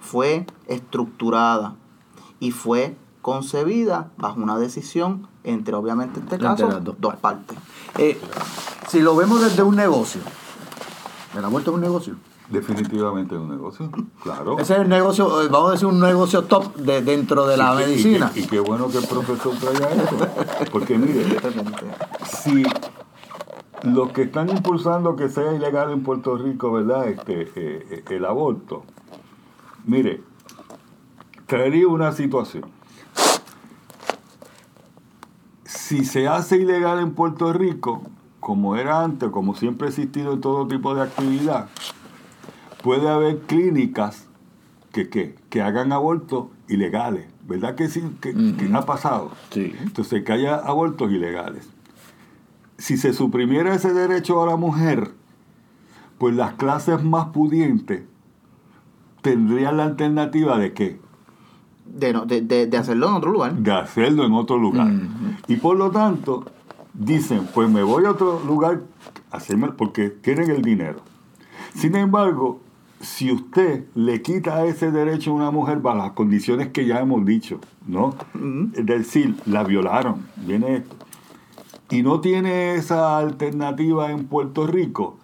fue 0.00 0.46
estructurada 0.68 1.74
y 2.38 2.52
fue 2.52 2.96
concebida 3.22 4.12
bajo 4.18 4.40
una 4.40 4.58
decisión 4.58 5.26
entre, 5.42 5.74
obviamente, 5.74 6.20
en 6.20 6.26
este 6.26 6.38
caso, 6.38 6.80
dos 6.80 7.16
partes. 7.16 7.58
Eh, 7.98 8.20
si 8.88 9.00
lo 9.00 9.16
vemos 9.16 9.40
desde 9.40 9.62
un 9.62 9.76
negocio 9.76 10.20
el 11.36 11.44
aborto 11.44 11.70
es 11.70 11.74
un 11.74 11.80
negocio 11.82 12.14
Definitivamente 12.48 13.34
es 13.34 13.40
un 13.40 13.48
negocio, 13.50 13.90
claro. 14.22 14.56
ese 14.60 14.74
es 14.74 14.78
el 14.82 14.88
negocio 14.88 15.42
eh, 15.42 15.48
vamos 15.48 15.70
a 15.70 15.72
decir 15.72 15.88
un 15.88 15.98
negocio 15.98 16.44
top 16.44 16.76
de, 16.76 17.02
dentro 17.02 17.44
de 17.44 17.56
la 17.56 17.74
Y 17.74 17.76
qué- 17.78 17.82
y 17.82 17.86
medicina 17.88 18.32
Y, 18.36 18.42
qué 18.46 18.60
bueno 18.60 18.88
que 18.88 18.98
el 18.98 19.06
profesor 19.08 19.52
traiga 19.56 19.88
eso. 19.90 20.16
Porque 20.70 20.96
mire, 20.96 21.24
si 22.24 22.62
los 23.82 24.12
que 24.12 24.22
están 24.22 24.48
impulsando 24.48 25.16
que 25.16 25.28
sea 25.28 25.52
ilegal 25.54 25.90
en 25.90 26.04
Puerto 26.04 26.36
Rico, 26.36 26.70
¿verdad? 26.70 27.08
Este, 27.08 27.50
eh, 27.56 28.04
el 28.10 28.24
aborto, 28.24 28.84
mire, 29.84 30.22
traería 31.46 31.88
una 31.88 32.12
situación. 32.12 32.64
Si 35.64 36.04
se 36.04 36.28
hace 36.28 36.58
ilegal 36.58 37.00
en 37.00 37.12
Puerto 37.14 37.52
Rico, 37.52 38.02
como 38.46 38.76
era 38.76 39.02
antes, 39.02 39.28
como 39.30 39.56
siempre 39.56 39.88
ha 39.88 39.90
existido 39.90 40.34
en 40.34 40.40
todo 40.40 40.68
tipo 40.68 40.94
de 40.94 41.02
actividad, 41.02 41.68
puede 42.80 43.08
haber 43.08 43.38
clínicas 43.40 44.28
que, 44.92 45.08
que, 45.08 45.34
que 45.50 45.62
hagan 45.62 45.90
abortos 45.92 46.46
ilegales. 46.68 47.26
¿Verdad 47.48 47.74
que 47.74 47.88
sí? 47.88 48.04
Que, 48.20 48.32
que 48.32 48.70
ha 48.72 48.82
pasado. 48.82 49.32
Sí. 49.50 49.74
Entonces, 49.80 50.22
que 50.22 50.32
haya 50.32 50.54
abortos 50.54 51.10
ilegales. 51.10 51.68
Si 52.78 52.96
se 52.96 53.12
suprimiera 53.12 53.74
ese 53.74 53.92
derecho 53.92 54.40
a 54.40 54.46
la 54.46 54.54
mujer, 54.54 55.10
pues 56.18 56.36
las 56.36 56.52
clases 56.54 57.02
más 57.02 57.26
pudientes 57.30 58.04
tendrían 59.22 59.76
la 59.78 59.86
alternativa 59.86 60.56
de 60.56 60.72
qué? 60.72 61.00
De, 61.84 62.12
no- 62.12 62.26
de, 62.26 62.42
de, 62.42 62.68
de 62.68 62.76
hacerlo 62.76 63.08
en 63.08 63.14
otro 63.14 63.32
lugar. 63.32 63.54
De 63.56 63.72
hacerlo 63.72 64.24
en 64.24 64.34
otro 64.34 64.56
lugar. 64.56 64.88
Y 65.48 65.56
por 65.56 65.76
lo 65.76 65.90
tanto, 65.90 66.44
dicen, 66.98 67.48
pues 67.54 67.70
me 67.70 67.82
voy 67.82 68.04
a 68.04 68.10
otro 68.10 68.42
lugar 68.44 68.82
a 69.30 69.36
hacerme, 69.36 69.68
porque 69.68 70.10
tienen 70.10 70.50
el 70.50 70.62
dinero. 70.62 71.00
Sin 71.74 71.94
embargo, 71.96 72.60
si 73.00 73.30
usted 73.30 73.84
le 73.94 74.22
quita 74.22 74.64
ese 74.64 74.90
derecho 74.90 75.30
a 75.30 75.34
una 75.34 75.50
mujer 75.50 75.80
bajo 75.80 75.98
las 75.98 76.12
condiciones 76.12 76.68
que 76.68 76.86
ya 76.86 77.00
hemos 77.00 77.24
dicho, 77.24 77.60
¿no? 77.86 78.14
Es 78.74 78.86
decir, 78.86 79.36
la 79.46 79.64
violaron, 79.64 80.26
viene 80.36 80.76
esto. 80.76 80.96
Y 81.90 82.02
no 82.02 82.20
tiene 82.20 82.74
esa 82.74 83.18
alternativa 83.18 84.10
en 84.10 84.26
Puerto 84.26 84.66
Rico, 84.66 85.18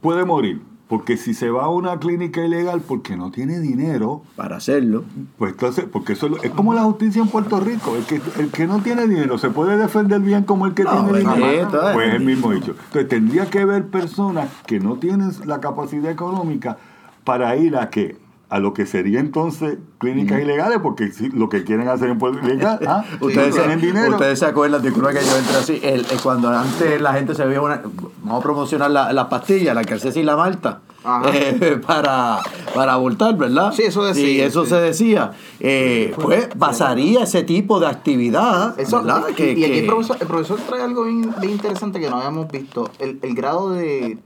puede 0.00 0.24
morir. 0.24 0.62
Porque 0.94 1.16
si 1.16 1.34
se 1.34 1.50
va 1.50 1.64
a 1.64 1.68
una 1.70 1.98
clínica 1.98 2.44
ilegal 2.44 2.80
porque 2.80 3.16
no 3.16 3.32
tiene 3.32 3.58
dinero, 3.58 4.22
para 4.36 4.58
hacerlo 4.58 5.02
pues 5.38 5.50
entonces, 5.50 5.86
porque 5.90 6.12
eso 6.12 6.28
es, 6.40 6.52
como 6.52 6.72
la 6.72 6.84
justicia 6.84 7.20
en 7.20 7.26
Puerto 7.26 7.58
Rico. 7.58 7.96
El 7.96 8.04
que, 8.04 8.20
el 8.40 8.52
que 8.52 8.68
no 8.68 8.78
tiene 8.80 9.08
dinero 9.08 9.36
se 9.36 9.50
puede 9.50 9.76
defender 9.76 10.20
bien 10.20 10.44
como 10.44 10.66
el 10.66 10.74
que 10.74 10.84
No, 10.84 11.02
tiene 11.02 11.18
dinero. 11.18 11.34
bendito, 11.34 11.90
eh. 11.90 11.94
Pues 11.94 12.08
es 12.10 12.14
el 12.14 12.24
mismo 12.24 12.52
dicho. 12.52 12.76
Entonces 12.86 13.08
tendría 13.08 13.46
que 13.46 13.58
haber 13.58 13.88
personas 13.88 14.48
que 14.66 14.78
no 14.78 14.94
tienen 14.94 15.32
la 15.46 15.58
capacidad 15.58 16.12
económica 16.12 16.78
para 17.24 17.56
ir 17.56 17.76
a 17.76 17.90
qué? 17.90 18.16
A 18.54 18.60
lo 18.60 18.72
que 18.72 18.86
sería 18.86 19.18
entonces 19.18 19.78
clínicas 19.98 20.40
ilegales, 20.40 20.78
porque 20.80 21.10
si 21.10 21.28
lo 21.30 21.48
que 21.48 21.64
quieren 21.64 21.88
hacer 21.88 22.08
en 22.10 22.18
Puerto 22.18 22.38
Rico, 22.40 22.64
¿ah? 22.86 23.04
Ustedes, 23.20 23.52
tienen 23.56 23.80
se, 23.80 23.86
dinero. 23.86 24.10
ustedes 24.12 24.38
se 24.38 24.46
acuerdan, 24.46 24.80
disculpa 24.80 25.12
que 25.12 25.24
yo 25.24 25.36
entré 25.36 25.56
así, 25.56 25.80
el, 25.82 26.06
el- 26.08 26.20
cuando 26.22 26.50
antes 26.50 27.00
la 27.00 27.12
gente 27.14 27.34
se 27.34 27.44
veía 27.46 27.60
una, 27.60 27.82
vamos 28.22 28.40
a 28.40 28.42
promocionar 28.44 28.92
la, 28.92 29.12
la 29.12 29.28
pastilla, 29.28 29.74
la 29.74 29.82
calcesia 29.82 30.22
y 30.22 30.24
la 30.24 30.36
malta, 30.36 30.82
eh, 31.32 31.80
para, 31.84 32.38
para 32.76 32.92
abortar, 32.92 33.36
¿verdad? 33.36 33.72
Sí, 33.72 33.82
eso 33.82 34.04
decía, 34.04 34.28
Y 34.28 34.40
eso 34.42 34.62
sí. 34.62 34.70
se 34.70 34.76
decía. 34.76 35.32
Eh, 35.58 36.14
pues 36.14 36.46
pasaría 36.56 37.24
ese 37.24 37.42
tipo 37.42 37.80
de 37.80 37.88
actividad, 37.88 38.78
Eso, 38.78 38.98
¿verdad? 39.02 39.24
y, 39.30 39.34
Que- 39.34 39.52
y 39.52 39.64
aquí 39.64 39.78
el 39.80 39.86
profesor, 39.86 40.16
el 40.20 40.26
profesor 40.28 40.60
trae 40.68 40.82
algo 40.82 41.02
bien, 41.04 41.34
bien 41.40 41.54
interesante 41.54 41.98
que 41.98 42.08
no 42.08 42.18
habíamos 42.18 42.48
visto, 42.52 42.88
el, 43.00 43.18
el 43.20 43.34
grado 43.34 43.70
de, 43.72 44.18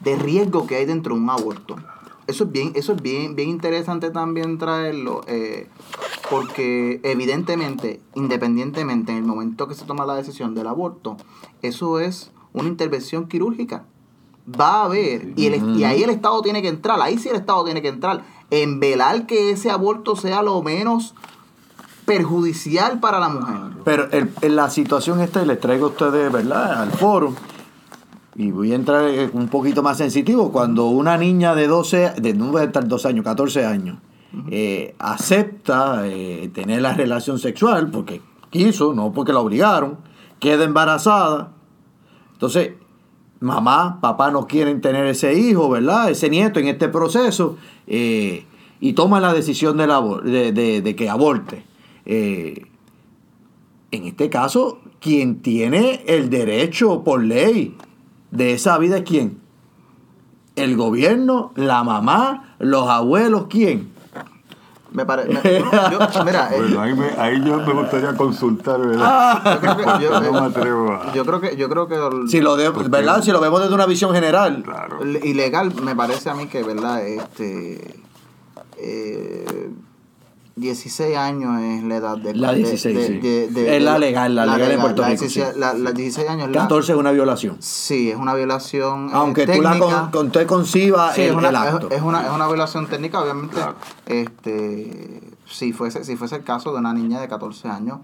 de 0.00 0.16
riesgo 0.16 0.66
que 0.66 0.76
hay 0.76 0.84
dentro 0.84 1.14
de 1.14 1.20
un 1.22 1.30
aborto. 1.30 1.76
Eso 2.26 2.44
es 2.44 2.52
bien, 2.52 2.72
eso 2.74 2.92
es 2.94 3.02
bien, 3.02 3.36
bien 3.36 3.50
interesante 3.50 4.10
también 4.10 4.56
traerlo, 4.58 5.20
eh, 5.26 5.68
porque 6.30 7.00
evidentemente, 7.02 8.00
independientemente, 8.14 9.12
en 9.12 9.18
el 9.18 9.24
momento 9.24 9.68
que 9.68 9.74
se 9.74 9.84
toma 9.84 10.06
la 10.06 10.14
decisión 10.14 10.54
del 10.54 10.66
aborto, 10.66 11.16
eso 11.62 12.00
es 12.00 12.30
una 12.54 12.68
intervención 12.68 13.28
quirúrgica. 13.28 13.84
Va 14.48 14.82
a 14.82 14.84
haber, 14.84 15.32
y, 15.36 15.46
el, 15.46 15.78
y 15.78 15.84
ahí 15.84 16.02
el 16.02 16.10
Estado 16.10 16.40
tiene 16.42 16.62
que 16.62 16.68
entrar, 16.68 17.00
ahí 17.00 17.18
sí 17.18 17.28
el 17.28 17.36
Estado 17.36 17.64
tiene 17.64 17.82
que 17.82 17.88
entrar, 17.88 18.24
en 18.50 18.80
velar 18.80 19.26
que 19.26 19.50
ese 19.50 19.70
aborto 19.70 20.16
sea 20.16 20.42
lo 20.42 20.62
menos 20.62 21.14
perjudicial 22.04 23.00
para 23.00 23.18
la 23.18 23.28
mujer. 23.28 23.56
Pero 23.84 24.10
el- 24.10 24.30
en 24.42 24.56
la 24.56 24.68
situación 24.70 25.20
esta, 25.20 25.42
y 25.42 25.46
les 25.46 25.60
traigo 25.60 25.86
a 25.86 25.88
ustedes, 25.90 26.30
¿verdad?, 26.30 26.82
al 26.82 26.90
foro, 26.92 27.34
y 28.36 28.50
voy 28.50 28.72
a 28.72 28.74
entrar 28.74 29.04
eh, 29.08 29.30
un 29.32 29.48
poquito 29.48 29.82
más 29.82 29.98
sensitivo, 29.98 30.50
cuando 30.52 30.86
una 30.86 31.16
niña 31.16 31.54
de 31.54 31.66
12, 31.68 32.14
de 32.20 32.34
no 32.34 32.50
voy 32.50 32.62
a 32.62 32.64
estar 32.64 32.86
12 32.88 33.08
años, 33.08 33.24
14 33.24 33.64
años, 33.64 33.98
eh, 34.50 34.94
acepta 34.98 36.06
eh, 36.08 36.50
tener 36.52 36.82
la 36.82 36.92
relación 36.94 37.38
sexual, 37.38 37.90
porque 37.90 38.20
quiso, 38.50 38.92
no 38.94 39.12
porque 39.12 39.32
la 39.32 39.40
obligaron, 39.40 39.98
queda 40.40 40.64
embarazada, 40.64 41.52
entonces 42.32 42.72
mamá, 43.40 44.00
papá 44.00 44.30
no 44.30 44.46
quieren 44.46 44.80
tener 44.80 45.06
ese 45.06 45.34
hijo, 45.38 45.68
¿verdad?, 45.68 46.10
ese 46.10 46.28
nieto 46.30 46.58
en 46.58 46.66
este 46.68 46.88
proceso, 46.88 47.56
eh, 47.86 48.44
y 48.80 48.94
toma 48.94 49.20
la 49.20 49.32
decisión 49.32 49.76
de, 49.76 49.86
la 49.86 50.00
de, 50.24 50.52
de- 50.52 50.80
de 50.82 50.96
que 50.96 51.08
aborte. 51.08 51.64
Eh, 52.06 52.66
en 53.92 54.04
este 54.04 54.28
caso, 54.28 54.80
quien 55.00 55.40
tiene 55.42 56.02
el 56.08 56.28
derecho 56.28 57.04
por 57.04 57.22
ley 57.22 57.76
de 58.34 58.52
esa 58.52 58.76
vida 58.78 58.98
es 58.98 59.02
quién? 59.04 59.38
El 60.56 60.76
gobierno, 60.76 61.52
la 61.56 61.82
mamá, 61.84 62.54
los 62.58 62.88
abuelos, 62.88 63.46
¿quién? 63.48 63.92
Me 64.92 65.04
parece. 65.04 65.30
mira, 66.24 66.50
eh, 66.54 66.56
Bueno, 66.60 66.80
ahí, 66.80 66.94
me- 66.94 67.10
ahí 67.20 67.42
yo 67.44 67.58
me 67.58 67.72
gustaría 67.72 68.14
consultar, 68.16 68.80
¿verdad? 68.80 69.42
yo 69.54 69.60
creo 69.60 69.76
que. 69.76 70.04
Yo, 70.04 70.20
no 70.20 70.32
me 70.40 70.46
atrevo 70.46 70.92
a... 70.92 71.12
yo 71.12 71.24
creo 71.26 71.40
que. 71.40 71.56
Yo 71.56 71.68
creo 71.68 71.88
que 71.88 71.94
el- 71.96 72.28
Si 72.28 72.40
lo 72.40 72.54
de, 72.56 72.70
¿verdad? 72.70 73.20
Si 73.22 73.32
lo 73.32 73.40
vemos 73.40 73.60
desde 73.60 73.74
una 73.74 73.86
visión 73.86 74.12
general. 74.12 74.62
Claro. 74.62 75.04
ilegal 75.04 75.74
me 75.82 75.96
parece 75.96 76.30
a 76.30 76.34
mí 76.34 76.46
que, 76.46 76.62
¿verdad? 76.62 77.04
Este. 77.06 78.00
Eh, 78.78 79.70
16 80.56 81.16
años 81.16 81.60
es 81.60 81.82
la 81.82 81.96
edad 81.96 82.16
de. 82.16 82.32
La 82.34 82.52
de- 82.52 82.58
16, 82.58 82.96
de- 82.96 83.06
sí. 83.06 83.18
de- 83.18 83.48
de- 83.48 83.76
Es 83.76 83.82
la 83.82 83.98
legal, 83.98 84.34
la 84.36 84.46
legal 84.46 84.70
en 84.70 84.80
Puerto 84.80 85.02
la 85.02 85.08
Rico, 85.08 85.20
16 85.22 85.48
sí. 85.54 85.58
la- 85.58 85.74
la 85.74 85.90
16 85.92 86.28
años. 86.30 86.48
la- 86.50 86.60
14 86.62 86.92
es 86.92 86.98
una 86.98 87.10
violación. 87.10 87.56
Sí, 87.60 88.10
es 88.10 88.16
una 88.16 88.34
violación. 88.34 89.08
eh, 89.08 89.12
Aunque 89.14 89.46
tú 89.46 89.60
la 89.60 89.78
con, 89.78 90.10
con- 90.12 90.26
usted 90.26 90.46
conciba 90.46 91.12
Sí, 91.12 91.22
el, 91.22 91.30
es, 91.30 91.34
una, 91.36 91.48
el 91.48 91.54
es- 91.56 91.60
acto. 91.60 91.90
Es, 91.90 92.02
una, 92.02 92.24
es 92.26 92.30
una 92.32 92.46
violación 92.46 92.86
técnica, 92.86 93.20
obviamente. 93.20 93.56
Este, 94.06 95.20
si, 95.46 95.72
fuese, 95.72 96.04
si 96.04 96.16
fuese 96.16 96.36
el 96.36 96.44
caso 96.44 96.72
de 96.72 96.78
una 96.78 96.92
niña 96.92 97.20
de 97.20 97.28
14 97.28 97.68
años, 97.68 97.98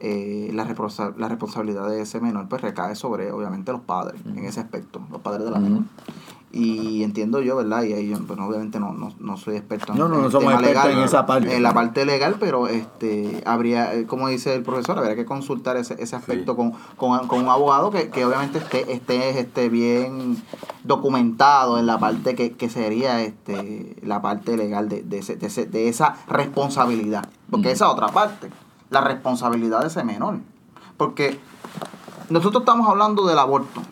eh, 0.00 0.50
la, 0.52 0.64
responsa- 0.64 1.14
la 1.16 1.28
responsabilidad 1.28 1.88
de 1.88 2.00
ese 2.02 2.20
menor 2.20 2.48
pues 2.48 2.62
recae 2.62 2.94
sobre, 2.96 3.30
obviamente, 3.30 3.72
los 3.72 3.80
padres, 3.82 4.20
en 4.26 4.44
ese 4.44 4.60
aspecto, 4.60 5.00
los 5.10 5.20
padres 5.20 5.44
de 5.44 5.50
la 5.50 5.58
menor. 5.58 5.82
Y 6.56 7.02
entiendo 7.02 7.40
yo, 7.40 7.56
¿verdad? 7.56 7.82
Y 7.82 7.94
ahí 7.94 8.08
yo, 8.10 8.18
pues, 8.24 8.38
obviamente 8.38 8.78
no, 8.78 8.92
no, 8.92 9.12
no 9.18 9.36
soy 9.36 9.56
experto 9.56 9.92
en, 9.92 9.98
No, 9.98 10.06
no, 10.06 10.18
no 10.18 10.30
somos 10.30 10.52
expertos 10.52 10.84
legal, 10.84 10.90
en 10.98 11.04
esa 11.04 11.26
parte. 11.26 11.56
En 11.56 11.62
la 11.64 11.74
parte 11.74 12.04
legal, 12.06 12.36
pero 12.38 12.68
este 12.68 13.42
habría, 13.44 13.92
eh, 13.92 14.06
como 14.06 14.28
dice 14.28 14.54
el 14.54 14.62
profesor, 14.62 14.96
habría 14.98 15.16
que 15.16 15.24
consultar 15.24 15.76
ese, 15.76 16.00
ese 16.00 16.14
aspecto 16.14 16.52
Sí. 16.52 16.56
con, 16.56 16.72
con, 16.96 17.26
con 17.26 17.40
un 17.40 17.48
abogado 17.48 17.90
que, 17.90 18.08
que 18.08 18.24
obviamente 18.24 18.58
esté, 18.58 18.92
esté 18.92 19.40
este, 19.40 19.68
bien 19.68 20.36
documentado 20.84 21.78
en 21.78 21.86
la 21.86 21.98
parte 21.98 22.36
que, 22.36 22.52
que 22.52 22.70
sería 22.70 23.20
este 23.22 23.96
la 24.02 24.22
parte 24.22 24.56
legal 24.56 24.88
de, 24.88 25.02
de, 25.02 25.18
ese- 25.18 25.34
de, 25.36 25.48
ese- 25.48 25.66
de 25.66 25.88
esa 25.88 26.16
responsabilidad. 26.28 27.28
Porque 27.50 27.72
esa 27.72 27.88
otra 27.90 28.08
parte, 28.08 28.48
la 28.90 29.00
responsabilidad 29.00 29.80
de 29.80 29.88
ese 29.88 30.04
menor. 30.04 30.38
Porque 30.96 31.38
nosotros 32.30 32.62
estamos 32.62 32.88
hablando 32.88 33.26
del 33.26 33.38
aborto. 33.40 33.82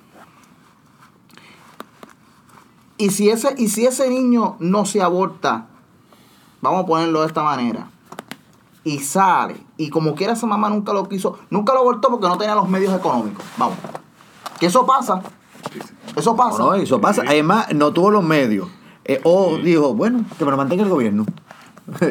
Y 3.02 3.10
si 3.10 3.30
ese, 3.30 3.54
y 3.58 3.68
si 3.68 3.84
ese 3.86 4.08
niño 4.08 4.54
no 4.60 4.84
se 4.86 5.02
aborta, 5.02 5.66
vamos 6.60 6.84
a 6.84 6.86
ponerlo 6.86 7.22
de 7.22 7.26
esta 7.26 7.42
manera, 7.42 7.88
y 8.84 8.98
sale, 9.00 9.56
y 9.76 9.90
como 9.90 10.14
quiera 10.14 10.34
esa 10.34 10.46
mamá 10.46 10.70
nunca 10.70 10.92
lo 10.92 11.08
quiso, 11.08 11.36
nunca 11.50 11.72
lo 11.74 11.80
abortó 11.80 12.10
porque 12.10 12.28
no 12.28 12.38
tenía 12.38 12.54
los 12.54 12.68
medios 12.68 12.94
económicos. 12.94 13.44
Vamos. 13.58 13.76
Que 14.60 14.66
eso 14.66 14.86
pasa. 14.86 15.20
Eso 16.14 16.36
pasa. 16.36 16.58
No, 16.58 16.74
eso 16.74 17.00
pasa. 17.00 17.22
Además, 17.26 17.72
no 17.74 17.92
tuvo 17.92 18.10
los 18.12 18.22
medios. 18.22 18.68
Eh, 19.04 19.20
o 19.24 19.56
dijo, 19.56 19.94
bueno, 19.94 20.24
que 20.38 20.44
me 20.44 20.50
lo 20.52 20.56
mantenga 20.56 20.84
el 20.84 20.88
gobierno. 20.88 21.24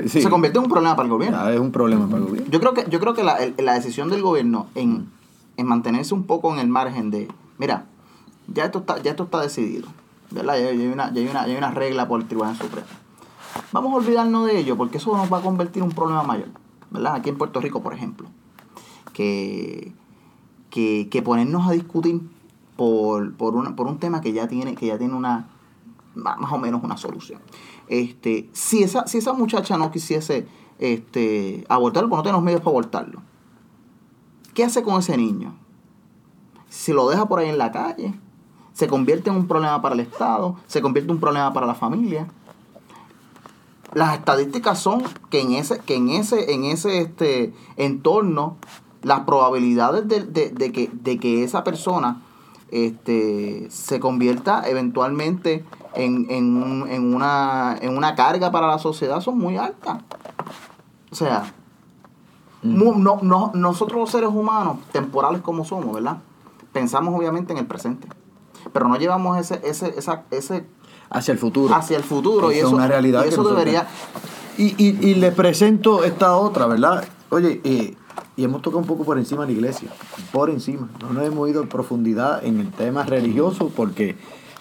Sí. 0.08 0.22
Se 0.22 0.30
convierte 0.30 0.58
en 0.60 0.66
un 0.66 0.70
problema 0.70 0.98
para 0.98 1.06
el 1.08 1.12
gobierno. 1.14 1.38
Ya, 1.46 1.54
es 1.54 1.60
un 1.60 1.72
problema 1.72 2.06
para 2.06 2.18
el 2.18 2.26
gobierno. 2.26 2.52
Yo 2.52 2.60
creo 2.60 2.74
que, 2.74 2.86
yo 2.90 3.00
creo 3.00 3.14
que 3.14 3.24
la, 3.24 3.36
el- 3.38 3.56
la 3.58 3.74
decisión 3.76 4.10
del 4.10 4.22
gobierno 4.22 4.68
en, 4.76 5.10
en 5.56 5.66
mantenerse 5.66 6.14
un 6.14 6.24
poco 6.26 6.52
en 6.54 6.60
el 6.60 6.68
margen 6.68 7.10
de, 7.10 7.30
mira, 7.58 7.86
ya 8.54 8.66
esto 8.66 8.80
está, 8.80 9.02
ya 9.02 9.12
esto 9.12 9.24
está 9.24 9.40
decidido, 9.40 9.88
¿verdad? 10.32 10.56
Hay 10.56 10.88
una, 10.88 11.08
hay 11.08 11.28
una, 11.28 11.42
hay 11.44 11.56
una 11.56 11.72
regla 11.72 12.08
por 12.08 12.22
el 12.22 12.28
Tribunal 12.28 12.56
Supremo. 12.56 12.88
Vamos 13.72 13.94
a 13.94 13.96
olvidarnos 13.98 14.48
de 14.48 14.60
ello 14.60 14.78
porque 14.78 14.98
eso 14.98 15.16
nos 15.16 15.32
va 15.32 15.38
a 15.40 15.42
convertir 15.42 15.84
en 15.84 15.90
un 15.90 15.96
problema 15.96 16.24
mayor, 16.24 16.50
¿verdad? 16.90 17.16
Aquí 17.16 17.30
en 17.30 17.38
Puerto 17.38 17.60
Rico, 17.60 17.82
por 17.82 17.94
ejemplo, 17.94 18.30
que, 19.14 19.94
que, 20.70 21.08
que 21.10 21.22
ponernos 21.22 21.68
a 21.68 21.72
discutir 21.72 22.22
por, 22.76 23.34
por, 23.36 23.56
una, 23.56 23.76
por 23.76 23.88
un 23.88 24.00
tema 24.00 24.22
que 24.22 24.34
ya 24.34 24.48
tiene, 24.48 24.76
que 24.76 24.88
ya 24.88 24.98
tiene 24.98 25.14
una, 25.14 25.48
más 26.16 26.52
o 26.52 26.58
menos 26.58 26.84
una 26.84 26.98
solución. 26.98 27.42
Este, 27.88 28.50
si 28.54 28.84
esa, 28.84 29.06
si 29.08 29.18
esa 29.18 29.34
muchacha 29.34 29.78
no 29.78 29.92
quisiese 29.92 30.48
este, 30.80 31.66
abortarlo, 31.70 32.10
pues 32.10 32.20
no 32.20 32.24
tiene 32.24 32.38
los 32.38 32.44
medios 32.44 32.62
para 32.62 32.72
abortarlo. 32.72 33.22
¿Qué 34.54 34.64
hace 34.64 34.84
con 34.84 35.00
ese 35.00 35.16
niño? 35.18 35.56
Si 36.70 36.94
lo 36.94 37.10
deja 37.10 37.28
por 37.28 37.40
ahí 37.40 37.50
en 37.50 37.58
la 37.58 37.72
calle, 37.72 38.14
se 38.82 38.88
convierte 38.88 39.30
en 39.30 39.36
un 39.36 39.48
problema 39.48 39.80
para 39.80 39.94
el 39.94 40.00
Estado, 40.02 40.56
se 40.66 40.82
convierte 40.82 41.12
en 41.12 41.18
un 41.18 41.22
problema 41.22 41.54
para 41.54 41.68
la 41.68 41.76
familia. 41.76 42.26
Las 43.94 44.16
estadísticas 44.18 44.80
son 44.80 45.04
que 45.30 45.40
en 45.40 45.52
ese, 45.52 45.78
que 45.82 45.98
en 45.98 46.10
ese, 46.10 46.52
en 46.52 46.64
ese 46.64 47.00
este, 47.02 47.54
entorno, 47.78 48.58
las 49.04 49.20
probabilidades 49.20 50.08
de, 50.08 50.22
de- 50.24 50.50
de 50.50 50.72
que, 50.72 50.90
de 50.92 51.20
que 51.20 51.44
esa 51.44 51.64
persona 51.64 52.24
este, 52.72 53.68
se 53.70 54.00
convierta 54.00 54.64
eventualmente 54.68 55.64
en, 55.94 56.26
en, 56.32 56.56
un- 56.58 56.88
en 56.90 57.14
una, 57.14 57.78
en 57.82 57.96
una 57.96 58.16
carga 58.16 58.52
para 58.52 58.66
la 58.66 58.80
sociedad 58.80 59.22
son 59.22 59.38
muy 59.38 59.58
altas. 59.58 60.00
O 61.12 61.16
sea, 61.16 61.54
mu- 62.64 62.96
no, 62.98 63.20
no, 63.22 63.52
nosotros 63.54 64.00
los 64.00 64.10
seres 64.10 64.30
humanos, 64.30 64.78
temporales 64.92 65.42
como 65.44 65.66
somos, 65.66 65.94
¿verdad? 65.94 66.18
Pensamos 66.74 67.14
obviamente 67.16 67.54
en 67.54 67.60
el 67.60 67.68
presente. 67.68 68.08
Pero 68.74 68.88
no 68.88 68.96
llevamos 68.98 69.38
ese, 69.38 69.62
ese, 69.64 69.94
esa, 69.98 70.24
ese 70.32 70.66
Hacia 71.10 71.32
el 71.34 71.38
futuro. 71.38 71.74
hacia 71.76 71.98
el 71.98 72.04
futuro. 72.04 72.52
y 72.52 72.56
Esa 72.56 72.62
es 72.62 72.68
eso, 72.68 72.76
una 72.76 72.88
realidad 72.88 73.26
y 73.26 73.28
eso 73.30 73.38
nosotros- 73.44 73.60
debería... 73.60 73.88
Y, 74.58 74.76
y, 74.78 74.98
y 75.10 75.16
le 75.16 75.32
presento 75.32 76.04
esta 76.04 76.36
otra, 76.36 76.68
¿verdad? 76.68 77.04
Oye, 77.30 77.62
eh, 77.64 77.96
y 78.38 78.44
hemos 78.44 78.62
tocado 78.62 78.80
un 78.80 78.86
poco 78.86 79.04
por 79.06 79.18
encima 79.18 79.42
de 79.42 79.48
la 79.48 79.54
iglesia, 79.54 79.90
por 80.32 80.50
encima. 80.50 80.90
No 81.02 81.14
nos 81.14 81.24
hemos 81.26 81.50
ido 81.50 81.62
en 81.64 81.70
profundidad 81.70 82.44
en 82.46 82.60
el 82.60 82.70
tema 82.72 83.04
religioso 83.04 83.72
porque, 83.76 84.18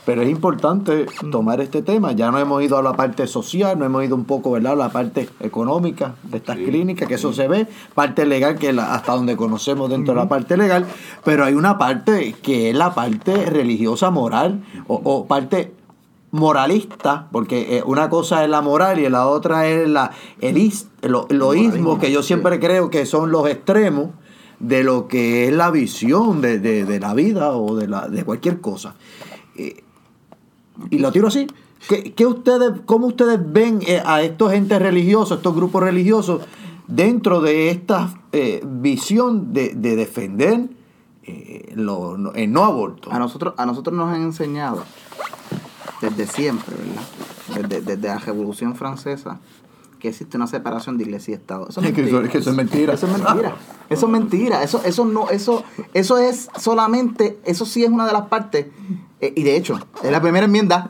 pero 0.07 0.23
es 0.23 0.31
importante 0.31 1.07
tomar 1.31 1.61
este 1.61 1.83
tema. 1.83 2.13
Ya 2.13 2.31
no 2.31 2.39
hemos 2.39 2.63
ido 2.63 2.79
a 2.79 2.83
la 2.83 2.95
parte 2.95 3.27
social, 3.27 3.79
no 3.79 3.85
hemos 3.85 4.05
ido 4.05 4.17
un 4.17 4.25
poco, 4.25 4.51
¿verdad? 4.53 4.73
A 4.73 4.77
la 4.77 4.89
parte 4.91 5.29
económica 5.41 6.15
de 6.23 6.39
estas 6.39 6.57
Sí, 6.57 6.65
clínicas, 6.65 7.07
que 7.09 7.15
eso 7.15 7.33
se 7.33 7.47
ve, 7.49 7.67
parte 7.95 8.25
legal, 8.27 8.57
que 8.59 8.71
es 8.71 8.75
la- 8.75 8.95
hasta 8.95 9.13
donde 9.15 9.37
conocemos 9.37 9.91
dentro 9.91 10.15
de 10.15 10.21
la 10.21 10.29
parte 10.29 10.57
legal, 10.57 10.87
pero 11.25 11.45
hay 11.45 11.55
una 11.55 11.79
parte 11.79 12.35
que 12.43 12.71
es 12.71 12.77
la 12.77 12.95
parte 12.95 13.47
religiosa, 13.47 14.11
moral, 14.11 14.65
o, 14.89 15.01
o 15.05 15.27
parte 15.27 15.73
moralista, 16.33 17.27
porque 17.33 17.79
eh, 17.79 17.83
una 17.85 18.09
cosa 18.09 18.45
es 18.45 18.51
la 18.51 18.61
moral 18.63 18.99
y 19.01 19.09
la 19.09 19.27
otra 19.27 19.67
es 19.69 19.89
la, 19.89 20.13
el 20.41 20.57
is- 20.59 20.89
lo, 21.03 21.27
lo 21.29 21.55
ismo, 21.55 21.99
que 21.99 22.13
yo 22.13 22.23
siempre 22.23 22.61
creo 22.61 22.89
que 22.89 23.05
son 23.05 23.31
los 23.33 23.49
extremos 23.49 24.11
de 24.61 24.85
lo 24.85 25.09
que 25.09 25.47
es 25.49 25.53
la 25.53 25.71
visión 25.71 26.41
de, 26.41 26.59
de- 26.59 26.85
de 26.85 27.01
la 27.01 27.15
vida 27.15 27.51
o 27.53 27.75
de, 27.77 27.89
la, 27.89 28.09
de 28.09 28.25
cualquier 28.25 28.61
cosa. 28.61 28.95
Eh, 29.57 29.83
y 30.89 30.99
lo 30.99 31.12
tiro 31.12 31.28
así. 31.28 31.47
¿Qué, 31.89 32.12
qué 32.12 32.26
ustedes, 32.26 32.72
¿Cómo 32.87 33.07
ustedes 33.07 33.41
ven 33.53 33.81
eh, 33.87 34.03
a 34.05 34.22
estos 34.22 34.53
entes 34.53 34.81
religiosos, 34.81 35.39
estos 35.39 35.55
grupos 35.55 35.83
religiosos, 35.83 36.43
dentro 36.87 37.41
de 37.41 37.70
esta 37.70 38.14
eh, 38.33 38.62
visión 38.66 39.53
de, 39.53 39.74
de 39.74 39.97
defender 39.97 40.68
eh, 41.24 41.72
lo- 41.74 42.33
el 42.35 42.53
no 42.53 42.64
aborto? 42.64 43.11
A 43.12 43.18
nosotros, 43.18 43.55
a 43.57 43.64
nosotros 43.66 43.97
nos 43.97 44.12
han 44.14 44.22
enseñado 44.22 44.85
desde 46.01 46.26
siempre, 46.26 46.74
¿verdad? 46.76 47.68
Desde, 47.68 47.81
desde 47.97 48.09
la 48.09 48.18
Revolución 48.18 48.76
Francesa, 48.76 49.41
que 50.01 50.09
existe 50.09 50.37
una 50.37 50.49
separación 50.49 50.99
de 50.99 51.05
iglesia 51.05 51.33
y 51.33 51.35
Estado. 51.37 51.69
Eso 51.69 51.81
es 51.81 51.87
mentira. 51.95 52.29
que 52.29 52.39
eso 52.39 52.51
es 52.51 52.57
mentira. 52.57 52.95
Eso 52.95 53.07
es 53.07 53.13
mentira. 53.13 53.55
Eso 53.89 54.07
es 54.07 54.13
mentira. 54.13 54.63
Eso, 54.65 54.83
eso 54.85 55.05
no, 55.05 55.31
eso, 55.31 55.63
eso 55.95 56.19
es 56.19 56.49
solamente, 56.59 57.39
eso 57.45 57.65
sí 57.65 57.85
es 57.85 57.91
una 57.91 58.07
de 58.07 58.13
las 58.13 58.23
partes, 58.27 58.67
eh, 59.21 59.33
y 59.37 59.43
de 59.45 59.57
hecho, 59.57 59.79
es 60.03 60.11
la 60.11 60.21
primera 60.21 60.47
enmienda 60.47 60.89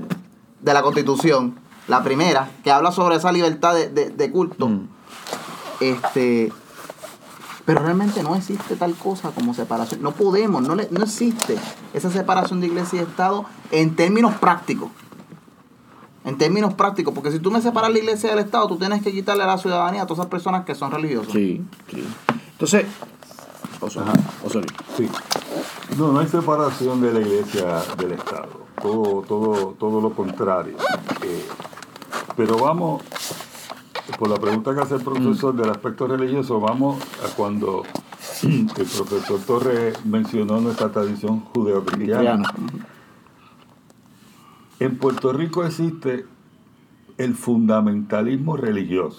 de 0.63 0.73
la 0.73 0.83
Constitución, 0.83 1.57
la 1.89 2.03
primera, 2.03 2.51
que 2.65 2.71
habla 2.71 2.93
sobre 2.93 3.17
esa 3.17 3.31
libertad 3.33 3.75
de, 3.75 3.89
de- 3.91 4.11
de 4.11 4.31
culto. 4.31 4.69
Mm. 4.69 4.89
Este. 5.81 6.53
Pero 7.65 7.83
realmente 7.83 8.23
no 8.23 8.35
existe 8.35 8.75
tal 8.77 8.95
cosa 8.95 9.31
como 9.31 9.55
separación. 9.55 10.03
No 10.03 10.13
podemos, 10.13 10.63
no, 10.63 10.75
le- 10.75 10.89
no 10.91 11.05
existe 11.05 11.57
esa 11.95 12.11
separación 12.11 12.61
de 12.61 12.67
iglesia 12.67 13.01
y 13.01 13.03
Estado 13.05 13.45
en 13.71 13.95
términos 13.95 14.35
prácticos. 14.37 14.91
En 16.25 16.37
términos 16.37 16.75
prácticos, 16.75 17.15
porque 17.15 17.33
si 17.33 17.39
tú 17.39 17.51
me 17.51 17.63
separas 17.63 17.91
la 17.91 17.99
iglesia 17.99 18.31
del 18.31 18.41
Estado, 18.41 18.69
tú 18.69 18.77
tienes 18.77 19.03
que 19.03 19.11
quitarle 19.11 19.47
la 19.47 19.57
ciudadanía 19.57 20.03
a 20.03 20.07
todas 20.07 20.21
esas 20.21 20.31
personas 20.31 20.65
que 20.67 20.75
son 20.75 20.91
religiosas. 20.91 21.33
Sí, 21.33 21.65
sí. 21.91 22.05
Entonces, 22.53 22.85
Osorio, 23.81 24.13
Osorio. 24.45 24.69
Sí. 24.97 25.09
No, 25.97 26.13
no 26.13 26.21
hay 26.21 26.29
separación 26.29 27.01
de 27.01 27.13
la 27.13 27.21
iglesia 27.21 27.83
del 27.97 28.13
Estado. 28.13 28.49
Todo, 28.81 29.23
todo, 29.23 29.75
todo 29.79 30.01
lo 30.01 30.11
contrario. 30.15 30.77
Eh, 31.23 31.47
pero 32.37 32.59
vamos, 32.59 33.03
por 34.19 34.29
la 34.29 34.37
pregunta 34.37 34.75
que 34.75 34.81
hace 34.81 34.97
el 34.97 35.03
profesor 35.03 35.55
del 35.55 35.71
aspecto 35.71 36.07
religioso, 36.07 36.61
vamos 36.61 37.03
a 37.25 37.35
cuando 37.35 37.85
el 38.43 38.67
profesor 38.67 39.41
Torres 39.47 40.05
mencionó 40.05 40.61
nuestra 40.61 40.91
tradición 40.91 41.41
judeocristiana. 41.41 42.53
Cristiano. 42.53 43.00
En 44.81 44.97
Puerto 44.97 45.33
Rico 45.33 45.65
existe 45.65 46.25
el 47.19 47.35
fundamentalismo 47.35 48.57
religioso. 48.57 49.19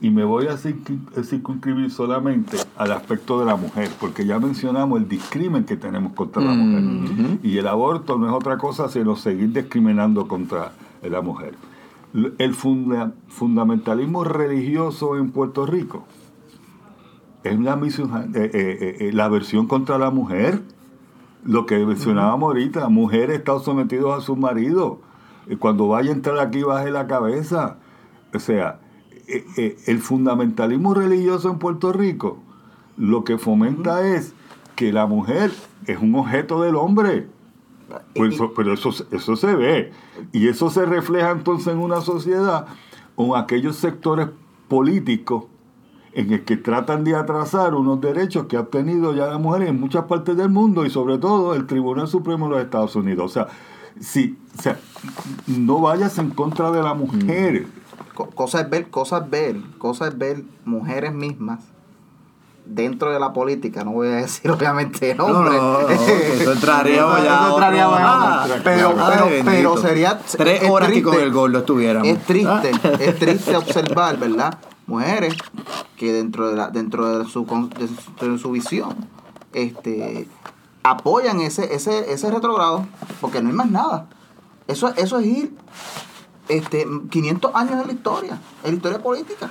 Y 0.00 0.10
me 0.10 0.24
voy 0.24 0.46
a 0.48 0.56
circun- 0.58 1.08
circunscribir 1.24 1.90
solamente 1.90 2.58
al 2.76 2.92
aspecto 2.92 3.38
de 3.40 3.46
la 3.46 3.56
mujer, 3.56 3.88
porque 3.98 4.26
ya 4.26 4.38
mencionamos 4.38 5.00
el 5.00 5.08
discrimen 5.08 5.64
que 5.64 5.76
tenemos 5.76 6.12
contra 6.12 6.42
la 6.42 6.52
mujer. 6.52 7.38
Y 7.42 7.56
el 7.56 7.66
aborto 7.66 8.18
no 8.18 8.26
es 8.26 8.32
otra 8.34 8.58
cosa 8.58 8.88
sino 8.90 9.16
seguir 9.16 9.52
discriminando 9.52 10.28
contra 10.28 10.72
la 11.02 11.22
mujer. 11.22 11.54
El 12.38 12.52
funda- 12.54 13.12
fundamentalismo 13.28 14.22
religioso 14.24 15.16
en 15.16 15.30
Puerto 15.30 15.64
Rico 15.66 16.04
es 17.44 17.58
la, 17.60 17.76
misión- 17.76 18.32
eh, 18.34 18.50
eh, 18.52 18.96
eh, 19.00 19.12
la 19.14 19.28
versión 19.28 19.66
contra 19.66 19.96
la 19.98 20.10
mujer. 20.10 20.62
Lo 21.46 21.64
que 21.66 21.84
mencionábamos 21.86 22.48
ahorita, 22.48 22.88
mujeres 22.88 23.38
están 23.38 23.60
sometidos 23.60 24.16
a 24.18 24.20
sus 24.20 24.36
maridos. 24.36 24.98
Cuando 25.58 25.88
vaya 25.88 26.10
a 26.10 26.14
entrar 26.14 26.38
aquí, 26.40 26.62
baje 26.62 26.90
la 26.90 27.06
cabeza. 27.06 27.76
O 28.34 28.38
sea, 28.38 28.80
eh, 29.28 29.44
eh, 29.56 29.76
el 29.86 30.00
fundamentalismo 30.00 30.92
religioso 30.94 31.50
en 31.50 31.58
Puerto 31.58 31.92
Rico 31.92 32.38
lo 32.96 33.24
que 33.24 33.38
fomenta 33.38 34.06
es 34.06 34.34
que 34.74 34.92
la 34.92 35.06
mujer 35.06 35.52
es 35.86 35.98
un 36.00 36.14
objeto 36.16 36.62
del 36.62 36.74
hombre. 36.76 37.28
Pues 38.14 38.34
eso- 38.34 38.52
pero 38.56 38.72
eso, 38.74 38.90
eso 39.12 39.36
se 39.36 39.54
ve. 39.54 39.92
Y 40.32 40.48
eso 40.48 40.70
se 40.70 40.84
refleja 40.84 41.30
entonces 41.30 41.68
en 41.68 41.78
una 41.78 42.00
sociedad 42.00 42.66
con 43.14 43.36
aquellos 43.38 43.76
sectores 43.76 44.28
políticos 44.68 45.44
en 46.18 46.32
el 46.32 46.44
que 46.44 46.56
tratan 46.56 47.04
de 47.04 47.14
atrasar 47.14 47.74
unos 47.74 48.00
derechos 48.00 48.46
que 48.46 48.56
ha 48.56 48.60
obtenido 48.60 49.14
ya 49.14 49.26
la 49.26 49.36
mujer 49.38 49.62
en 49.68 49.78
muchas 49.78 50.04
partes 50.04 50.34
del 50.36 50.48
mundo 50.48 50.86
y 50.86 50.90
sobre 50.90 51.18
todo 51.18 51.54
el 51.54 51.66
Tribunal 51.66 52.08
Supremo 52.08 52.46
de 52.48 52.54
los 52.56 52.64
Estados 52.64 52.96
Unidos. 52.96 53.30
O 53.30 53.34
sea, 53.34 53.48
si, 54.00 54.38
o 54.58 54.62
sea, 54.62 54.78
no 55.46 55.80
vayas 55.80 56.16
en 56.18 56.30
contra 56.30 56.70
de 56.70 56.82
la 56.82 56.94
mujer. 56.94 57.66
Co- 58.14 58.30
Cosa 58.30 58.62
es 58.62 58.70
ver, 58.70 58.88
cosa 58.88 59.18
es 59.18 59.30
ver, 59.30 59.56
cosa 59.76 60.08
es 60.08 60.16
ver 60.16 60.42
mujeres 60.64 61.12
mismas 61.12 61.60
dentro 62.64 63.12
de 63.12 63.20
la 63.20 63.32
política, 63.32 63.84
no 63.84 63.92
voy 63.92 64.08
a 64.08 64.16
decir 64.16 64.50
obviamente 64.50 65.14
No, 65.14 65.28
nombres. 65.28 65.60
no, 65.60 65.80
no, 65.82 65.88
eso 65.88 66.52
entraríamos 66.52 67.22
ya 67.22 67.48
entraríamos 67.50 67.98
en 68.00 68.04
Ah, 68.06 68.46
pero, 68.64 68.94
pero, 68.96 69.28
pero 69.44 69.76
sería 69.76 70.18
Tres 70.18 70.62
es 70.62 70.70
horas 70.70 70.88
que 70.88 70.94
triste, 70.94 71.10
con 71.10 71.20
el 71.22 71.30
gordo 71.32 71.58
estuviéramos. 71.58 72.08
Es 72.08 72.24
triste, 72.24 72.70
Ah. 72.82 72.90
es 72.98 73.18
triste 73.18 73.54
observar, 73.56 74.18
¿verdad? 74.18 74.58
Mujeres 74.86 75.34
que 75.96 76.12
dentro 76.12 76.48
de 76.48 76.56
la, 76.56 76.68
dentro 76.68 77.18
de 77.18 77.28
su 77.28 77.44
con- 77.46 77.70
de 77.70 77.88
su, 77.88 78.26
de 78.30 78.38
su 78.38 78.50
visión, 78.52 78.94
este 79.52 80.28
apoyan 80.82 81.40
ese, 81.40 81.74
ese, 81.74 82.12
ese 82.12 82.30
retrogrado, 82.30 82.86
porque 83.20 83.42
no 83.42 83.48
hay 83.48 83.54
más 83.54 83.70
nada. 83.70 84.08
Eso, 84.68 84.88
eso 84.96 85.18
es 85.18 85.26
ir 85.26 85.56
este, 86.48 86.86
500 87.10 87.52
años 87.54 87.72
en 87.80 87.86
la 87.88 87.92
historia, 87.92 88.38
en 88.62 88.70
la 88.70 88.76
historia 88.76 89.02
política. 89.02 89.48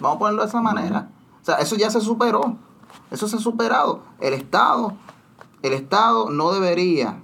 Vamos 0.00 0.16
a 0.16 0.18
ponerlo 0.20 0.42
de 0.42 0.48
esa 0.48 0.60
manera. 0.60 1.08
O 1.42 1.44
sea, 1.44 1.56
eso 1.56 1.74
ya 1.76 1.90
se 1.90 2.00
superó. 2.00 2.56
Eso 3.10 3.26
se 3.26 3.36
ha 3.36 3.40
superado. 3.40 4.02
El 4.20 4.34
Estado, 4.34 4.94
el 5.62 5.72
Estado 5.72 6.30
no 6.30 6.52
debería, 6.52 7.18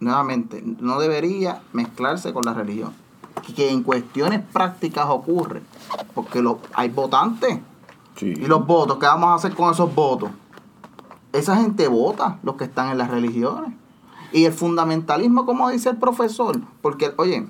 nuevamente, 0.00 0.62
no 0.64 1.00
debería 1.00 1.62
mezclarse 1.72 2.32
con 2.32 2.44
la 2.44 2.54
religión. 2.54 2.92
Que- 3.54 3.70
en 3.70 3.82
cuestiones 3.82 4.42
prácticas 4.52 5.06
ocurre. 5.08 5.62
Porque 6.14 6.40
lo, 6.42 6.60
hay 6.74 6.88
votantes. 6.88 7.58
Sí. 8.16 8.34
¿Y 8.36 8.46
los 8.46 8.66
votos? 8.66 8.98
¿Qué 8.98 9.06
vamos 9.06 9.30
a 9.30 9.34
hacer 9.34 9.54
con 9.54 9.72
esos 9.72 9.94
votos? 9.94 10.30
Esa 11.32 11.56
gente 11.56 11.88
vota, 11.88 12.38
los 12.42 12.54
que 12.56 12.64
están 12.64 12.90
en 12.90 12.98
las 12.98 13.10
religiones. 13.10 13.72
Y 14.32 14.44
el 14.44 14.52
fundamentalismo, 14.52 15.46
como 15.46 15.68
dice 15.70 15.90
el 15.90 15.96
profesor, 15.96 16.60
porque, 16.80 17.12
oye, 17.18 17.46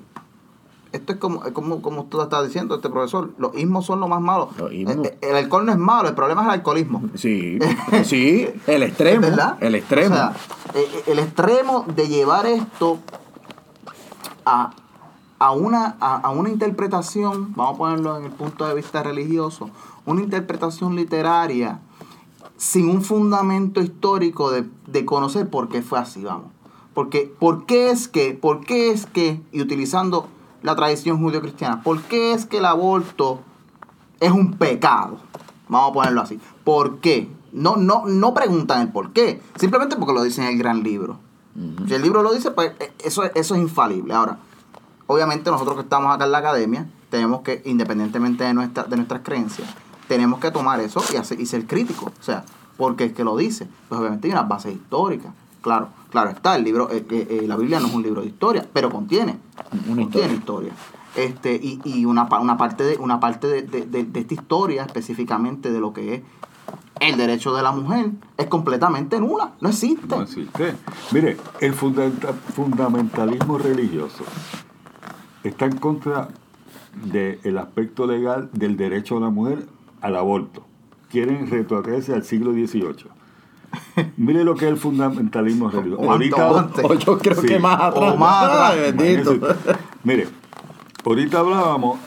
esto 0.93 1.13
es 1.15 1.19
como, 1.19 1.41
como, 1.53 1.83
como 1.83 2.03
usted 2.03 2.19
está 2.21 2.43
diciendo, 2.43 2.77
este 2.77 2.89
profesor, 2.89 3.33
los 3.39 3.55
ismos 3.57 3.85
son 3.85 4.01
lo 4.01 4.09
más 4.09 4.21
malo. 4.21 4.51
Los 4.57 4.73
ismos. 4.73 4.95
El, 4.97 5.15
el 5.21 5.37
alcohol 5.37 5.67
no 5.67 5.73
es 5.73 5.79
malo, 5.79 6.09
el 6.09 6.15
problema 6.15 6.43
es 6.43 6.47
el 6.49 6.55
alcoholismo. 6.55 7.03
Sí, 7.15 7.59
sí, 8.05 8.49
el 8.67 8.83
extremo. 8.85 9.21
¿verdad? 9.23 9.57
El 9.61 9.75
extremo. 9.75 10.15
O 10.15 10.19
sea, 10.19 10.35
eh, 10.75 11.03
el 11.07 11.19
extremo 11.19 11.85
de 11.95 12.09
llevar 12.09 12.47
esto 12.47 12.99
a, 14.47 14.71
a, 15.45 15.51
una, 15.51 15.97
a, 16.01 16.17
a 16.17 16.31
una 16.31 16.49
interpretación, 16.49 17.53
vamos 17.55 17.75
a 17.75 17.79
ponerlo 17.79 18.17
en 18.17 18.25
el 18.25 18.31
punto 18.31 18.67
de 18.67 18.75
vista 18.75 19.03
religioso, 19.03 19.69
una 20.07 20.23
interpretación 20.23 20.97
literaria 20.97 21.81
sin 22.57 22.89
un 22.89 23.03
fundamento 23.03 23.83
histórico 23.83 24.51
de, 24.51 24.65
de 24.87 25.05
conocer 25.05 25.51
por 25.51 25.69
qué 25.69 25.83
fue 25.83 25.99
así, 25.99 26.25
vamos. 26.25 26.47
Porque, 26.95 27.31
¿por 27.39 27.67
qué 27.67 27.91
es 27.91 28.09
que, 28.09 28.33
por 28.33 28.65
qué 28.65 28.91
es 28.91 29.05
que, 29.05 29.43
y 29.53 29.61
utilizando 29.61 30.29
la 30.63 30.77
tradición 30.77 31.19
judio-cristiana, 31.19 31.83
por 31.83 32.01
qué 32.01 32.33
es 32.33 32.47
que 32.47 32.59
el 32.59 32.65
aborto 32.65 33.41
es 34.21 34.33
un 34.33 34.55
pecado? 34.55 35.19
Vamos 35.69 35.91
a 35.91 35.93
ponerlo 35.93 36.23
así. 36.23 36.41
¿Por 36.65 37.01
qué? 37.01 37.29
No, 37.53 37.77
no, 37.77 38.05
no 38.07 38.33
preguntan 38.33 38.81
el 38.81 38.93
por 38.93 39.13
qué, 39.13 39.43
simplemente 39.57 39.97
porque 39.97 40.15
lo 40.15 40.23
dice 40.23 40.41
en 40.41 40.49
el 40.49 40.59
gran 40.59 40.83
libro. 40.83 41.19
Si 41.87 41.93
el 41.93 42.01
libro 42.01 42.23
lo 42.23 42.33
dice, 42.33 42.51
pues 42.51 42.73
eh, 42.81 42.93
eso, 43.05 43.25
eso 43.25 43.55
es 43.55 43.61
infalible. 43.61 44.15
Ahora, 44.15 44.39
obviamente 45.07 45.51
nosotros 45.51 45.77
que 45.77 45.83
estamos 45.83 46.15
acá 46.15 46.25
en 46.25 46.33
la 46.33 46.39
academia, 46.39 46.87
tenemos 47.11 47.43
que, 47.43 47.63
independientemente 47.65 48.45
de, 48.45 48.55
nuestra, 48.55 48.85
de 48.85 48.97
nuestras 48.97 49.21
creencias, 49.23 49.69
tenemos 50.09 50.41
que 50.41 50.51
tomar 50.51 50.81
eso 50.81 51.03
y, 51.13 51.17
hacer, 51.17 51.41
y 51.41 51.47
ser 51.47 51.67
críticos. 51.67 52.13
O 52.21 52.23
sea, 52.23 52.45
porque 52.77 53.05
es 53.05 53.13
que 53.13 53.25
lo 53.25 53.37
dice. 53.37 53.69
Pues 53.89 54.01
obviamente 54.01 54.27
hay 54.29 54.33
unas 54.33 54.49
bases 54.49 54.75
históricas. 54.75 55.33
Claro, 55.63 55.89
claro 56.11 56.31
está, 56.31 56.57
el 56.57 56.65
libro, 56.65 56.91
eh, 56.91 57.07
eh, 57.11 57.27
eh, 57.43 57.47
la 57.49 57.57
Biblia 57.57 57.81
no 57.81 57.87
es 57.87 57.95
un 57.95 58.03
libro 58.03 58.21
de 58.21 58.27
historia, 58.27 58.67
pero 58.73 58.91
contiene, 58.91 59.39
Una 59.89 60.03
contiene 60.03 60.35
historia. 60.35 60.73
Este, 61.17 61.55
y, 61.55 61.81
y 61.85 62.05
una, 62.05 62.25
una 62.41 62.57
parte, 62.59 62.83
de, 62.85 62.97
una 62.99 63.21
parte 63.21 63.47
de, 63.47 63.63
de- 63.63 63.87
de- 63.87 64.05
de 64.05 64.21
esta 64.21 64.35
historia, 64.35 64.83
específicamente 64.85 65.71
de 65.73 65.79
lo 65.81 65.93
que 65.95 66.15
es 66.17 66.23
el 67.01 67.17
derecho 67.17 67.55
de 67.55 67.63
la 67.63 67.71
mujer, 67.73 68.11
es 68.37 68.47
completamente 68.47 69.19
nula, 69.21 69.53
no 69.61 69.69
existe. 69.69 70.07
No 70.17 70.23
existe. 70.23 70.75
Mire, 71.13 71.37
el 71.61 71.73
fundamenta- 71.75 72.33
fundamentalismo 72.33 73.57
religioso 73.59 74.25
está 75.45 75.67
en 75.67 75.77
contra 75.77 76.29
del 77.05 77.59
aspecto 77.59 78.07
legal 78.07 78.51
del 78.53 78.77
derecho 78.77 79.17
de 79.17 79.21
la 79.23 79.31
mujer 79.31 79.67
al 80.01 80.17
aborto. 80.17 80.65
Quieren 81.11 81.49
retrotraerse 81.51 82.15
al 82.15 82.25
siglo 82.25 82.53
XVIII. 82.53 83.07
Mire 84.17 84.45
lo 84.45 84.55
que 84.55 84.67
es 84.67 84.71
el 84.73 84.77
fundamentalismo 84.77 85.69
religioso. 85.71 86.03
O 86.03 86.13
antes, 86.13 86.33
o 86.35 86.57
antes. 86.59 86.85
O 86.85 86.95
yo 86.95 87.19
creo 87.19 87.41
Sí. 87.41 87.47
que 87.49 87.59
más 87.59 87.81
atrás. 87.81 88.15
O 88.15 88.17
más 88.17 88.45
atrás. 88.45 88.77
Bendito. 88.97 89.39
Mire, 90.05 90.29
ahorita 91.05 91.41
hablábamos 91.41 91.99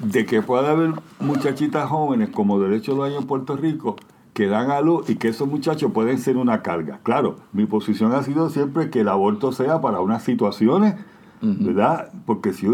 de 0.00 0.26
que 0.26 0.42
puede 0.42 0.66
haber 0.68 0.92
muchachitas 1.20 1.88
jóvenes, 1.88 2.28
como 2.30 2.60
derecho 2.60 2.94
lo 2.94 3.04
hay 3.04 3.16
en 3.16 3.26
Puerto 3.26 3.56
Rico, 3.56 3.96
que 4.34 4.46
dan 4.46 4.70
a 4.70 4.80
luz 4.80 5.08
y 5.10 5.16
que 5.16 5.28
esos 5.28 5.48
muchachos 5.48 5.90
pueden 5.92 6.18
ser 6.18 6.36
una 6.36 6.62
carga. 6.62 7.00
Claro, 7.02 7.36
mi 7.52 7.66
posición 7.66 8.12
ha 8.12 8.22
sido 8.22 8.50
siempre 8.50 8.90
que 8.90 9.00
el 9.00 9.08
aborto 9.08 9.50
sea 9.52 9.80
para 9.80 10.00
unas 10.00 10.22
situaciones, 10.22 10.94
¿verdad? 11.40 12.10
Porque 12.26 12.52
si, 12.52 12.66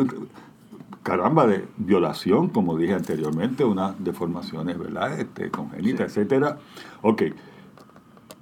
caramba, 1.02 1.46
de 1.46 1.66
violación, 1.76 2.48
como 2.48 2.76
dije 2.76 2.94
anteriormente, 2.94 3.64
unas 3.64 4.02
deformaciones, 4.02 4.78
¿verdad? 4.78 5.18
Este, 5.20 5.50
congénitas, 5.50 6.08
etcétera. 6.16 6.58
Ok. 7.02 7.22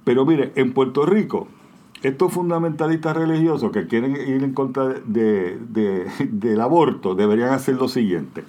Pero 0.05 0.25
mire, 0.27 0.53
en 0.57 0.73
Puerto 0.73 1.07
Rico, 1.07 1.49
estos 2.03 2.33
fundamentalistas 2.33 3.17
religiosos 3.17 3.71
que 3.71 3.87
quieren 3.87 4.17
ir 4.17 4.43
en 4.43 4.53
contra 4.55 4.89
de, 4.89 5.59
de- 5.69 6.07
del 6.31 6.61
aborto 6.61 7.15
deberían 7.15 7.51
hacer 7.51 7.77
lo 7.77 7.89
siguiente. 7.89 8.45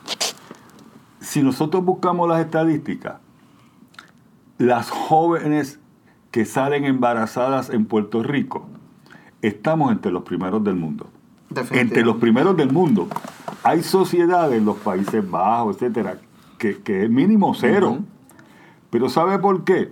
Si 1.20 1.42
nosotros 1.44 1.86
buscamos 1.86 2.28
las 2.28 2.40
estadísticas, 2.44 3.18
las 4.58 4.90
jóvenes 4.90 5.80
que 6.32 6.46
salen 6.46 6.86
embarazadas 6.86 7.70
en 7.70 7.86
Puerto 7.86 8.24
Rico, 8.24 8.66
estamos 9.42 9.92
entre 9.92 10.12
los 10.12 10.24
primeros 10.24 10.64
del 10.64 10.76
mundo. 10.76 11.08
Entre 11.72 12.04
los 12.04 12.18
primeros 12.18 12.56
del 12.58 12.72
mundo. 12.72 13.08
Hay 13.64 13.82
sociedades 13.84 14.58
en 14.58 14.66
los 14.66 14.78
Países 14.78 15.30
Bajos, 15.30 15.76
etcétera, 15.78 16.18
que, 16.58 16.80
que 16.82 17.04
es 17.04 17.10
mínimo 17.10 17.54
cero. 17.56 18.00
Pero 18.90 19.10
¿sabe 19.10 19.40
por 19.40 19.64
qué? 19.64 19.92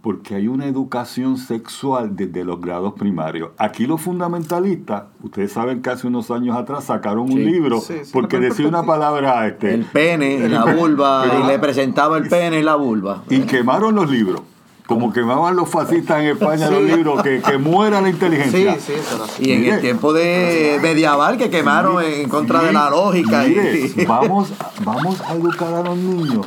Porque 0.00 0.34
hay 0.34 0.48
una 0.48 0.66
educación 0.66 1.38
sexual 1.38 2.14
desde 2.14 2.44
los 2.44 2.60
grados 2.60 2.92
primarios. 2.94 3.50
Aquí 3.56 3.86
los 3.86 4.02
fundamentalistas, 4.02 5.04
ustedes 5.22 5.50
saben 5.52 5.80
que 5.80 5.90
hace 5.90 6.06
unos 6.06 6.30
años 6.30 6.56
atrás 6.56 6.84
sacaron 6.84 7.20
un 7.20 7.30
Sí. 7.32 7.36
libro 7.44 7.80
Sí, 7.80 7.94
sí, 8.04 8.10
porque 8.12 8.38
decía 8.38 8.68
una 8.68 8.82
palabra 8.84 9.46
este, 9.46 9.72
El 9.72 9.84
pene, 9.86 10.46
la 10.48 10.64
vulva, 10.76 11.24
y 11.42 11.46
le 11.46 11.58
presentaba 11.58 12.18
el 12.18 12.28
pene 12.28 12.60
y 12.60 12.62
la 12.62 12.74
vulva. 12.76 13.22
y 13.30 13.40
quemaron 13.40 13.94
los 13.94 14.10
libros. 14.10 14.42
Como 14.86 15.12
quemaban 15.14 15.56
los 15.56 15.68
fascistas 15.70 16.20
en 16.20 16.26
España 16.36 16.68
los 16.70 16.82
libros, 16.82 17.22
que, 17.22 17.40
que 17.40 17.56
muera 17.56 18.02
la 18.02 18.08
Sí, 18.08 18.12
inteligencia. 18.12 18.78
sí, 18.78 18.92
eso 18.92 19.14
era 19.16 19.24
así. 19.24 19.42
Y 19.48 19.52
en 19.52 19.60
Mire. 19.62 19.74
el 19.76 19.80
tiempo 19.80 20.12
de 20.12 20.78
medieval 20.82 21.38
que 21.38 21.48
quemaron 21.48 22.04
en 22.04 22.28
contra 22.28 22.62
de 22.62 22.72
la 22.74 22.90
lógica. 22.90 23.44
Mire, 23.48 23.80
y- 23.96 24.04
vamos, 24.04 24.52
vamos 24.84 25.20
a 25.22 25.34
educar 25.36 25.72
a 25.72 25.82
los 25.82 25.96
niños 25.96 26.44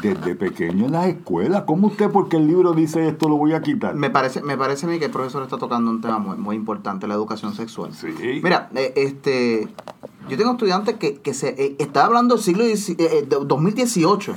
desde 0.00 0.34
pequeños 0.34 0.86
en 0.86 0.92
las 0.92 1.08
escuelas. 1.08 1.64
¿Cómo 1.66 1.88
usted, 1.88 2.08
porque 2.10 2.38
el 2.38 2.46
libro 2.46 2.72
dice 2.72 3.06
esto, 3.06 3.28
lo 3.28 3.36
voy 3.36 3.52
a 3.52 3.60
quitar? 3.60 3.94
Me 3.94 4.08
parece, 4.08 4.40
me 4.40 4.56
parece 4.56 4.86
a 4.86 4.88
mí 4.88 4.98
que 4.98 5.04
el 5.04 5.10
profesor 5.10 5.42
está 5.42 5.58
tocando 5.58 5.90
un 5.90 6.00
tema 6.00 6.18
muy, 6.18 6.38
muy 6.38 6.56
importante, 6.56 7.06
la 7.06 7.12
educación 7.14 7.54
sexual. 7.54 7.92
Sí. 7.92 8.40
Mira, 8.42 8.70
eh, 8.74 8.94
este, 8.96 9.68
yo 10.30 10.38
tengo 10.38 10.52
estudiantes 10.52 10.94
que, 10.94 11.16
que 11.16 11.34
se 11.34 11.48
eh, 11.62 11.76
está 11.78 12.06
hablando 12.06 12.34
del 12.36 12.42
siglo 12.42 12.64
eh, 12.64 12.72
eh, 12.96 13.26
de 13.28 13.36
2018. 13.44 14.34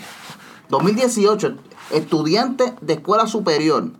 2018, 0.70 1.56
estudiantes 1.92 2.74
de 2.82 2.94
escuela 2.94 3.28
superior, 3.28 3.92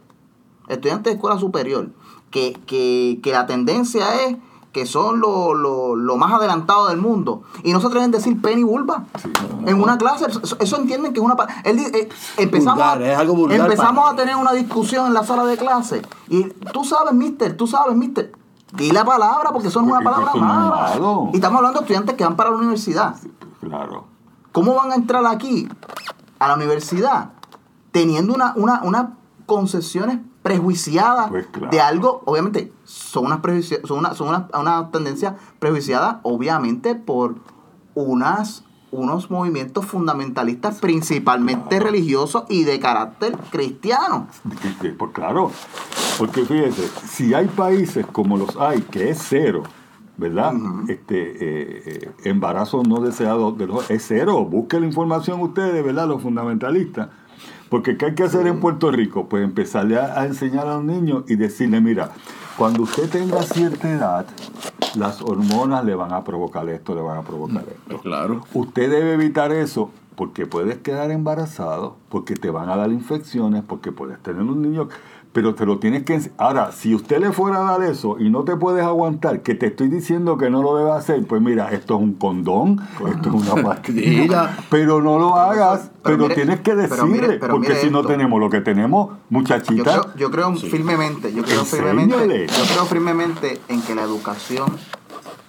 estudiantes 0.68 1.12
de 1.12 1.16
escuela 1.16 1.40
superior, 1.40 1.90
que, 2.32 2.54
que, 2.66 3.20
que 3.24 3.32
la 3.32 3.46
tendencia 3.46 4.24
es 4.26 4.38
que 4.74 4.86
son 4.86 5.20
lo, 5.20 5.56
lo, 5.56 5.96
lo 5.96 6.18
más 6.18 6.32
adelantado 6.34 6.88
del 6.90 6.98
mundo. 6.98 7.42
Y 7.64 7.74
no 7.74 7.82
se 7.82 7.88
atreven 7.88 8.14
a 8.14 8.18
decir 8.18 8.40
pene 8.42 8.62
y 8.62 8.64
vulva. 8.64 9.06
En 9.66 9.82
una 9.82 9.98
clase, 9.98 10.28
eso, 10.28 10.56
eso 10.60 10.78
entienden 10.78 11.14
que 11.14 11.20
es 11.20 11.26
una... 11.26 11.36
Él, 11.64 11.80
eh, 11.80 12.10
empezamos 12.38 12.76
Vulgar, 12.76 13.02
a, 13.02 13.12
es 13.14 13.18
algo 13.18 13.34
vulgar 13.34 13.60
empezamos 13.62 14.04
para- 14.04 14.14
a 14.14 14.16
tener 14.16 14.36
una 14.36 14.52
discusión 14.52 15.08
en 15.08 15.16
la 15.16 15.24
sala 15.24 15.46
de 15.46 15.58
clase. 15.58 16.04
Y 16.28 16.44
tú 16.74 16.84
sabes, 16.84 17.14
mister, 17.14 17.58
tú 17.58 17.66
sabes, 17.66 17.96
mister. 17.96 18.32
Di 18.74 18.92
la 18.92 19.04
palabra 19.04 19.50
porque 19.52 19.70
es 19.70 19.76
una 19.76 20.00
palabra 20.02 20.36
mala. 20.36 20.70
malo. 20.70 21.30
Y 21.34 21.38
estamos 21.38 21.58
hablando 21.58 21.80
de 21.80 21.86
estudiantes 21.86 22.16
que 22.16 22.24
van 22.24 22.36
para 22.36 22.52
la 22.52 22.58
universidad. 22.58 23.16
Claro. 23.62 24.06
¿Cómo 24.52 24.76
van 24.76 24.92
a 24.92 24.96
entrar 24.96 25.26
aquí 25.26 25.68
a 26.38 26.50
la 26.50 26.56
universidad 26.56 27.32
teniendo 27.98 28.36
una, 28.36 28.54
una, 28.56 28.82
unas 28.84 29.08
concepciones 29.48 30.20
prejuiciadas 30.44 31.30
Pues 31.30 31.48
claro. 31.48 31.72
de 31.72 31.82
algo? 31.82 32.22
Obviamente, 32.26 32.72
son 32.84 33.26
unas 33.26 33.42
son 33.86 33.98
una, 34.00 34.14
son 34.14 34.30
una, 34.30 34.48
una 34.54 34.92
tendencia 34.92 35.36
prejuiciada, 35.58 36.20
obviamente, 36.22 36.94
por 36.94 37.36
unas 37.96 38.64
unos 38.90 39.30
movimientos 39.30 39.86
fundamentalistas 39.86 40.80
principalmente 40.80 41.80
religiosos 41.80 42.44
y 42.48 42.64
de 42.64 42.80
carácter 42.80 43.36
cristiano. 43.52 44.28
Pues 44.80 45.12
claro, 45.12 45.52
porque 46.18 46.46
fíjese, 46.46 46.88
si 47.06 47.34
hay 47.34 47.48
países 47.48 48.06
como 48.06 48.38
los 48.38 48.56
hay, 48.56 48.82
que 48.84 49.10
es 49.10 49.20
cero, 49.28 49.64
¿verdad? 50.16 50.54
este 50.88 51.32
eh, 51.32 51.84
eh, 51.86 52.12
Embarazos 52.24 52.88
no 52.88 53.02
deseados 53.02 53.58
de 53.58 53.68
los, 53.68 53.92
es 53.92 54.06
cero. 54.08 54.46
Busquen 54.46 54.82
la 54.82 54.88
información 54.88 55.42
ustedes, 55.42 55.84
¿verdad? 55.84 56.08
Los 56.08 56.22
fundamentalistas. 56.22 57.10
Porque 57.70 57.98
¿qué 57.98 58.08
hay 58.08 58.16
que 58.16 58.24
hacer 58.24 58.48
en 58.48 58.60
Puerto 58.60 58.92
Rico? 58.92 59.28
Pues 59.28 59.44
empezarle 59.44 59.98
a, 59.98 60.20
a 60.20 60.26
enseñar 60.26 60.68
a 60.68 60.76
los 60.76 60.84
niños 60.84 61.24
y 61.28 61.36
decirle, 61.36 61.82
mira, 61.82 62.12
cuando 62.58 62.84
usted 62.84 63.10
tenga 63.10 63.44
cierta 63.44 63.90
edad, 63.92 64.26
las 64.96 65.22
hormonas 65.22 65.86
le 65.86 65.96
van 65.96 66.14
a 66.14 66.24
provocar 66.24 66.68
esto, 66.70 66.96
le 66.96 67.02
van 67.02 67.18
a 67.18 67.22
provocar 67.22 67.64
esto. 67.68 68.00
Claro. 68.00 68.42
Usted 68.54 68.90
debe 68.90 69.14
evitar 69.14 69.52
eso 69.52 69.92
porque 70.16 70.48
puedes 70.48 70.80
quedar 70.80 71.12
embarazado, 71.12 71.96
porque 72.10 72.34
te 72.34 72.50
van 72.50 72.70
a 72.70 72.76
dar 72.76 72.92
infecciones, 72.92 73.64
porque 73.64 73.92
puedes 73.92 74.18
tener 74.24 74.42
un 74.42 74.64
niño, 74.64 74.90
pero 75.34 75.54
te 75.56 75.66
lo 75.66 75.78
tienes 75.78 76.04
que... 76.04 76.20
Ahora, 76.38 76.72
si 76.72 76.96
usted 76.96 77.20
le 77.20 77.32
fuera 77.32 77.60
a 77.60 77.78
dar 77.78 77.90
eso 77.90 78.18
y 78.20 78.30
no 78.30 78.44
te 78.44 78.56
puedes 78.56 78.84
aguantar, 78.84 79.42
que 79.42 79.56
te 79.56 79.68
estoy 79.68 79.88
diciendo 79.88 80.38
que 80.38 80.50
no 80.50 80.64
lo 80.64 80.76
debe 80.78 80.92
hacer, 80.92 81.26
pues 81.26 81.42
mira, 81.42 81.72
esto 81.72 81.96
es 81.96 82.02
un 82.02 82.14
condón, 82.14 82.80
esto 83.08 83.30
es 83.30 83.36
una 83.36 83.64
pastilla, 83.64 84.58
pero 84.70 85.02
no 85.02 85.20
lo 85.20 85.36
hagas, 85.36 85.92
pero, 86.04 86.24
mire, 86.24 86.36
tienes 86.36 86.62
que 86.62 86.72
pero 86.72 86.82
decirle, 86.82 87.10
mire, 87.12 87.40
pero 87.40 87.54
porque 87.54 87.76
si 87.76 87.90
no 87.90 88.04
tenemos 88.04 88.40
lo 88.40 88.50
que 88.50 88.62
tenemos, 88.62 89.10
Yo 89.10 89.18
muchachita, 89.30 90.02
creo, 90.02 90.16
yo 90.16 90.32
creo 90.32 90.56
firmemente, 90.56 91.34
yo 91.34 91.44
creo 91.44 91.60
Enséñale. 91.60 91.94
firmemente, 91.94 92.48
yo 92.48 92.64
creo 92.74 92.86
firmemente 92.86 93.62
en 93.68 93.82
que 93.82 93.96
la 93.96 94.04
educación, 94.04 94.70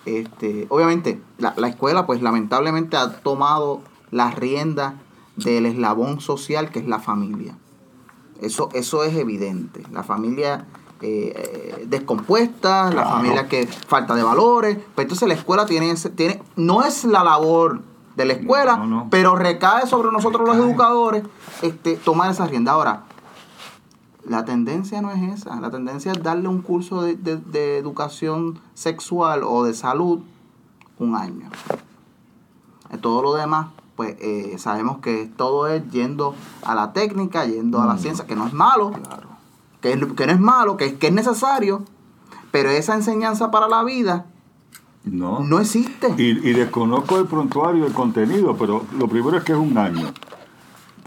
este, 0.05 0.67
obviamente, 0.69 1.21
la, 1.39 1.55
la 1.57 1.69
escuela, 1.69 2.07
pues 2.07 2.21
lamentablemente 2.23 2.97
ha 2.97 3.21
tomado 3.21 3.81
las 4.11 4.35
riendas 4.35 4.95
del 5.37 5.67
eslabón 5.67 6.21
social 6.21 6.71
que 6.71 6.81
es 6.81 6.87
la 6.87 6.99
familia. 6.99 7.55
Eso, 8.41 8.69
eso 8.73 9.05
es 9.05 9.15
evidente. 9.17 9.83
La 9.93 10.03
familia 10.05 10.67
eh, 11.01 11.33
eh, 11.81 11.87
descompuesta, 11.89 12.91
la 12.93 13.05
familia 13.07 13.49
que 13.49 13.67
falta 13.67 14.15
de 14.15 14.23
valores. 14.23 14.79
Pues 14.95 15.05
entonces 15.05 15.29
la 15.29 15.35
escuela 15.35 15.67
tiene, 15.67 15.91
ese- 15.91 16.11
tiene, 16.11 16.43
no 16.57 16.83
es 16.85 17.05
la 17.05 17.23
labor 17.25 17.83
de 18.17 18.25
la 18.25 18.33
escuela, 18.35 18.77
No, 18.77 18.87
no. 18.87 19.07
pero 19.11 19.37
recae 19.37 19.87
sobre 19.87 20.11
nosotros 20.11 20.47
los 20.47 20.57
educadores 20.57 21.23
este, 21.63 21.97
tomar 21.97 22.31
esa 22.31 22.47
rienda. 22.47 22.73
Ahora, 22.73 23.05
la 24.25 24.45
tendencia 24.45 25.01
no 25.01 25.11
es 25.13 25.23
esa. 25.41 25.61
La 25.61 25.71
tendencia 25.71 26.13
es 26.13 26.23
darle 26.23 26.49
un 26.49 26.61
curso 26.63 27.03
de, 27.03 27.15
de- 27.17 27.37
de 27.37 27.79
educación 27.79 28.59
sexual 28.75 29.43
o 29.45 29.65
de 29.65 29.75
salud 29.75 30.21
un 30.99 31.15
año. 31.15 31.49
Eh, 32.93 32.99
Todo 32.99 33.23
lo 33.23 33.35
demás, 33.35 33.69
pues 33.99 34.15
eh, 34.21 34.55
sabemos 34.59 34.99
que 34.99 35.29
todo 35.37 35.67
es 35.67 35.83
yendo 35.91 36.37
a 36.65 36.77
la 36.77 36.93
técnica, 36.93 37.45
yendo 37.47 37.83
a 37.83 37.87
la 37.87 37.99
ciencia, 37.99 38.27
que 38.27 38.37
no 38.37 38.47
es 38.47 38.53
malo, 38.53 38.93
que, 39.81 39.93
es- 39.93 39.99
que 40.17 40.25
no 40.29 40.33
es 40.33 40.39
malo, 40.39 40.77
que, 40.77 40.87
es- 40.87 40.95
que 40.95 41.09
es 41.09 41.13
necesario, 41.13 41.83
pero 42.53 42.71
esa 42.71 42.95
enseñanza 42.95 43.51
para 43.51 43.67
la 43.67 43.83
vida 43.83 44.27
no. 45.03 45.41
no 45.41 45.59
existe. 45.59 46.15
Y, 46.17 46.49
y 46.49 46.53
desconozco 46.53 47.19
el 47.19 47.27
prontuario, 47.27 47.87
el 47.87 47.93
contenido, 47.93 48.57
pero 48.57 48.85
lo 48.97 49.09
primero 49.09 49.37
es 49.37 49.43
que 49.43 49.51
es 49.53 49.59
un 49.59 49.77
año. 49.77 50.07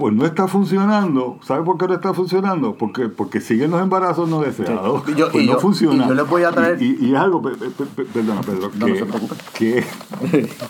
Pues 0.01 0.15
no 0.15 0.25
está 0.25 0.47
funcionando. 0.47 1.37
¿Sabe 1.43 1.63
por 1.63 1.77
qué 1.77 1.87
no 1.87 1.93
está 1.93 2.11
funcionando? 2.11 2.73
Porque, 2.75 3.07
porque 3.07 3.39
siguen 3.39 3.69
los 3.69 3.79
embarazos 3.81 4.27
no 4.27 4.41
deseados. 4.41 5.03
Sí. 5.05 5.13
Yo- 5.15 5.31
pues 5.31 5.45
no 5.45 5.53
yo- 5.53 5.59
funciona. 5.59 6.05
y 6.05 6.07
yo 6.09 6.13
les 6.15 6.27
voy 6.27 6.41
a 6.41 6.49
traer- 6.51 6.81
Y, 6.81 6.97
y- 7.05 7.13
algo, 7.15 7.39
pe- 7.41 7.51
pe- 7.51 7.69
pe- 7.69 8.05
perdona 8.05 8.41
Pedro, 8.41 8.71
No, 8.79 8.85
que, 8.87 9.01
no 9.05 9.15
que, 9.53 9.85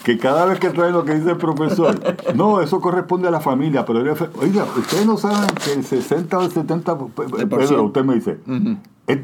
que 0.03 0.17
cada 0.17 0.45
vez 0.45 0.59
que 0.59 0.69
trae 0.71 0.91
lo 0.91 1.05
que 1.05 1.15
dice 1.15 1.31
el 1.31 1.37
profesor, 1.37 1.97
no, 2.35 2.59
eso 2.59 2.81
corresponde 2.81 3.29
a 3.29 3.31
la 3.31 3.39
familia, 3.39 3.85
pero 3.85 3.99
oiga, 4.01 4.65
ustedes 4.77 5.05
no 5.05 5.15
saben 5.15 5.49
que 5.63 5.73
el 5.73 5.85
60 5.85 6.37
o 6.37 6.41
el 6.43 6.51
70, 6.51 6.97
pe- 6.97 7.23
Pedro, 7.47 7.83
usted 7.85 8.03
me 8.03 8.15
dice, 8.15 8.37
es- 9.07 9.19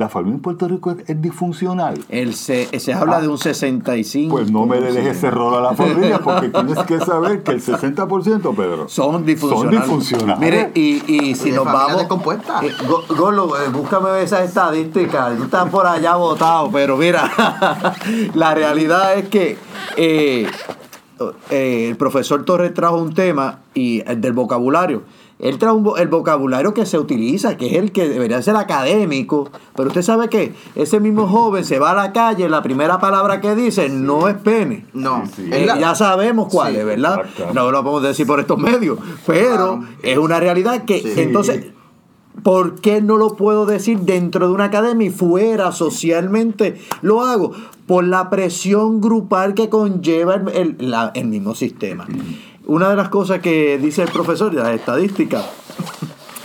la 0.00 0.08
familia 0.08 0.34
en 0.36 0.40
Puerto 0.42 0.66
Rico 0.66 0.90
es, 0.90 1.08
es 1.08 1.22
disfuncional. 1.22 1.98
El 2.08 2.34
se, 2.34 2.80
se 2.80 2.92
habla 2.92 3.20
de 3.20 3.28
un 3.28 3.38
65. 3.38 4.34
Pues 4.34 4.50
no 4.50 4.66
me 4.66 4.80
le 4.80 4.92
dejes 4.92 5.18
ese 5.18 5.30
rol 5.30 5.54
a 5.54 5.60
la 5.60 5.74
familia 5.74 6.18
porque 6.18 6.48
tienes 6.48 6.78
que 6.80 6.98
saber 6.98 7.42
que 7.44 7.52
el 7.52 7.62
60%, 7.62 8.54
Pedro, 8.56 8.88
Son 8.88 9.24
disfuncionales. 9.24 9.80
Son 9.86 9.98
disfuncionales. 9.98 10.38
Mire, 10.40 10.72
y, 10.74 11.02
y 11.30 11.34
si 11.36 11.50
Y 11.50 11.52
nos 11.52 11.64
vamos. 11.66 11.98
descompuestas. 11.98 12.62
Eh, 12.64 12.72
Go- 12.88 13.04
Golo, 13.16 13.56
eh, 13.60 13.68
búscame 13.72 14.22
esas 14.22 14.40
estadísticas. 14.42 15.36
Tú 15.36 15.44
estás 15.44 15.68
por 15.70 15.86
allá 15.86 16.16
votado, 16.16 16.70
pero 16.72 16.96
mira, 16.96 17.30
la 18.34 18.54
realidad 18.54 19.14
es 19.14 19.28
que 19.28 19.56
eh, 19.96 20.46
eh, 21.50 21.88
el 21.90 21.96
profesor 21.96 22.44
Torres 22.44 22.72
trajo 22.74 22.96
un 22.96 23.14
tema 23.14 23.58
y 23.74 24.02
el 24.06 24.20
del 24.20 24.32
vocabulario. 24.32 25.02
Él 25.40 25.58
trajo 25.58 25.76
un 25.76 25.84
vo- 25.84 25.98
el 25.98 26.08
vocabulario 26.08 26.74
que 26.74 26.84
se 26.86 26.98
utiliza, 26.98 27.56
que 27.56 27.66
es 27.68 27.72
el 27.74 27.92
que 27.92 28.08
debería 28.08 28.42
ser 28.42 28.56
académico, 28.56 29.50
pero 29.74 29.88
usted 29.88 30.02
sabe 30.02 30.28
que 30.28 30.54
ese 30.74 31.00
mismo 31.00 31.26
joven 31.26 31.64
se 31.64 31.78
va 31.78 31.92
a 31.92 31.94
la 31.94 32.12
calle, 32.12 32.48
la 32.48 32.62
primera 32.62 32.98
palabra 33.00 33.40
que 33.40 33.54
dice 33.54 33.88
no 33.88 34.28
es 34.28 34.36
pene. 34.36 34.86
No, 34.92 35.24
Sí, 35.34 35.48
Eh, 35.52 35.66
ya 35.78 35.94
sabemos 35.94 36.48
cuál 36.52 36.72
Sí, 36.74 36.78
es, 36.80 36.84
¿verdad? 36.84 37.20
exacto. 37.24 37.54
No 37.54 37.70
lo 37.70 37.82
podemos 37.82 38.02
decir 38.02 38.26
por 38.26 38.38
estos 38.40 38.58
medios, 38.58 38.98
pero 39.26 39.80
es 40.02 40.18
una 40.18 40.40
realidad 40.40 40.84
que 40.84 41.00
Sí. 41.00 41.12
entonces, 41.20 41.66
¿por 42.42 42.80
qué 42.80 43.00
no 43.02 43.16
lo 43.16 43.36
puedo 43.36 43.66
decir 43.66 44.00
dentro 44.00 44.46
de 44.48 44.54
una 44.54 44.64
academia 44.64 45.06
y 45.08 45.10
fuera 45.10 45.72
socialmente? 45.72 46.80
Lo 47.02 47.22
hago 47.22 47.52
por 47.86 48.04
la 48.04 48.30
presión 48.30 49.00
grupal 49.00 49.54
que 49.54 49.68
conlleva 49.68 50.34
el, 50.36 50.48
el- 50.78 50.90
la- 50.90 51.10
el 51.14 51.26
mismo 51.26 51.54
sistema. 51.54 52.06
Una 52.70 52.88
de 52.90 52.94
las 52.94 53.08
cosas 53.08 53.40
que 53.40 53.78
dice 53.78 54.04
el 54.04 54.12
profesor 54.12 54.54
de 54.54 54.62
las 54.62 54.72
estadísticas 54.76 55.44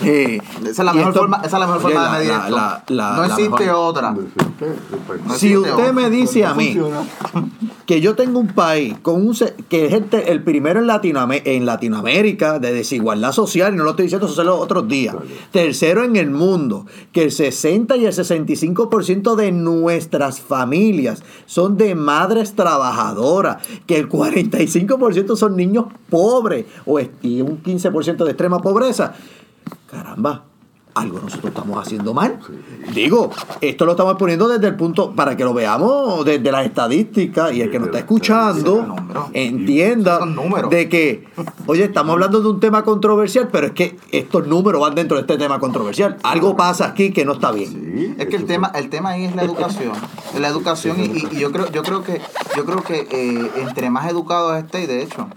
Esa 0.01 0.41
es 0.69 0.77
la 0.79 0.93
mejor 0.93 1.09
esto- 1.09 1.19
forma, 1.21 1.37
esa 1.37 1.45
es 1.45 1.51
la 1.53 1.67
mejor 1.67 1.81
forma 1.81 2.01
la- 2.03 2.11
de 2.11 2.17
medir 2.17 2.29
la- 2.31 2.37
esto. 2.43 2.55
la- 2.55 2.83
la- 2.89 3.15
no 3.15 3.21
la 3.21 3.27
existe 3.27 3.65
mejor- 3.65 3.75
otra. 3.75 4.11
No 4.11 5.33
Si 5.35 5.55
usted 5.57 5.73
otra. 5.73 5.91
me 5.93 6.09
dice 6.09 6.41
No 6.41 6.49
a 6.49 6.53
mí 6.55 6.73
funciona. 6.73 7.03
que 7.85 8.01
yo 8.01 8.15
tengo 8.15 8.39
un 8.39 8.47
país 8.47 8.95
con 9.01 9.25
un 9.27 9.35
que 9.69 9.85
es 9.85 9.93
el, 9.93 10.05
te- 10.05 10.31
el 10.31 10.43
primero 10.43 10.79
en, 10.79 10.87
Latinoam- 10.87 11.41
en 11.45 11.65
Latinoamérica 11.65 12.59
de 12.59 12.73
desigualdad 12.73 13.31
social, 13.31 13.73
y 13.73 13.77
no 13.77 13.83
lo 13.83 13.91
estoy 13.91 14.03
diciendo 14.03 14.27
eso 14.27 14.43
los 14.43 14.59
otros 14.59 14.87
días, 14.87 15.15
tercero 15.51 16.03
en 16.03 16.15
el 16.15 16.29
mundo, 16.29 16.85
que 17.11 17.23
el 17.23 17.31
60 17.31 17.95
y 17.97 18.05
el 18.05 18.13
65% 18.13 19.35
de 19.35 19.51
nuestras 19.51 20.39
familias 20.41 21.23
son 21.45 21.77
de 21.77 21.95
madres 21.95 22.53
trabajadoras, 22.55 23.57
que 23.85 23.97
el 23.97 24.09
45% 24.09 25.35
son 25.35 25.55
niños 25.55 25.85
pobres 26.09 26.65
o 26.85 26.99
y 27.21 27.41
un 27.41 27.61
15% 27.61 28.23
de 28.25 28.31
extrema 28.31 28.59
pobreza. 28.61 29.13
Caramba, 29.89 30.43
algo 30.95 31.19
nosotros 31.19 31.53
estamos 31.53 31.77
haciendo 31.77 32.13
mal. 32.13 32.39
Digo, 32.93 33.29
esto 33.59 33.85
lo 33.85 33.91
estamos 33.91 34.15
poniendo 34.15 34.47
desde 34.47 34.67
el 34.67 34.75
punto, 34.75 35.11
para 35.13 35.35
que 35.35 35.43
lo 35.43 35.53
veamos 35.53 36.23
desde 36.23 36.51
las 36.51 36.65
estadísticas 36.65 37.51
y 37.53 37.61
el 37.61 37.69
que 37.69 37.79
nos 37.79 37.87
está 37.87 37.99
escuchando 37.99 38.95
entienda 39.33 40.19
de 40.69 40.87
que, 40.87 41.27
oye, 41.67 41.83
estamos 41.83 42.13
hablando 42.13 42.41
de 42.41 42.47
un 42.47 42.59
tema 42.61 42.83
controversial, 42.83 43.49
pero 43.51 43.67
es 43.67 43.73
que 43.73 43.97
estos 44.11 44.47
números 44.47 44.81
van 44.81 44.95
dentro 44.95 45.17
de 45.17 45.21
este 45.21 45.37
tema 45.37 45.59
controversial. 45.59 46.17
Algo 46.23 46.55
pasa 46.55 46.85
aquí 46.87 47.11
que 47.11 47.25
no 47.25 47.33
está 47.33 47.51
bien. 47.51 48.15
Es 48.17 48.27
que 48.27 48.37
el 48.37 48.45
tema, 48.45 48.71
el 48.73 48.89
tema 48.89 49.09
ahí 49.09 49.25
es 49.25 49.35
la 49.35 49.43
educación. 49.43 49.91
La 50.39 50.47
educación 50.47 50.97
y, 50.99 51.37
yo 51.37 51.51
creo, 51.51 51.69
yo 51.71 51.83
creo 51.83 52.03
que, 52.03 52.21
yo 52.55 52.65
creo 52.65 52.83
que 52.83 53.07
eh, 53.11 53.51
entre 53.57 53.89
más 53.89 54.09
educados 54.09 54.57
esté, 54.57 54.83
y 54.83 54.87
de 54.87 55.03
hecho, 55.03 55.27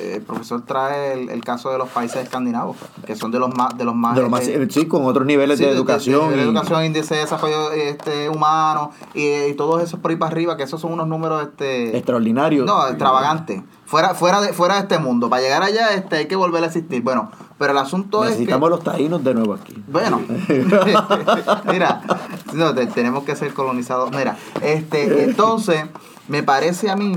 el 0.00 0.22
profesor 0.22 0.62
trae 0.64 1.12
el, 1.14 1.28
el 1.30 1.42
caso 1.44 1.70
de 1.70 1.78
los 1.78 1.88
países 1.88 2.22
escandinavos, 2.22 2.76
que 3.06 3.16
son 3.16 3.30
de 3.30 3.38
los 3.38 3.54
más, 3.54 3.76
de 3.76 3.84
los 3.84 3.94
más, 3.94 4.14
De 4.16 4.22
lo 4.22 4.30
más, 4.30 4.46
este, 4.46 4.70
sí, 4.70 4.86
con 4.86 5.04
otros 5.06 5.26
niveles 5.26 5.58
Sí, 5.58 5.64
de, 5.64 5.70
educación. 5.70 6.30
de 6.30 6.36
y- 6.36 6.40
educación, 6.40 6.84
índice 6.84 7.14
de 7.14 7.20
desarrollo 7.22 7.72
este, 7.72 8.28
humano 8.28 8.92
y, 9.14 9.26
y 9.26 9.54
todos 9.54 9.82
esos 9.82 10.00
por 10.00 10.10
ahí 10.10 10.16
para 10.16 10.30
arriba, 10.32 10.56
que 10.56 10.62
esos 10.62 10.80
son 10.80 10.92
unos 10.92 11.06
números 11.08 11.42
este, 11.42 11.96
extraordinarios. 11.96 12.66
no, 12.66 12.86
extravagantes. 12.88 13.62
Fuera, 13.86 14.14
fuera, 14.14 14.42
de, 14.42 14.52
fuera 14.52 14.74
de 14.74 14.80
este 14.82 14.98
mundo. 14.98 15.30
Para 15.30 15.40
llegar 15.40 15.62
allá 15.62 15.94
este, 15.94 16.16
hay 16.16 16.26
que 16.28 16.36
volver 16.36 16.62
a 16.62 16.66
existir. 16.66 17.02
Bueno, 17.02 17.30
pero 17.58 17.72
el 17.72 17.78
asunto 17.78 18.22
Necesitamos 18.22 18.66
es 18.68 18.70
los 18.76 18.84
taínos 18.84 19.24
de 19.24 19.32
nuevo 19.32 19.54
aquí. 19.54 19.82
Bueno, 19.88 20.20
mira, 21.72 22.02
no, 22.52 22.74
te- 22.74 22.86
tenemos 22.88 23.24
que 23.24 23.34
ser 23.36 23.54
colonizados. 23.54 24.10
Mira, 24.10 24.36
este, 24.62 25.24
entonces, 25.24 25.84
me 26.28 26.42
parece 26.42 26.90
a 26.90 26.96
mí 26.96 27.16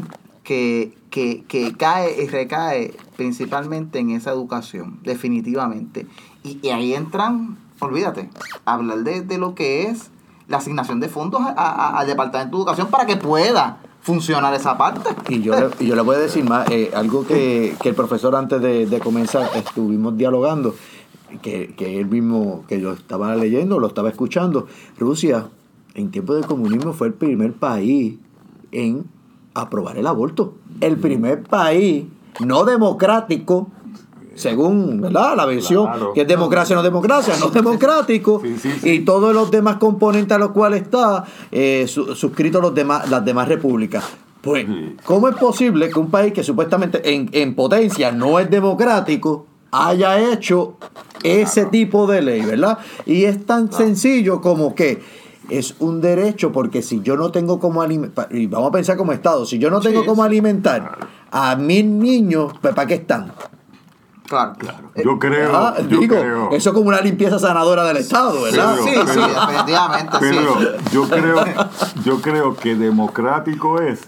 que, 0.52 0.94
que, 1.10 1.46
que 1.48 1.74
cae 1.78 2.22
y 2.24 2.28
recae 2.28 2.94
principalmente 3.16 4.00
en 4.00 4.10
esa 4.10 4.32
educación, 4.32 5.00
definitivamente. 5.04 6.08
Y, 6.44 6.68
ahí 6.68 6.94
entran, 6.94 7.58
olvídate, 7.80 8.30
hablar 8.66 8.98
de, 9.06 9.22
de 9.22 9.38
lo 9.38 9.56
que 9.56 9.84
es 9.84 10.10
la 10.50 10.58
asignación 10.58 11.00
de 11.00 11.08
fondos 11.08 11.40
a- 11.42 11.54
a- 11.56 11.98
al 12.00 12.06
Departamento 12.06 12.58
de 12.58 12.62
Educación 12.64 12.88
para 12.90 13.06
que 13.06 13.16
pueda 13.16 13.78
funcionar 14.02 14.54
esa 14.54 14.78
parte. 14.78 15.10
Y 15.30 15.42
yo, 15.42 15.54
le, 15.58 15.86
yo 15.88 15.96
le 15.96 16.02
voy 16.02 16.18
a 16.18 16.20
decir 16.20 16.44
más, 16.44 16.70
eh, 16.70 16.92
algo 16.94 17.26
que, 17.26 17.74
que 17.82 17.88
el 17.90 17.96
profesor 17.96 18.36
antes 18.36 18.60
de, 18.62 19.00
comenzar 19.00 19.50
estuvimos 19.56 20.18
dialogando, 20.18 20.76
que, 21.42 21.74
que 21.78 21.98
él 21.98 22.08
mismo, 22.08 22.66
que 22.68 22.82
yo 22.82 22.92
estaba 22.92 23.34
leyendo, 23.38 23.80
lo 23.80 23.88
estaba 23.88 24.10
escuchando. 24.10 24.68
Rusia, 25.00 25.48
en 25.94 26.12
tiempos 26.12 26.36
de 26.42 26.44
comunismo, 26.46 26.92
fue 26.92 27.08
el 27.08 27.14
primer 27.14 27.54
país 27.54 28.18
en 28.74 29.06
aprobar 29.54 29.98
el 29.98 30.08
aborto. 30.08 30.56
El 30.80 30.98
primer 30.98 31.44
país 31.44 32.06
no 32.40 32.64
democrático, 32.66 33.68
según 34.36 35.02
¿verdad? 35.02 35.36
la 35.36 35.46
versión, 35.46 35.86
Claro. 35.88 36.14
que 36.14 36.22
es 36.22 36.28
democracia 36.28 36.76
no 36.76 36.82
democracia, 36.84 37.36
no 37.40 37.50
democrático, 37.50 38.40
Sí, 38.44 38.56
sí, 38.58 38.72
sí. 38.82 38.90
y 38.90 39.00
todos 39.02 39.34
los 39.34 39.52
demás 39.52 39.76
componentes 39.78 40.34
a 40.36 40.40
los 40.40 40.52
cuales 40.52 40.84
está 40.84 41.26
eh, 41.52 41.86
su- 41.88 42.16
suscritos 42.16 42.62
los 42.62 42.74
demás, 42.74 43.10
las 43.10 43.24
demás 43.26 43.48
repúblicas. 43.48 44.04
Pues. 44.42 44.66
¿cómo 45.06 45.28
es 45.28 45.36
posible 45.36 45.88
que 45.92 46.00
un 46.00 46.10
país 46.10 46.34
que 46.34 46.44
supuestamente 46.44 47.14
en, 47.14 47.30
en 47.32 47.54
potencia 47.54 48.12
no 48.12 48.40
es 48.40 48.50
democrático 48.50 49.46
haya 49.70 50.20
hecho 50.34 50.78
ese 51.22 51.66
tipo 51.66 52.08
de 52.08 52.24
ley, 52.24 52.42
verdad? 52.42 52.80
Y 53.06 53.26
es 53.26 53.46
tan 53.46 53.72
sencillo 53.72 54.42
como 54.42 54.74
que 54.74 55.00
es 55.58 55.76
un 55.80 56.02
derecho 56.02 56.52
porque 56.52 56.82
si 56.82 57.02
yo 57.02 57.16
no 57.18 57.32
tengo 57.32 57.60
como 57.60 57.82
alimentar, 57.82 58.28
y 58.32 58.48
vamos 58.48 58.70
a 58.70 58.72
pensar 58.72 58.98
como 58.98 59.12
Estado, 59.12 59.46
si 59.46 59.60
yo 59.60 59.70
no 59.70 59.80
tengo 59.80 60.02
Sí, 60.02 60.08
como 60.08 60.24
alimentar 60.24 60.98
a 61.32 61.56
mis 61.56 61.86
niños, 61.86 62.54
pues 62.62 62.74
¿para 62.74 62.88
qué 62.88 62.96
están? 62.96 63.32
Claro. 64.28 64.54
Eh, 64.96 65.02
Yo 65.04 65.20
creo, 65.20 65.54
Ah, 65.54 65.76
yo 65.90 66.00
digo, 66.00 66.16
creo. 66.16 66.52
eso 66.52 66.70
es 66.70 66.74
como 66.76 66.88
una 66.88 67.02
limpieza 67.02 67.38
sanadora 67.38 67.84
del 67.84 67.98
Estado, 67.98 68.42
¿verdad? 68.44 68.76
Pedro, 68.78 69.04
Sí, 69.08 69.14
sí, 69.14 69.20
definitivamente, 69.20 70.18
Pedro, 70.20 70.54
sí. 70.60 70.66
yo 70.94 71.10
creo, 71.10 71.46
yo 72.06 72.22
creo 72.22 72.56
que 72.56 72.76
democrático 72.76 73.82
es 73.82 74.00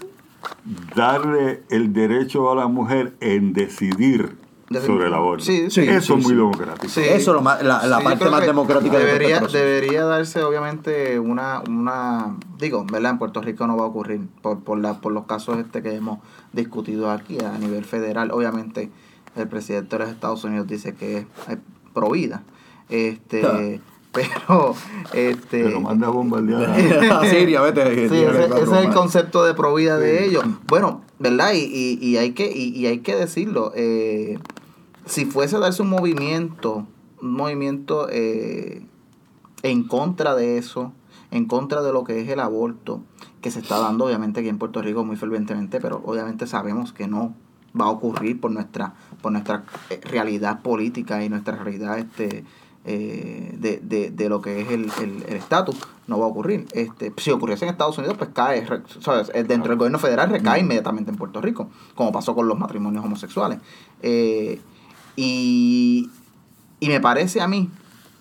darle 0.96 1.62
el 1.70 1.92
derecho 1.92 2.50
a 2.50 2.54
la 2.54 2.68
mujer 2.68 3.14
en 3.20 3.52
decidir 3.52 4.36
Sobre 4.82 5.06
el 5.06 5.14
aborto. 5.14 5.44
Sí, 5.44 5.70
sí, 5.70 5.80
Eso 5.82 6.00
sí, 6.00 6.12
es 6.12 6.18
muy 6.18 6.22
sí. 6.32 6.34
democrático. 6.34 6.88
Sí. 6.88 7.00
Eso 7.00 7.14
es 7.16 7.26
lo 7.34 7.42
más- 7.42 7.62
la, 7.62 7.86
la 7.86 8.00
parte 8.00 8.28
más 8.30 8.44
democrática 8.46 8.98
de 8.98 9.04
debería, 9.04 9.38
proceso. 9.40 9.58
debería 9.64 10.04
darse 10.04 10.42
obviamente 10.42 11.18
una, 11.18 11.62
una 11.68 12.36
digo, 12.58 12.84
¿verdad? 12.90 13.12
En 13.12 13.18
Puerto 13.18 13.40
Rico 13.42 13.66
no 13.66 13.76
va 13.76 13.84
a 13.84 13.88
ocurrir 13.88 14.20
por, 14.42 14.60
por, 14.60 14.78
la, 14.78 15.00
por 15.00 15.12
los 15.12 15.26
casos 15.26 15.58
este 15.58 15.82
que 15.82 15.94
hemos 15.94 16.18
discutido 16.52 17.10
aquí 17.10 17.38
a 17.44 17.58
nivel 17.58 17.84
federal. 17.84 18.30
Obviamente 18.30 18.90
el 19.36 19.48
presidente 19.48 19.96
de 19.98 20.04
los 20.04 20.12
Estados 20.12 20.44
Unidos 20.44 20.66
dice 20.66 20.94
que 20.94 21.18
es, 21.18 21.26
es 21.48 21.58
pro 21.92 22.10
vida. 22.10 22.42
Este, 22.88 23.80
pero 24.12 24.74
este 25.12 25.64
Pero 25.64 25.80
manda 25.80 26.06
a 26.06 26.10
bombardear. 26.10 26.70
a 27.12 27.24
Siria, 27.28 27.60
vete. 27.62 28.08
Sí, 28.08 28.16
ese, 28.22 28.44
ese 28.46 28.62
es 28.62 28.72
el 28.86 28.90
concepto 28.92 29.44
de 29.44 29.54
provida 29.54 29.98
de 29.98 30.24
ellos. 30.26 30.44
Bueno, 30.68 31.02
¿verdad? 31.18 31.52
Y, 31.54 31.64
y, 31.64 31.98
y 32.00 32.16
hay 32.18 32.30
que 32.32 32.50
y, 32.52 32.68
y 32.76 32.86
hay 32.86 32.98
que 33.00 33.16
decirlo. 33.16 33.72
eh, 33.74 34.38
si 35.06 35.24
fuese 35.26 35.56
a 35.56 35.60
darse 35.60 35.82
un 35.82 35.90
movimiento, 35.90 36.86
un 37.22 37.32
movimiento 37.32 38.08
eh, 38.10 38.84
en 39.62 39.84
contra 39.84 40.34
de 40.34 40.58
eso, 40.58 40.92
en 41.30 41.46
contra 41.46 41.82
de 41.82 41.92
lo 41.92 42.04
que 42.04 42.20
es 42.20 42.28
el 42.28 42.40
aborto, 42.40 43.00
que 43.40 43.50
se 43.50 43.60
está 43.60 43.78
dando 43.78 44.06
obviamente 44.06 44.40
aquí 44.40 44.48
en 44.48 44.58
Puerto 44.58 44.80
Rico 44.82 45.04
muy 45.04 45.16
fervientemente, 45.16 45.80
pero 45.80 46.02
obviamente 46.04 46.46
sabemos 46.46 46.92
que 46.92 47.06
no 47.08 47.34
va 47.78 47.86
a 47.86 47.90
ocurrir 47.90 48.40
por 48.40 48.50
nuestra 48.52 48.94
por 49.20 49.32
nuestra 49.32 49.64
eh, 49.90 50.00
realidad 50.04 50.62
política 50.62 51.24
y 51.24 51.28
nuestra 51.28 51.56
realidad 51.56 51.98
este 51.98 52.44
eh, 52.86 53.56
de, 53.58 53.78
de, 53.82 54.10
de 54.10 54.28
lo 54.28 54.40
que 54.42 54.60
es 54.60 54.68
el 54.70 54.84
el- 55.02 55.24
el 55.26 55.34
estatus 55.36 55.76
no 56.06 56.18
va 56.18 56.26
a 56.26 56.28
ocurrir. 56.28 56.66
Este 56.72 57.12
si 57.16 57.30
ocurriese 57.30 57.64
en 57.64 57.70
Estados 57.72 57.98
Unidos 57.98 58.16
pues 58.18 58.30
cae 58.32 58.64
re- 58.64 58.82
¿sabes? 59.00 59.30
Eh, 59.34 59.42
dentro 59.42 59.70
del 59.70 59.78
gobierno 59.78 59.98
federal 59.98 60.30
recae 60.30 60.60
inmediatamente 60.60 61.10
en 61.10 61.16
Puerto 61.16 61.40
Rico 61.40 61.68
como 61.94 62.12
pasó 62.12 62.34
con 62.34 62.46
los 62.46 62.58
matrimonios 62.58 63.04
homosexuales. 63.04 63.58
Eh, 64.02 64.60
y 65.16 66.10
y 66.84 66.88
me 66.88 67.00
parece 67.00 67.40
a 67.40 67.48
mí 67.48 67.70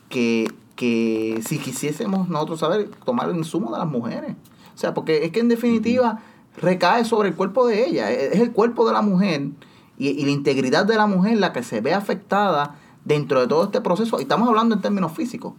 que, 0.08 0.50
que 0.78 1.42
si 1.46 1.58
quisiésemos 1.58 2.30
nosotros 2.30 2.62
saber 2.62 2.90
tomar 3.04 3.30
el 3.30 3.36
insumo 3.36 3.74
de 3.74 3.80
las 3.80 3.88
mujeres. 3.88 4.36
O 4.74 4.78
sea, 4.78 4.94
porque 4.94 5.26
es 5.26 5.32
que 5.32 5.42
en 5.42 5.50
definitiva 5.50 6.22
recae 6.56 7.04
sobre 7.04 7.28
el 7.28 7.36
cuerpo 7.36 7.68
de 7.68 7.86
ella. 7.86 8.10
Es 8.10 8.40
el 8.40 8.54
cuerpo 8.54 8.88
de 8.88 8.94
la 8.94 9.02
mujer 9.02 9.50
y, 9.98 10.08
y 10.08 10.24
la 10.24 10.32
integridad 10.32 10.86
de 10.86 10.96
la 10.96 11.08
mujer 11.08 11.38
la 11.40 11.52
que 11.52 11.62
se 11.62 11.82
ve 11.82 11.94
afectada 11.94 12.78
dentro 13.04 13.42
de 13.42 13.48
todo 13.48 13.66
este 13.66 13.82
proceso. 13.82 14.20
Y 14.20 14.22
estamos 14.22 14.48
hablando 14.48 14.76
en 14.76 14.82
términos 14.82 15.12
físicos. 15.12 15.56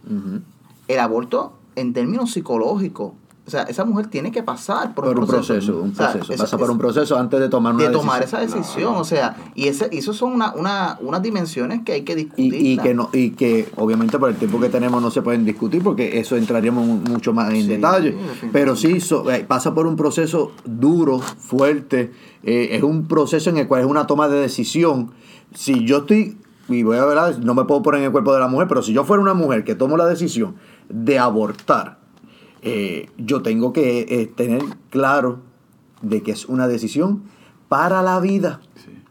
El 0.87 0.99
aborto 0.99 1.53
en 1.75 1.93
términos 1.93 2.31
psicológicos. 2.31 3.11
O 3.47 3.49
sea, 3.51 3.61
esa 3.63 3.85
mujer 3.85 4.07
tiene 4.07 4.31
que 4.31 4.41
pasar 4.41 4.95
por, 4.95 5.05
Por 5.05 5.19
un 5.19 5.27
proceso, 5.27 5.79
un 5.79 5.91
O 5.91 5.93
sea, 5.95 6.11
proceso. 6.13 6.33
esa- 6.33 6.43
Pasa 6.45 6.57
por 6.57 6.71
un 6.71 6.79
proceso 6.79 7.15
antes 7.15 7.39
de 7.39 7.47
tomar 7.47 7.75
una 7.75 7.83
de 7.83 7.89
tomar 7.91 8.19
decisión. 8.21 8.41
esa 8.43 8.57
decisión, 8.57 8.95
o 8.95 9.03
sea, 9.03 9.37
y 9.53 9.67
ese, 9.67 9.87
y 9.91 9.99
eso 9.99 10.13
son 10.13 10.33
una, 10.33 10.53
una, 10.55 10.97
unas 10.99 11.21
dimensiones 11.21 11.83
que 11.83 11.91
hay 11.93 12.01
que 12.01 12.15
discutir. 12.15 12.53
Y, 12.55 12.71
y 12.73 12.77
que 12.79 12.95
no 12.95 13.09
y 13.13 13.31
que 13.31 13.69
obviamente 13.75 14.17
por 14.17 14.29
el 14.31 14.35
tiempo 14.37 14.59
que 14.59 14.69
tenemos 14.69 14.99
no 14.99 15.11
se 15.11 15.21
pueden 15.21 15.45
discutir 15.45 15.83
porque 15.83 16.19
eso 16.19 16.35
entraríamos 16.37 16.87
mu- 16.87 16.95
mucho 16.95 17.33
más 17.33 17.53
en 17.53 17.61
Sí, 17.61 17.67
detalle 17.67 18.15
sí, 18.41 18.49
pero 18.51 18.75
sí 18.75 18.99
so- 18.99 19.29
eh, 19.31 19.45
pasa 19.47 19.75
por 19.75 19.85
un 19.85 19.95
proceso 19.95 20.51
duro 20.65 21.19
fuerte 21.19 22.11
eh, 22.41 22.69
es 22.71 22.81
un 22.81 23.07
proceso 23.07 23.51
en 23.51 23.57
el 23.57 23.67
cual 23.67 23.81
es 23.81 23.87
una 23.87 24.07
toma 24.07 24.27
de 24.27 24.39
decisión 24.39 25.11
si 25.53 25.85
yo 25.85 25.97
estoy 25.99 26.37
y 26.67 26.81
voy 26.81 26.97
a 26.97 27.05
ver 27.05 27.39
no 27.39 27.53
me 27.53 27.65
puedo 27.65 27.83
poner 27.83 27.99
en 27.99 28.05
el 28.07 28.11
cuerpo 28.11 28.33
de 28.33 28.39
la 28.39 28.47
mujer 28.47 28.67
pero 28.67 28.81
si 28.81 28.91
yo 28.91 29.03
fuera 29.03 29.21
una 29.21 29.35
mujer 29.35 29.63
que 29.63 29.75
tomo 29.75 29.97
la 29.97 30.07
decisión 30.07 30.55
de 30.89 31.19
abortar 31.19 31.99
eh, 32.65 33.09
yo 33.17 33.41
tengo 33.41 33.71
que 33.71 33.99
eh, 34.09 34.25
tener 34.35 34.63
claro 34.89 35.39
de 36.01 36.21
que 36.23 36.31
es 36.31 36.45
una 36.45 36.67
decisión 36.67 37.23
para 37.69 38.01
la 38.01 38.19
vida 38.19 38.59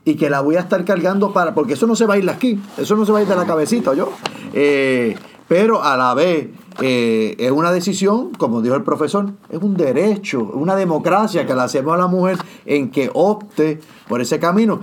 y 0.05 0.17
que 0.17 0.29
la 0.29 0.41
voy 0.41 0.57
a 0.57 0.61
estar 0.61 0.85
cargando 0.85 1.33
para 1.33 1.55
porque 1.55 1.75
eso 1.75 1.87
no 1.87 1.97
se 1.97 2.05
va 2.05 2.15
a 2.15 2.19
ir 2.19 2.25
de 2.25 2.33
aquí 2.33 2.61
eso 2.77 2.97
no 2.97 3.07
se 3.07 3.13
va 3.13 3.21
a 3.21 3.23
ir 3.23 3.29
de 3.29 3.37
la 3.37 3.47
cabecita 3.47 3.95
yo 3.95 4.13
Eh, 4.57 5.17
pero 5.49 5.83
a 5.83 5.97
la 5.97 6.15
vez 6.15 6.49
eh, 6.81 7.35
es 7.39 7.51
una 7.51 7.73
decisión 7.73 8.31
como 8.39 8.63
dijo 8.63 8.75
el 8.75 8.83
profesor 8.83 9.33
es 9.51 9.61
un 9.61 9.77
derecho 9.77 10.43
una 10.55 10.77
democracia 10.77 11.47
que 11.47 11.55
le 11.55 11.61
hacemos 11.61 11.95
a 11.95 11.97
la 11.97 12.07
mujer 12.07 12.39
en 12.67 12.91
que 12.91 13.11
opte 13.13 13.81
por 14.09 14.21
ese 14.21 14.39
camino. 14.39 14.81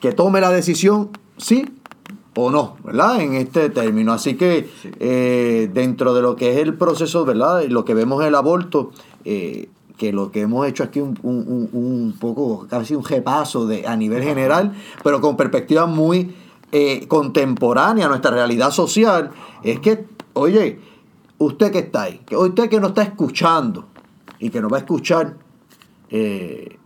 Que 0.00 0.12
tome 0.12 0.40
la 0.40 0.50
decisión 0.50 1.10
sí 1.36 1.66
o 2.36 2.50
no, 2.50 2.76
¿verdad? 2.84 3.20
En 3.22 3.34
este 3.34 3.70
término. 3.70 4.12
Así 4.12 4.36
que 4.36 4.68
eh, 5.00 5.70
dentro 5.72 6.12
de 6.14 6.20
lo 6.20 6.36
que 6.36 6.52
es 6.52 6.58
el 6.58 6.74
proceso, 6.74 7.24
¿verdad? 7.24 7.64
Lo 7.68 7.84
que 7.84 7.94
vemos 7.94 8.22
el 8.24 8.34
aborto, 8.34 8.92
eh, 9.24 9.70
que 9.96 10.12
lo 10.12 10.30
que 10.30 10.42
hemos 10.42 10.66
hecho 10.68 10.84
aquí 10.84 11.00
un, 11.00 11.18
un, 11.22 11.70
un, 11.72 12.14
poco, 12.20 12.66
casi 12.68 12.94
un 12.94 13.02
repaso 13.02 13.66
de, 13.66 13.86
a 13.86 13.96
nivel 13.96 14.22
general, 14.22 14.74
pero 15.02 15.22
con 15.22 15.36
perspectiva 15.36 15.86
muy 15.86 16.34
eh, 16.72 17.08
contemporánea 17.08 18.04
a 18.04 18.08
nuestra 18.10 18.30
realidad 18.30 18.70
social, 18.70 19.30
es 19.62 19.80
que, 19.80 20.04
oye, 20.34 20.78
usted 21.38 21.72
que 21.72 21.78
está 21.78 22.02
ahí, 22.02 22.20
que 22.26 22.36
usted 22.36 22.68
que 22.68 22.78
nos 22.78 22.90
está 22.90 23.02
escuchando 23.02 23.86
y 24.38 24.50
que 24.50 24.60
nos 24.60 24.70
va 24.70 24.76
a 24.76 24.80
escuchar, 24.80 25.38
¿qué 26.10 26.78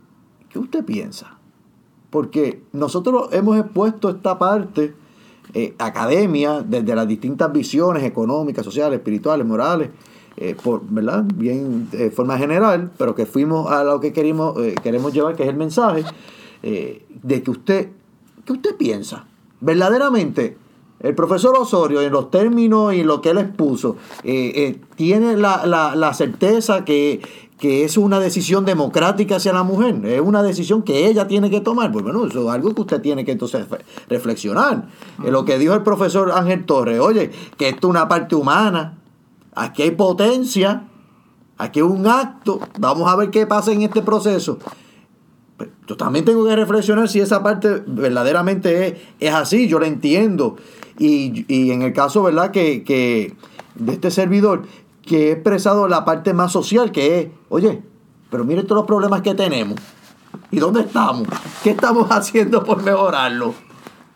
usted 0.54 0.84
piensa? 0.84 1.38
Porque 2.10 2.62
nosotros 2.72 3.30
hemos 3.32 3.58
expuesto 3.58 4.10
esta 4.10 4.38
parte 4.38 4.99
eh, 5.52 5.74
academia, 5.78 6.62
desde 6.62 6.94
las 6.94 7.08
distintas 7.08 7.52
visiones 7.52 8.04
económicas, 8.04 8.64
sociales, 8.64 8.98
espirituales, 8.98 9.44
morales, 9.44 9.90
eh, 10.36 10.54
por, 10.62 10.82
¿verdad? 10.88 11.24
Bien 11.34 11.90
de 11.90 12.10
forma 12.12 12.38
general, 12.38 12.92
pero 12.96 13.14
que 13.16 13.26
fuimos 13.26 13.70
a 13.70 13.82
lo 13.82 13.98
que 13.98 14.12
queremos, 14.12 14.56
eh, 14.58 14.76
queremos 14.80 15.12
llevar, 15.12 15.34
que 15.34 15.42
es 15.42 15.48
el 15.48 15.56
mensaje, 15.56 16.04
de 16.62 17.42
que 17.42 17.50
usted, 17.50 17.88
¿qué 18.44 18.52
usted 18.52 18.76
piensa? 18.76 19.26
Verdaderamente, 19.60 20.56
el 21.00 21.14
profesor 21.14 21.56
Osorio, 21.56 22.02
en 22.02 22.12
los 22.12 22.30
términos 22.30 22.92
y 22.92 23.02
lo 23.02 23.20
que 23.22 23.30
él 23.30 23.38
expuso, 23.38 23.96
tiene 24.94 25.36
la, 25.36 25.66
la, 25.66 25.96
la 25.96 26.12
certeza 26.12 26.84
que, 26.84 27.22
que 27.60 27.84
es 27.84 27.98
una 27.98 28.18
decisión 28.18 28.64
democrática 28.64 29.36
hacia 29.36 29.52
la 29.52 29.62
mujer, 29.62 30.00
es 30.06 30.20
una 30.22 30.42
decisión 30.42 30.82
que 30.82 31.06
ella 31.06 31.28
tiene 31.28 31.50
que 31.50 31.60
tomar. 31.60 31.92
Pues 31.92 32.02
bueno, 32.02 32.26
eso 32.26 32.48
es 32.48 32.48
algo 32.48 32.74
que 32.74 32.80
usted 32.80 33.02
tiene 33.02 33.24
que 33.24 33.32
entonces 33.32 33.66
reflexionar. 34.08 34.88
Lo 35.18 35.44
que 35.44 35.58
dijo 35.58 35.74
el 35.74 35.82
profesor 35.82 36.32
Ángel 36.32 36.64
Torres, 36.64 36.98
oye, 36.98 37.30
que 37.58 37.68
esto 37.68 37.88
es 37.88 37.90
una 37.90 38.08
parte 38.08 38.34
humana, 38.34 38.98
aquí 39.54 39.82
hay 39.82 39.90
potencia, 39.90 40.88
aquí 41.58 41.80
hay 41.80 41.86
un 41.86 42.06
acto, 42.06 42.60
vamos 42.78 43.12
a 43.12 43.16
ver 43.16 43.30
qué 43.30 43.46
pasa 43.46 43.72
en 43.72 43.82
este 43.82 44.00
proceso. 44.00 44.58
Pues, 45.58 45.68
yo 45.86 45.98
también 45.98 46.24
tengo 46.24 46.46
que 46.46 46.56
reflexionar 46.56 47.10
si 47.10 47.20
esa 47.20 47.42
parte 47.42 47.82
verdaderamente 47.86 48.86
es, 48.86 48.94
es 49.20 49.34
así, 49.34 49.68
yo 49.68 49.78
la 49.78 49.86
entiendo. 49.86 50.56
Y, 50.98 51.44
y, 51.46 51.72
en 51.72 51.82
el 51.82 51.92
caso, 51.92 52.22
¿verdad? 52.22 52.52
Que, 52.52 52.84
que 52.84 53.34
de 53.74 53.92
este 53.92 54.10
servidor, 54.10 54.62
que 55.10 55.26
he 55.26 55.32
expresado 55.32 55.88
la 55.88 56.04
parte 56.04 56.32
más 56.32 56.52
social, 56.52 56.92
que 56.92 57.18
es, 57.18 57.28
oye, 57.48 57.82
pero 58.30 58.44
miren 58.44 58.64
todos 58.64 58.82
los 58.82 58.86
problemas 58.86 59.22
que 59.22 59.34
tenemos. 59.34 59.74
¿Y 60.52 60.60
dónde 60.60 60.82
estamos? 60.82 61.26
¿Qué 61.64 61.70
estamos 61.70 62.06
haciendo 62.10 62.62
por 62.62 62.84
mejorarlo? 62.84 63.52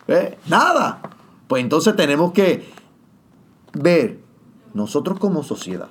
¿Eh? 0.07 0.37
Nada. 0.47 1.01
Pues 1.49 1.61
entonces 1.61 1.97
tenemos 1.97 2.31
que 2.31 2.71
ver 3.73 4.21
nosotros 4.73 5.19
como 5.19 5.43
sociedad, 5.43 5.89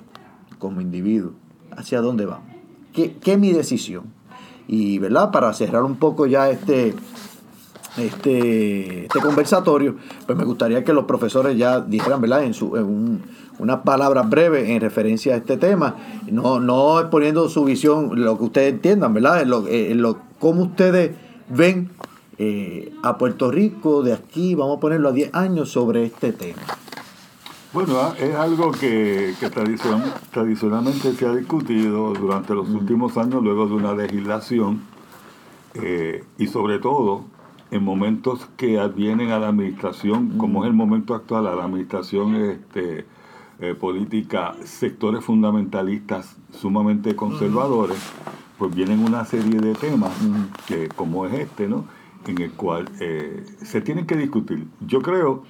como 0.57 0.81
individuo, 0.81 1.33
hacia 1.77 2.01
dónde 2.01 2.25
vamos. 2.25 2.47
¿Qué, 2.91 3.17
qué 3.17 3.33
es 3.33 3.39
mi 3.39 3.51
decisión? 3.51 4.05
Y, 4.67 4.97
¿verdad? 4.97 5.29
Para 5.29 5.53
cerrar 5.53 5.83
un 5.83 5.97
poco 5.97 6.25
ya 6.25 6.49
este, 6.49 6.95
este, 7.97 9.03
este 9.03 9.19
conversatorio, 9.19 9.97
pues 10.25 10.35
me 10.35 10.45
gustaría 10.45 10.83
que 10.83 10.93
los 10.93 11.05
profesores 11.05 11.55
ya 11.59 11.79
dijeran, 11.79 12.21
¿verdad? 12.21 12.43
En, 12.43 12.55
su, 12.55 12.75
en 12.75 12.85
un, 12.85 13.21
unas 13.59 13.79
palabras 13.81 14.29
breves 14.29 14.69
en 14.69 14.81
referencia 14.81 15.33
a 15.33 15.37
este 15.37 15.57
tema, 15.57 15.95
no, 16.31 16.59
no 16.59 16.99
exponiendo 16.99 17.49
su 17.49 17.63
visión, 17.65 18.23
lo 18.23 18.37
que 18.37 18.43
ustedes 18.45 18.73
entiendan, 18.73 19.13
¿verdad? 19.13 19.41
En 19.41 19.49
lo, 19.49 19.67
en 19.67 20.01
lo, 20.01 20.17
cómo 20.39 20.63
ustedes 20.63 21.11
ven 21.49 21.89
eh, 22.37 22.93
a 23.03 23.17
Puerto 23.17 23.51
Rico 23.51 24.03
de 24.03 24.13
aquí, 24.13 24.55
vamos 24.55 24.77
a 24.77 24.79
ponerlo 24.79 25.09
a 25.09 25.11
10 25.11 25.33
años 25.33 25.71
sobre 25.71 26.05
este 26.05 26.33
tema. 26.33 26.61
Bueno, 27.73 27.97
ah, 27.99 28.15
es 28.17 28.33
algo 28.35 28.71
que, 28.71 29.33
que 29.39 29.49
tradicionalmente 29.49 31.13
se 31.13 31.25
ha 31.25 31.35
discutido 31.35 32.13
durante 32.13 32.53
los 32.53 32.69
últimos 32.69 33.17
años 33.17 33.43
luego 33.43 33.67
de 33.67 33.73
una 33.73 33.93
legislación 33.93 34.81
eh, 35.73 36.23
y 36.37 36.47
sobre 36.47 36.79
todo 36.79 37.25
en 37.71 37.83
momentos 37.83 38.47
que 38.55 38.79
advienen 38.79 39.31
a 39.31 39.39
la 39.39 39.49
administración, 39.49 40.37
como 40.37 40.63
es 40.63 40.69
el 40.69 40.73
momento 40.73 41.15
actual, 41.15 41.47
a 41.47 41.55
la 41.55 41.65
administración 41.65 42.35
este, 42.35 43.05
eh, 43.59 43.73
política 43.73 44.55
sectores 44.63 45.23
fundamentalistas 45.23 46.37
sumamente 46.51 47.15
conservadores, 47.15 47.97
pues 48.57 48.75
vienen 48.75 48.99
una 49.03 49.25
serie 49.25 49.59
de 49.59 49.73
temas 49.73 50.11
que, 50.67 50.89
como 50.89 51.25
es 51.25 51.33
este, 51.33 51.67
¿no? 51.67 51.85
en 52.27 52.41
el 52.41 52.51
cual 52.51 52.89
eh, 52.99 53.45
se 53.61 53.81
tienen 53.81 54.05
que 54.05 54.15
discutir. 54.15 54.67
Yo 54.85 55.01
creo 55.01 55.43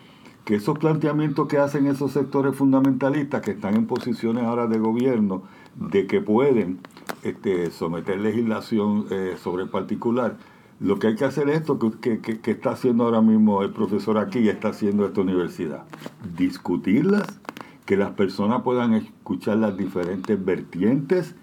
que 0.43 0.55
esos 0.55 0.77
planteamientos 0.77 1.47
que 1.47 1.57
hacen 1.57 1.87
esos 1.87 2.11
sectores 2.11 2.55
fundamentalistas 2.55 3.41
que 3.41 3.51
están 3.51 3.75
en 3.75 3.87
posiciones 3.87 4.43
ahora 4.43 4.67
de 4.67 4.77
gobierno, 4.77 5.43
de 5.75 6.05
que 6.05 6.21
pueden 6.21 6.79
este, 7.23 7.71
someter 7.71 8.19
legislación 8.19 9.07
eh, 9.09 9.35
sobre 9.41 9.63
el 9.63 9.69
particular, 9.69 10.37
lo 10.79 10.99
que 10.99 11.07
hay 11.07 11.15
que 11.15 11.25
hacer 11.25 11.49
es 11.49 11.61
esto 11.61 11.79
que, 11.79 12.19
que, 12.19 12.39
que, 12.39 12.51
está 12.51 12.71
haciendo 12.71 13.05
ahora 13.05 13.21
mismo 13.21 13.63
el 13.63 13.71
profesor 13.71 14.17
aquí 14.17 14.39
y 14.39 14.49
está 14.49 14.69
haciendo 14.69 15.05
esta 15.05 15.21
universidad. 15.21 15.85
Discutirlas 16.37 17.39
que 17.85 17.97
las 17.97 18.11
personas 18.11 18.63
puedan 18.63 18.93
escuchar 18.93 19.57
las 19.57 19.77
diferentes 19.77 20.43
vertientes, 20.43 21.35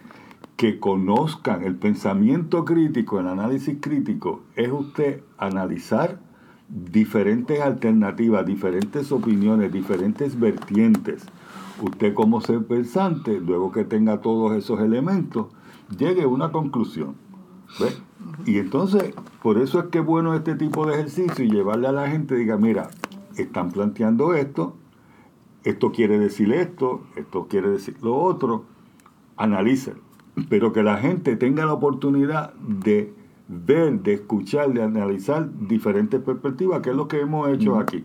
que 0.56 0.78
conozcan 0.78 1.64
el 1.64 1.76
pensamiento 1.76 2.64
crítico, 2.64 3.18
el 3.18 3.28
análisis 3.28 3.78
crítico, 3.80 4.42
es 4.54 4.70
usted 4.70 5.22
analizar 5.38 6.20
diferentes 6.68 7.60
alternativas, 7.60 8.46
diferentes 8.46 9.12
opiniones, 9.12 9.72
diferentes 9.72 10.38
vertientes. 10.38 11.24
Usted 11.80 12.14
como 12.14 12.40
ser 12.40 12.64
pensante, 12.64 13.40
luego 13.40 13.72
que 13.72 13.84
tenga 13.84 14.20
todos 14.20 14.52
esos 14.52 14.80
elementos, 14.80 15.46
llegue 15.96 16.22
a 16.22 16.28
una 16.28 16.52
conclusión. 16.52 17.14
Y 18.46 18.58
entonces, 18.58 19.14
por 19.42 19.58
eso 19.58 19.80
es 19.80 19.86
que 19.86 19.98
es 19.98 20.04
bueno 20.04 20.34
este 20.34 20.54
tipo 20.54 20.86
de 20.86 20.94
ejercicio 20.94 21.44
y 21.44 21.50
llevarle 21.50 21.88
a 21.88 21.92
la 21.92 22.08
gente, 22.08 22.36
diga, 22.36 22.56
mira, 22.56 22.90
están 23.36 23.70
planteando 23.70 24.34
esto, 24.34 24.76
esto 25.64 25.92
quiere 25.92 26.18
decir 26.18 26.52
esto, 26.52 27.02
esto 27.16 27.46
quiere 27.48 27.70
decir 27.70 27.96
lo 28.02 28.16
otro, 28.16 28.64
analicen. 29.36 29.94
Pero 30.48 30.72
que 30.72 30.82
la 30.82 30.96
gente 30.96 31.36
tenga 31.36 31.66
la 31.66 31.74
oportunidad 31.74 32.54
de 32.54 33.12
ver, 33.48 34.00
de 34.02 34.14
escuchar, 34.14 34.72
de 34.72 34.82
analizar 34.82 35.48
diferentes 35.68 36.20
perspectivas, 36.20 36.80
que 36.80 36.90
es 36.90 36.96
lo 36.96 37.08
que 37.08 37.20
hemos 37.20 37.48
hecho 37.50 37.78
aquí. 37.78 38.04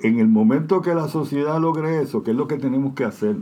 En 0.00 0.18
el 0.18 0.28
momento 0.28 0.80
que 0.80 0.94
la 0.94 1.08
sociedad 1.08 1.60
logre 1.60 2.00
eso, 2.00 2.22
¿qué 2.22 2.30
es 2.30 2.36
lo 2.36 2.48
que 2.48 2.56
tenemos 2.56 2.94
que 2.94 3.04
hacer? 3.04 3.36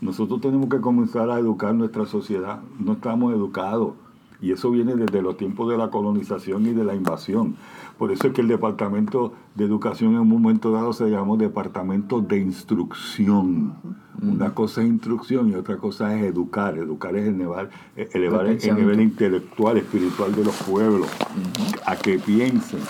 Nosotros 0.00 0.40
tenemos 0.40 0.68
que 0.68 0.80
comenzar 0.80 1.30
a 1.30 1.38
educar 1.38 1.74
nuestra 1.74 2.04
sociedad. 2.04 2.60
No 2.78 2.94
estamos 2.94 3.32
educados. 3.32 3.94
Y 4.40 4.52
eso 4.52 4.70
viene 4.70 4.94
desde 4.94 5.22
los 5.22 5.36
tiempos 5.36 5.70
de 5.70 5.78
la 5.78 5.90
colonización 5.90 6.66
y 6.66 6.72
de 6.72 6.84
la 6.84 6.94
invasión. 6.94 7.56
Por 7.98 8.12
eso 8.12 8.26
es 8.26 8.34
que 8.34 8.42
el 8.42 8.48
Departamento 8.48 9.32
de 9.54 9.64
Educación 9.64 10.12
en 10.12 10.20
un 10.20 10.28
momento 10.28 10.70
dado 10.70 10.92
se 10.92 11.08
llamó 11.08 11.36
Departamento 11.36 12.20
de 12.20 12.38
Instrucción. 12.38 13.74
Una 14.20 14.54
cosa 14.54 14.82
es 14.82 14.88
instrucción 14.88 15.50
y 15.50 15.54
otra 15.54 15.76
cosa 15.78 16.14
es 16.14 16.24
educar. 16.24 16.76
Educar 16.76 17.16
es 17.16 17.28
elevar, 17.28 17.70
elevar 17.96 18.46
el, 18.46 18.76
nivel 18.76 19.00
intelectual, 19.00 19.78
espiritual 19.78 20.34
de 20.34 20.44
los 20.44 20.56
pueblos, 20.62 21.08
a 21.86 21.96
que 21.96 22.18
piensen 22.18 22.80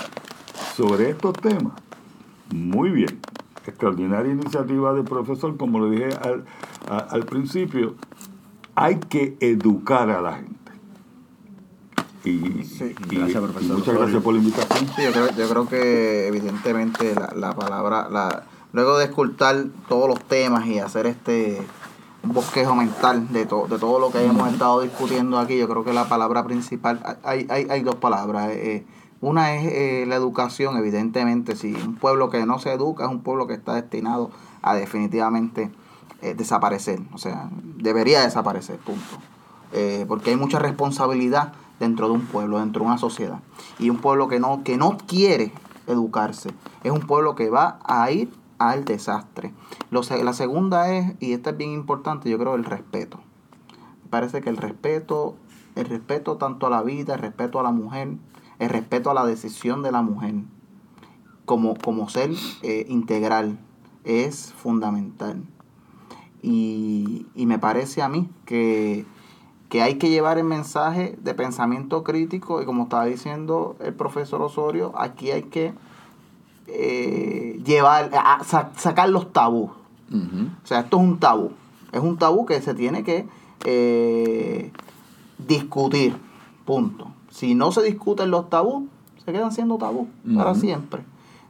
sobre 0.75 1.11
estos 1.11 1.35
temas. 1.35 1.75
Muy 2.53 2.91
bien. 2.91 3.21
Extraordinaria 3.67 4.33
iniciativa 4.33 4.93
del 4.95 5.05
profesor, 5.05 5.57
como 5.57 5.79
lo 5.79 5.91
dije 5.91 6.09
al, 6.23 6.45
al 6.89 7.25
principio. 7.25 7.95
Hay 8.75 8.97
que 8.97 9.37
educar 9.41 10.11
a 10.11 10.21
la 10.21 10.35
gente 10.35 10.66
y, 12.31 13.17
gracias, 13.17 13.43
profesor. 13.43 13.79
muchas 13.79 13.95
gracias 13.95 14.23
por 14.23 14.35
la 14.35 14.41
invitación. 14.41 14.87
yo, 14.87 15.13
creo, 15.13 15.31
yo 15.37 15.49
creo 15.49 15.69
que 15.69 16.27
evidentemente 16.29 17.15
la, 17.15 17.33
la 17.35 17.55
palabra, 17.55 18.09
la, 18.11 18.45
luego 18.73 18.99
de 18.99 19.07
escultar 19.07 19.67
todos 19.89 20.09
los 20.09 20.23
temas 20.25 20.67
y 20.67 20.79
hacer 20.79 21.07
este 21.07 21.63
bosquejo 22.33 22.75
mental 22.75 23.33
de, 23.33 23.47
to, 23.47 23.67
de 23.69 23.79
todo 23.79 23.99
lo 23.99 24.11
que 24.11 24.25
hemos 24.25 24.51
estado 24.53 24.81
discutiendo 24.81 25.39
aquí, 25.39 25.57
yo 25.57 25.69
creo 25.69 25.85
que 25.85 25.93
la 25.93 26.09
palabra 26.09 26.45
principal, 26.45 27.19
hay, 27.23 27.47
hay, 27.49 27.67
hay 27.71 27.83
dos 27.83 27.97
palabras. 27.97 28.51
Eh, 28.51 28.77
eh, 28.77 28.87
una 29.21 29.55
es 29.55 29.73
eh, 29.73 30.05
la 30.07 30.17
educación, 30.17 30.77
evidentemente, 30.77 31.57
si 31.57 31.73
un 31.73 31.95
pueblo 31.95 32.29
que 32.29 32.45
no 32.45 32.59
se 32.59 32.73
educa 32.73 33.05
es 33.05 33.11
un 33.11 33.23
pueblo 33.23 33.47
que 33.47 33.55
está 33.55 33.75
destinado 33.75 34.31
a 34.63 34.75
definitivamente 34.75 35.71
desaparecer, 36.21 36.99
o 37.13 37.19
sea, 37.19 37.49
debería 37.77 38.23
desaparecer, 38.23 38.79
punto. 38.79 39.05
porque 40.09 40.31
hay 40.31 40.37
mucha 40.37 40.59
responsabilidad 40.59 41.53
dentro 41.81 42.09
de 42.09 42.15
un 42.15 42.27
pueblo, 42.27 42.59
dentro 42.59 42.83
de 42.83 42.89
una 42.89 42.99
sociedad. 42.99 43.41
Y 43.79 43.91
un 43.91 43.99
pueblo 43.99 44.29
que 44.29 44.41
no, 44.41 44.63
que 44.65 44.77
no 44.77 44.97
quiere 45.07 45.53
educarse 45.87 46.51
es 46.83 46.91
un 46.91 47.01
pueblo 47.01 47.35
que 47.35 47.51
va 47.51 47.79
a 47.85 48.11
ir 48.11 48.31
al 48.59 48.85
desastre. 48.85 49.53
la 49.91 50.33
segunda 50.33 50.93
es, 50.95 51.15
y 51.21 51.33
esta 51.33 51.51
es 51.51 51.57
bien 51.57 51.73
importante, 51.73 52.31
yo 52.31 52.39
creo, 52.39 52.55
el 52.55 52.65
respeto. 52.65 53.21
Me 54.05 54.11
parece 54.11 54.41
que 54.41 54.51
el 54.51 54.57
respeto, 54.57 55.37
el 55.75 55.87
respeto 55.87 56.37
tanto 56.37 56.67
a 56.67 56.71
la 56.71 56.83
vida, 56.83 57.15
el 57.15 57.21
respeto 57.21 57.61
a 57.61 57.63
la 57.63 57.71
mujer, 57.71 58.17
el 58.59 58.69
respeto 58.71 59.11
a 59.11 59.15
la 59.15 59.27
decisión 59.27 59.83
de 59.83 59.93
la 59.93 60.03
mujer, 60.03 60.35
como, 61.45 61.77
como 61.77 62.09
ser 62.09 62.31
eh, 62.63 62.87
integral 62.89 63.59
es 64.05 64.53
fundamental. 64.53 65.43
Y, 66.41 67.27
y 67.35 67.47
me 67.47 67.59
parece 67.59 68.03
a 68.03 68.09
mí 68.09 68.31
que, 68.45 69.05
que 69.69 69.83
hay 69.83 69.97
que 69.97 70.11
llevar 70.11 70.39
el 70.39 70.45
mensaje 70.45 71.19
de 71.23 71.35
pensamiento 71.35 72.05
crítico 72.05 72.63
y 72.63 72.65
como 72.65 72.85
estaba 72.85 73.07
diciendo 73.07 73.77
el 73.81 73.95
profesor 73.95 74.43
Osorio, 74.43 74.93
aquí 74.97 75.31
hay 75.31 75.45
que 75.45 75.75
eh, 76.69 77.61
llevar, 77.65 78.11
a, 78.15 78.43
sacar 78.45 79.09
los 79.09 79.33
tabús. 79.33 79.71
O 80.13 80.67
sea, 80.67 80.81
esto 80.81 80.99
es 80.99 81.03
un 81.03 81.19
tabú. 81.19 81.51
Es 81.93 82.01
un 82.01 82.17
tabú 82.17 82.47
que 82.47 82.61
se 82.61 82.75
tiene 82.75 83.03
que 83.03 83.27
eh, 83.65 84.71
discutir. 85.39 86.17
Punto. 86.65 87.09
Si 87.31 87.55
no 87.55 87.73
se 87.73 87.83
discuten 87.83 88.31
los 88.31 88.49
tabús, 88.49 88.85
se 89.25 89.33
quedan 89.33 89.53
siendo 89.53 89.79
tabú 89.79 90.09
para 90.37 90.55
siempre. 90.55 91.03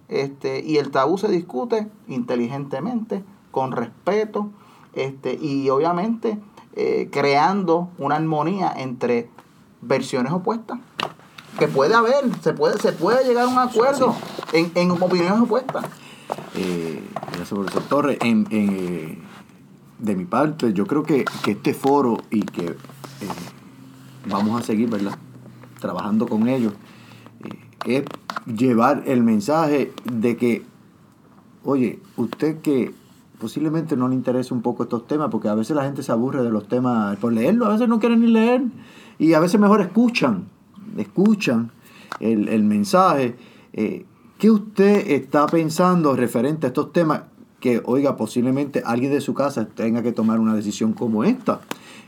Este, 0.08 0.64
y 0.64 0.78
el 0.78 0.90
tabú 0.90 1.18
se 1.18 1.28
discute 1.28 1.88
inteligentemente, 2.08 3.24
con 3.50 3.72
respeto, 3.72 4.50
este, 4.94 5.34
y 5.34 5.68
obviamente 5.68 6.38
eh, 6.76 7.08
creando 7.10 7.88
una 7.98 8.16
armonía 8.16 8.72
entre 8.76 9.28
versiones 9.80 10.32
opuestas. 10.32 10.78
Que 11.58 11.68
puede 11.68 11.94
haber, 11.94 12.24
se 12.42 12.52
puede, 12.52 12.78
se 12.78 12.92
puede 12.92 13.24
llegar 13.24 13.44
a 13.44 13.48
un 13.48 13.58
acuerdo 13.58 14.14
en, 14.52 14.70
en 14.74 14.90
opiniones 14.90 15.40
opuestas. 15.40 15.86
Eh, 16.54 17.02
gracias, 17.28 17.48
profesor 17.48 17.82
Torres. 17.84 18.18
En, 18.20 18.46
en, 18.50 18.68
eh, 18.70 19.18
de 19.98 20.14
mi 20.14 20.26
parte, 20.26 20.74
yo 20.74 20.86
creo 20.86 21.02
que, 21.02 21.24
que 21.42 21.52
este 21.52 21.72
foro 21.72 22.18
y 22.30 22.42
que 22.42 22.66
eh, 22.66 22.76
vamos 24.28 24.60
a 24.60 24.64
seguir, 24.64 24.90
¿verdad? 24.90 25.16
Trabajando 25.80 26.26
con 26.28 26.46
ellos, 26.48 26.74
eh, 27.86 28.02
es 28.02 28.04
llevar 28.54 29.04
el 29.06 29.22
mensaje 29.22 29.92
de 30.04 30.36
que, 30.36 30.62
oye, 31.64 32.00
usted 32.16 32.60
que 32.60 32.92
posiblemente 33.38 33.96
no 33.96 34.08
le 34.08 34.14
interese 34.14 34.54
un 34.54 34.62
poco 34.62 34.84
estos 34.84 35.06
temas, 35.06 35.28
porque 35.30 35.48
a 35.48 35.54
veces 35.54 35.76
la 35.76 35.84
gente 35.84 36.02
se 36.02 36.12
aburre 36.12 36.42
de 36.42 36.50
los 36.50 36.68
temas 36.68 37.16
por 37.18 37.32
leerlo, 37.32 37.66
a 37.66 37.70
veces 37.70 37.88
no 37.88 37.98
quieren 38.00 38.20
ni 38.20 38.28
leer, 38.28 38.62
y 39.18 39.32
a 39.34 39.40
veces 39.40 39.60
mejor 39.60 39.80
escuchan, 39.80 40.46
escuchan 40.96 41.70
el, 42.20 42.48
el 42.48 42.64
mensaje. 42.64 43.36
Eh, 43.72 44.04
¿Qué 44.38 44.50
usted 44.50 45.10
está 45.10 45.46
pensando 45.46 46.14
referente 46.14 46.66
a 46.66 46.68
estos 46.68 46.92
temas? 46.92 47.22
Que, 47.60 47.82
oiga, 47.84 48.16
posiblemente 48.16 48.82
alguien 48.84 49.10
de 49.12 49.20
su 49.20 49.32
casa 49.32 49.66
tenga 49.66 50.02
que 50.02 50.12
tomar 50.12 50.38
una 50.40 50.54
decisión 50.54 50.92
como 50.92 51.24
esta. 51.24 51.60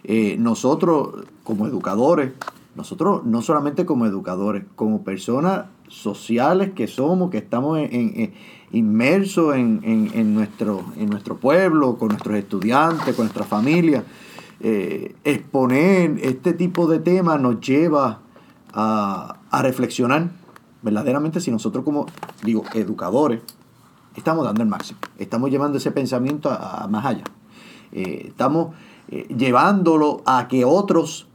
Eh, 0.04 0.36
nosotros, 0.38 1.24
como 1.42 1.66
educadores, 1.66 2.32
nosotros 2.76 3.24
no 3.24 3.40
solamente 3.42 3.86
como 3.86 4.04
educadores, 4.06 4.64
como 4.76 5.02
personas 5.02 5.64
sociales 5.88 6.72
que 6.74 6.86
somos, 6.86 7.30
que 7.30 7.38
estamos 7.38 7.78
en- 7.78 8.32
inmersos 8.72 9.54
en, 9.56 9.80
en- 9.82 10.10
en 10.14 10.34
nuestro, 10.34 10.84
en 10.96 11.08
nuestro 11.10 11.36
pueblo, 11.36 11.96
con 11.96 12.08
nuestros 12.08 12.36
estudiantes, 12.36 13.14
con 13.14 13.24
nuestra 13.26 13.44
familia, 13.44 14.04
eh, 14.60 15.14
exponer 15.24 16.18
este 16.22 16.52
tipo 16.52 16.86
de 16.88 16.98
temas 16.98 17.40
nos 17.40 17.60
lleva 17.60 18.20
a, 18.72 19.38
a 19.50 19.62
reflexionar 19.62 20.30
verdaderamente 20.82 21.40
si 21.40 21.50
nosotros 21.50 21.84
como, 21.84 22.06
digo, 22.44 22.62
educadores, 22.74 23.40
estamos 24.16 24.44
dando 24.44 24.62
el 24.62 24.68
máximo, 24.68 24.98
estamos 25.18 25.50
llevando 25.50 25.78
ese 25.78 25.90
pensamiento 25.92 26.50
a, 26.50 26.86
más 26.88 27.04
allá. 27.06 27.24
Eh, 27.92 28.26
estamos 28.28 28.74
eh, 29.08 29.26
llevándolo 29.34 30.22
a 30.26 30.46
que 30.48 30.64
otros 30.64 31.26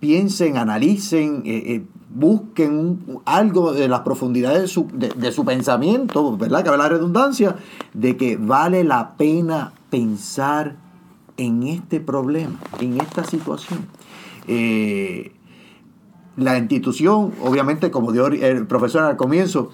piensen, 0.00 0.58
analicen, 0.58 1.42
busquen 2.14 3.20
algo 3.24 3.72
de 3.72 3.88
las 3.88 4.00
profundidades 4.00 4.62
de 4.62 4.68
su, 4.68 4.88
de, 4.92 5.08
de 5.08 5.32
su 5.32 5.44
pensamiento, 5.44 6.36
¿verdad? 6.36 6.64
Que 6.64 6.70
la 6.76 6.88
redundancia, 6.88 7.56
de 7.92 8.16
que 8.16 8.36
vale 8.36 8.84
la 8.84 9.16
pena 9.16 9.72
pensar 9.90 10.76
en 11.36 11.64
este 11.64 12.00
problema, 12.00 12.58
en 12.80 13.00
esta 13.00 13.24
situación. 13.24 13.86
Eh, 14.46 15.32
la 16.36 16.58
institución, 16.58 17.32
obviamente, 17.42 17.90
como 17.90 18.12
dio 18.12 18.26
el 18.26 18.66
profesor 18.66 19.02
al 19.02 19.16
comienzo, 19.16 19.70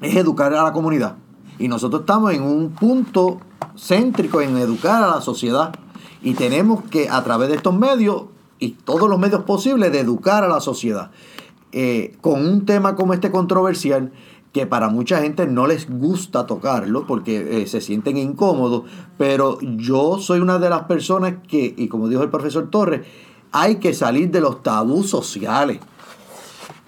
es 0.00 0.16
educar 0.16 0.52
a 0.54 0.62
la 0.62 0.72
comunidad. 0.72 1.16
Y 1.58 1.68
nosotros 1.68 2.00
estamos 2.00 2.32
en 2.32 2.42
un 2.42 2.70
punto 2.70 3.40
céntrico 3.76 4.40
en 4.40 4.56
educar 4.56 5.02
a 5.02 5.16
la 5.16 5.20
sociedad. 5.20 5.74
Y 6.22 6.34
tenemos 6.34 6.84
que, 6.84 7.08
a 7.08 7.22
través 7.24 7.48
de 7.48 7.56
estos 7.56 7.74
medios 7.74 8.24
y 8.58 8.70
todos 8.70 9.08
los 9.08 9.18
medios 9.18 9.44
posibles, 9.44 9.92
de 9.92 10.00
educar 10.00 10.44
a 10.44 10.48
la 10.48 10.60
sociedad. 10.60 11.10
Eh, 11.72 12.16
con 12.20 12.46
un 12.46 12.64
tema 12.64 12.96
como 12.96 13.14
este 13.14 13.30
controversial, 13.30 14.12
que 14.52 14.66
para 14.66 14.88
mucha 14.88 15.20
gente 15.20 15.46
no 15.46 15.66
les 15.66 15.88
gusta 15.90 16.46
tocarlo 16.46 17.06
porque 17.06 17.62
eh, 17.62 17.66
se 17.66 17.80
sienten 17.80 18.16
incómodos, 18.16 18.84
pero 19.18 19.58
yo 19.60 20.18
soy 20.18 20.40
una 20.40 20.58
de 20.58 20.70
las 20.70 20.84
personas 20.84 21.34
que, 21.46 21.74
y 21.76 21.88
como 21.88 22.08
dijo 22.08 22.22
el 22.22 22.30
profesor 22.30 22.70
Torres, 22.70 23.06
hay 23.52 23.76
que 23.76 23.94
salir 23.94 24.30
de 24.30 24.40
los 24.40 24.62
tabús 24.62 25.10
sociales. 25.10 25.78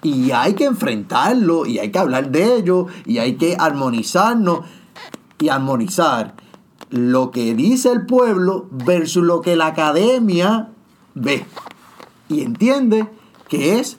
Y 0.03 0.31
hay 0.31 0.55
que 0.55 0.65
enfrentarlo, 0.65 1.67
y 1.67 1.77
hay 1.77 1.91
que 1.91 1.99
hablar 1.99 2.31
de 2.31 2.55
ello, 2.55 2.87
y 3.05 3.19
hay 3.19 3.35
que 3.35 3.55
armonizarnos 3.57 4.61
y 5.39 5.49
armonizar 5.49 6.33
lo 6.89 7.31
que 7.31 7.53
dice 7.53 7.91
el 7.91 8.05
pueblo 8.05 8.67
versus 8.71 9.23
lo 9.23 9.41
que 9.41 9.55
la 9.55 9.67
academia 9.67 10.70
ve. 11.13 11.45
Y 12.29 12.41
entiende 12.41 13.07
que 13.49 13.79
es 13.79 13.97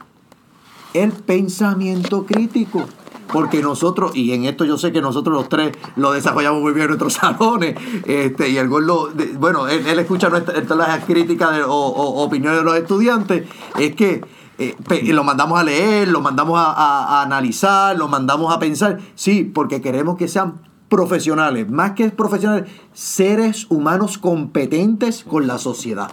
el 0.94 1.12
pensamiento 1.12 2.24
crítico. 2.26 2.84
Porque 3.32 3.62
nosotros, 3.62 4.14
y 4.14 4.32
en 4.32 4.44
esto 4.44 4.66
yo 4.66 4.76
sé 4.76 4.92
que 4.92 5.00
nosotros 5.00 5.34
los 5.34 5.48
tres 5.48 5.72
lo 5.96 6.12
desarrollamos 6.12 6.60
muy 6.60 6.72
bien 6.72 6.82
en 6.82 6.88
nuestros 6.88 7.14
salones, 7.14 7.76
este, 8.06 8.50
y 8.50 8.58
el 8.58 8.68
gordo, 8.68 9.10
bueno, 9.38 9.68
él, 9.68 9.98
escucha 9.98 10.28
nuestra- 10.28 10.62
todas 10.66 10.88
las 10.88 11.04
críticas 11.06 11.60
o, 11.66 12.22
opiniones 12.22 12.58
de 12.58 12.64
los 12.64 12.76
estudiantes, 12.76 13.48
es 13.78 13.94
que 13.96 14.22
eh, 14.58 14.76
lo 15.14 15.24
mandamos 15.24 15.58
a 15.58 15.64
leer, 15.64 16.08
lo 16.08 16.20
mandamos 16.20 16.60
a 16.62 17.22
analizar, 17.22 17.96
lo 17.96 18.06
mandamos 18.06 18.54
a 18.54 18.58
pensar, 18.58 18.98
sí, 19.14 19.44
porque 19.44 19.80
queremos 19.80 20.18
que 20.18 20.28
sean 20.28 20.60
profesionales, 20.90 21.70
más 21.70 21.92
que 21.92 22.10
profesionales, 22.10 22.70
seres 22.92 23.66
humanos 23.70 24.18
competentes 24.18 25.24
con 25.24 25.46
la 25.46 25.56
sociedad. 25.56 26.12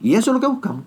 Y 0.00 0.14
eso 0.14 0.30
es 0.30 0.34
lo 0.34 0.40
que 0.40 0.46
buscamos 0.46 0.84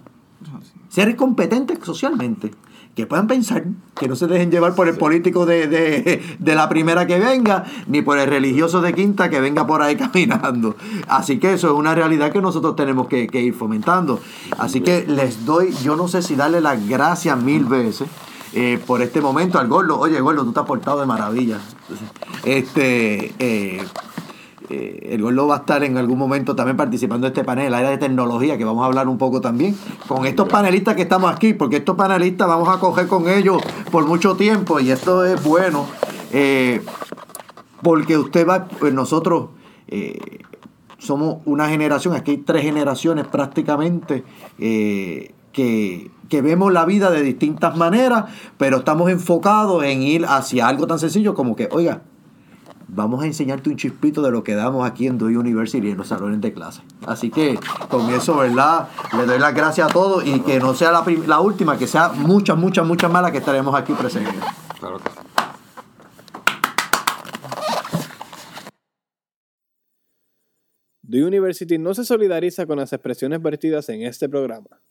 seres 0.90 1.16
competentes 1.16 1.78
socialmente, 1.84 2.52
que 2.96 3.06
puedan 3.06 3.28
pensar, 3.28 3.64
que 3.96 4.08
no 4.10 4.16
se 4.18 4.28
dejen 4.28 4.52
llevar 4.52 4.76
por 4.76 4.90
el 4.90 4.98
político 4.98 5.46
de, 5.46 5.68
de- 5.68 6.22
de 6.40 6.56
la 6.56 6.68
primera 6.68 7.08
que 7.08 7.18
venga, 7.20 7.64
ni 7.88 8.02
por 8.02 8.18
el 8.18 8.28
religioso 8.28 8.82
de 8.82 8.94
quinta 8.94 9.30
que 9.30 9.40
venga 9.40 9.66
por 9.66 9.82
ahí 9.82 9.96
caminando. 9.98 10.76
Así 11.08 11.38
que 11.40 11.54
eso 11.54 11.68
es 11.68 11.74
una 11.74 11.96
realidad 11.96 12.32
que 12.34 12.42
nosotros 12.42 12.76
tenemos 12.76 13.08
que, 13.08 13.28
que 13.28 13.40
ir 13.42 13.54
fomentando. 13.54 14.20
Así 14.58 14.82
que 14.82 15.06
les 15.08 15.46
doy, 15.46 15.72
yo 15.84 15.96
no 15.96 16.08
sé 16.10 16.22
si 16.22 16.36
darle 16.36 16.60
las 16.60 16.86
gracias 16.88 17.42
mil 17.42 17.64
veces. 17.66 18.10
eh, 18.54 18.78
por 18.86 19.02
este 19.02 19.22
momento 19.22 19.60
al 19.60 19.70
Gordo, 19.70 19.98
oye 19.98 20.20
Gordo, 20.20 20.44
tú 20.44 20.52
te 20.52 20.60
has 20.60 20.66
portado 20.66 21.00
de 21.00 21.06
maravilla. 21.06 21.60
Este, 22.44 23.34
eh, 23.40 23.86
eh, 24.72 25.10
el 25.12 25.22
Gordo 25.22 25.48
va 25.48 25.56
a 25.56 25.60
estar 25.60 25.84
en 25.84 25.98
algún 25.98 26.18
momento 26.18 26.56
también 26.56 26.78
participando 26.78 27.26
de 27.26 27.30
este 27.30 27.44
panel, 27.44 27.68
el 27.68 27.74
área 27.74 27.90
de 27.90 27.98
tecnología, 27.98 28.58
que 28.58 28.64
vamos 28.64 28.84
a 28.84 28.86
hablar 28.86 29.08
un 29.08 29.18
poco 29.18 29.42
también 29.42 29.76
con 30.08 30.26
estos 30.26 30.48
panelistas 30.48 30.96
que 30.96 31.02
estamos 31.02 31.34
aquí, 31.34 31.54
porque 31.54 31.78
estos 31.78 31.96
panelistas 31.96 32.48
vamos 32.48 32.70
a 32.70 32.80
coger 32.80 33.08
con 33.08 33.28
ellos 33.28 33.62
por 33.92 34.06
mucho 34.06 34.36
tiempo 34.36 34.80
y 34.80 34.92
esto 34.92 35.26
es 35.26 35.44
bueno, 35.44 35.86
eh, 36.32 36.82
porque 37.82 38.18
usted 38.18 38.48
va, 38.48 38.68
pues 38.68 38.94
nosotros 38.94 39.50
eh, 39.88 40.40
somos 40.98 41.40
una 41.46 41.68
generación, 41.68 42.16
aquí 42.16 42.32
hay 42.32 42.38
tres 42.38 42.64
generaciones 42.64 43.28
prácticamente, 43.28 44.24
eh, 44.60 45.34
que, 45.52 46.12
que 46.30 46.42
vemos 46.42 46.72
la 46.72 46.86
vida 46.86 47.12
de 47.12 47.24
distintas 47.24 47.76
maneras, 47.76 48.26
pero 48.58 48.78
estamos 48.78 49.10
enfocados 49.10 49.84
en 49.84 50.02
ir 50.04 50.26
hacia 50.26 50.68
algo 50.68 50.88
tan 50.88 51.00
sencillo 51.00 51.34
como 51.34 51.56
que, 51.56 51.68
oiga, 51.72 52.04
vamos 52.94 53.24
a 53.24 53.26
enseñarte 53.26 53.70
un 53.70 53.78
chispito 53.78 54.22
de 54.22 54.32
lo 54.32 54.44
que 54.44 54.54
damos 54.54 54.88
aquí 54.88 55.08
en 55.08 55.18
Dewey 55.18 55.38
University 55.38 55.90
en 55.90 55.98
los 55.98 56.10
salones 56.10 56.42
de 56.42 56.54
clase. 56.54 56.82
Así 57.06 57.30
que 57.32 57.58
con 57.90 58.10
eso, 58.12 58.38
¿verdad? 58.38 58.90
Le 59.18 59.26
doy 59.26 59.40
las 59.40 59.56
gracias 59.56 59.90
a 59.90 59.94
todos 59.94 60.26
y 60.26 60.42
que 60.42 60.60
no 60.60 60.74
sea 60.74 60.92
la 60.92 61.40
última, 61.40 61.78
que 61.78 61.88
sea 61.88 62.10
muchas, 62.10 62.58
muchas, 62.58 62.86
muchas 62.86 63.10
más 63.10 63.24
las 63.24 63.32
que 63.32 63.38
estaremos 63.38 63.74
aquí 63.74 63.94
presentes. 63.94 64.36
Claro 64.80 65.00
que 65.00 65.10
sí. 65.10 65.18
The 71.10 71.26
University 71.26 71.78
no 71.78 71.94
se 71.94 72.06
solidariza 72.06 72.66
con 72.66 72.78
las 72.78 72.94
expresiones 72.94 73.42
vertidas 73.42 73.90
en 73.90 74.04
este 74.04 74.30
programa. 74.30 74.82